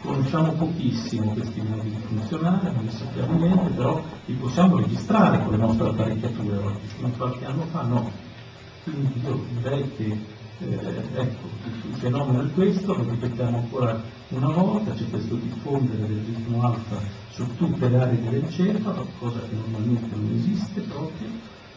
[0.00, 5.52] conosciamo pochissimo questi modi di funzionare, non ne sappiamo niente, però li possiamo registrare con
[5.52, 8.10] le nostre apparecchiature fino a qualche anno fa no.
[8.82, 10.18] Quindi io direi che
[10.60, 11.48] ecco,
[11.88, 17.00] il fenomeno è questo, lo ripetiamo ancora una volta, c'è questo diffondere del ritmo alfa
[17.30, 21.28] su tutte le aree dell'encefalo, cosa che normalmente non esiste proprio,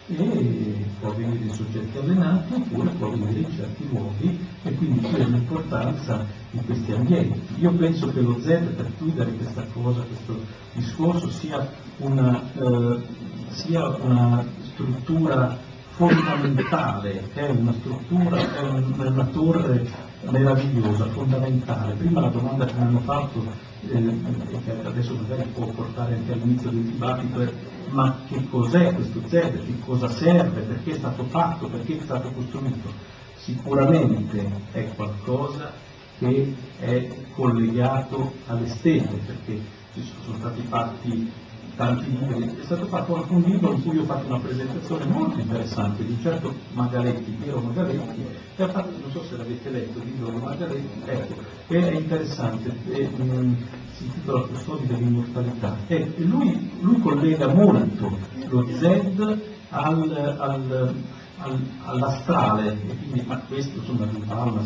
[0.08, 5.22] e può avvenire in soggetti allenati oppure può avvenire in certi luoghi e quindi qui
[5.22, 7.62] è l'importanza di questi ambienti.
[7.62, 10.42] Io penso che lo Z, per chiudere questa cosa, questo
[10.74, 11.66] discorso, sia
[12.00, 13.02] una, eh,
[13.50, 15.58] sia una struttura
[15.96, 19.88] fondamentale, è una struttura, è, un, è una torre
[20.30, 21.94] meravigliosa, fondamentale.
[21.94, 23.46] Prima la domanda che mi hanno fatto,
[23.90, 24.20] eh,
[24.66, 27.54] che adesso magari può portare anche all'inizio del dibattito, è
[27.94, 32.32] ma che cos'è questo Z, che cosa serve, perché è stato fatto, perché è stato
[32.32, 32.92] costruito?
[33.36, 35.72] Sicuramente è qualcosa
[36.18, 39.62] che è collegato alle stelle, perché
[39.94, 41.32] ci sono stati fatti
[41.76, 45.40] tanti libri, è stato fatto anche un libro in cui ho fatto una presentazione molto
[45.40, 48.26] interessante di un certo Magaletti, Piero Magaletti,
[48.56, 51.36] che ha fatto, non so se l'avete letto, il libro di Magaletti, ecco,
[51.68, 53.58] che è interessante, è, mh,
[53.96, 58.18] si intitola Custodi dell'immortalità, e lui, lui, collega molto
[58.48, 59.38] lo Z
[59.70, 60.96] al, al,
[61.38, 64.62] al, all'astrale, e quindi ma questo insomma di Palma,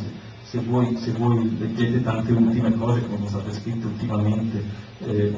[0.50, 4.64] se, voi, se voi, leggete tante ultime cose che sono state scritte ultimamente,
[5.00, 5.38] eh,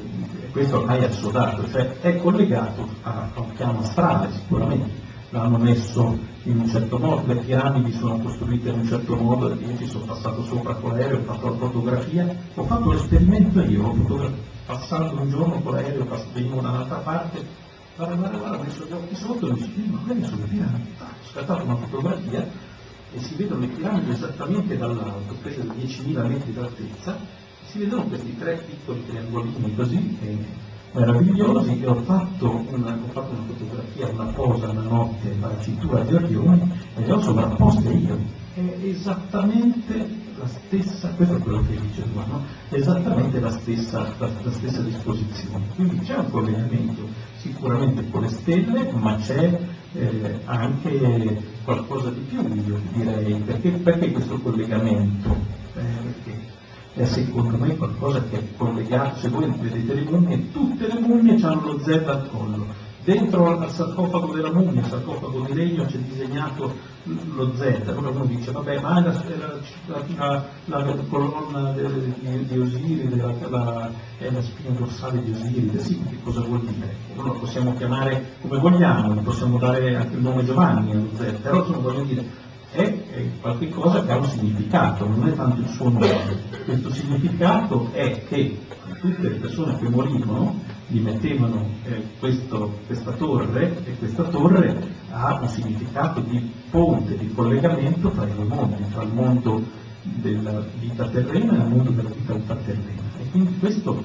[0.52, 4.90] questo ormai è assodato, cioè è collegato a, a un piano astrale sicuramente,
[5.30, 9.76] l'hanno messo in un certo modo, le piramidi sono costruite in un certo modo, io
[9.78, 14.32] ci sono passato sopra con l'aereo, ho fatto la fotografia, ho fatto l'esperimento io, ho
[14.64, 17.44] passando un giorno con l'aereo, venivo da un'altra parte,
[17.96, 20.46] guarda, guarda, guarda, ho messo gli occhi sotto e mi dico, ma quelle sono le
[20.46, 22.68] piramidi, ho scattato una fotografia
[23.12, 27.18] e si vedono le piramidi esattamente dall'alto, prese da 10.000 metri d'altezza,
[27.66, 30.18] si vedono questi tre piccoli triangolini così
[30.92, 36.02] meravigliosi e ho fatto, una, ho fatto una fotografia, una posa una notte alla cintura
[36.02, 38.18] di Orione e le ho sovrapposte io.
[38.54, 42.42] È esattamente la stessa, questo è quello che dice no?
[42.70, 45.66] esattamente la stessa, la, la stessa disposizione.
[45.76, 49.60] Quindi c'è un collegamento sicuramente con le stelle, ma c'è
[49.92, 55.36] eh, anche qualcosa di più, io direi, perché, perché questo collegamento?
[55.76, 56.48] Eh, perché
[56.94, 61.40] è secondo me qualcosa che è collegato, se voi vedete le mummie, tutte le mummie
[61.40, 62.66] hanno lo Z al collo,
[63.04, 68.50] dentro al sarcofago della mummia, sarcofago di legno c'è disegnato lo Z, allora uno dice
[68.50, 69.12] vabbè ma la,
[69.86, 76.02] la, la, la colonna di, di Osiride, la, è la spina dorsale di Osiride, sì,
[76.08, 76.94] che cosa vuol dire?
[77.14, 81.40] Noi lo possiamo chiamare come vogliamo, gli possiamo dare anche il nome Giovanni allo Z,
[81.40, 85.60] però insomma voglio dire, è, è qualche cosa che ha un significato, non è tanto
[85.60, 86.48] il suo nome.
[86.64, 88.58] Questo significato è che
[89.00, 95.38] tutte le persone che morivano gli mettevano eh, questo, questa torre e questa torre ha
[95.40, 99.62] un significato di ponte, di collegamento tra i due mondi, tra il mondo
[100.02, 103.02] della vita terrena e il mondo della vita ultraterrena.
[103.18, 104.02] E quindi questo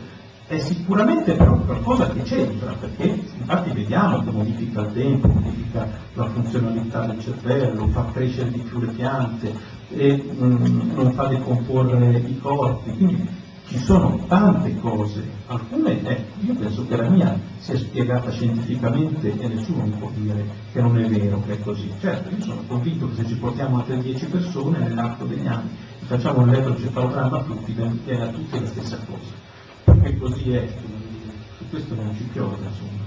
[0.48, 3.04] è sicuramente però qualcosa che c'entra, perché
[3.38, 8.80] infatti vediamo che modifica il tempo, modifica la funzionalità del cervello, fa crescere di più
[8.80, 9.54] le piante
[9.90, 13.28] e mm, non fa decomporre i corpi, quindi
[13.68, 19.48] ci sono tante cose, alcune eh, io penso che la mia sia spiegata scientificamente e
[19.48, 21.92] nessuno mi può dire che non è vero che è così.
[22.00, 25.70] Certo, io sono convinto che se ci portiamo altre 10 persone nell'arco degli anni
[26.06, 29.54] facciamo un elettrocefalogramma a tutti, viene a tutti la stessa cosa
[29.86, 30.68] perché così è,
[31.58, 33.04] su questo non ci piove, insomma.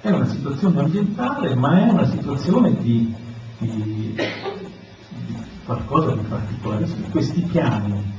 [0.00, 3.12] È una situazione ambientale, ma è una situazione di,
[3.58, 6.86] di, di qualcosa di particolare.
[7.10, 8.18] Questi piani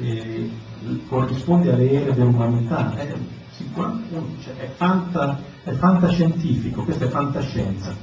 [0.00, 0.50] eh,
[1.08, 3.14] corrisponde alle ere dell'umanità, è,
[3.56, 7.94] cioè, è, fanta, è fantascientifico, questa è fantascienza.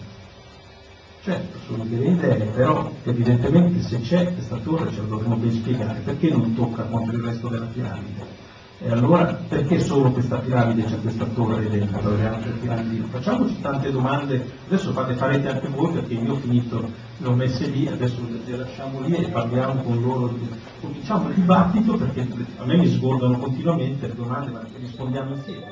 [1.23, 5.99] Certo, sono delle idee, però evidentemente se c'è questa torre ce la dovremmo ben spiegare,
[5.99, 8.42] perché non tocca contro il resto della piramide?
[8.85, 13.07] E allora perché solo questa piramide c'è questa torre dentro le altre piramidi?
[13.09, 17.67] Facciamoci tante domande, adesso fate, farete anche voi perché io ho finito, le ho messe
[17.67, 20.37] lì, adesso le lasciamo lì e parliamo con loro,
[20.81, 25.71] cominciamo il dibattito perché a me mi sgordano continuamente le domande ma rispondiamo insieme.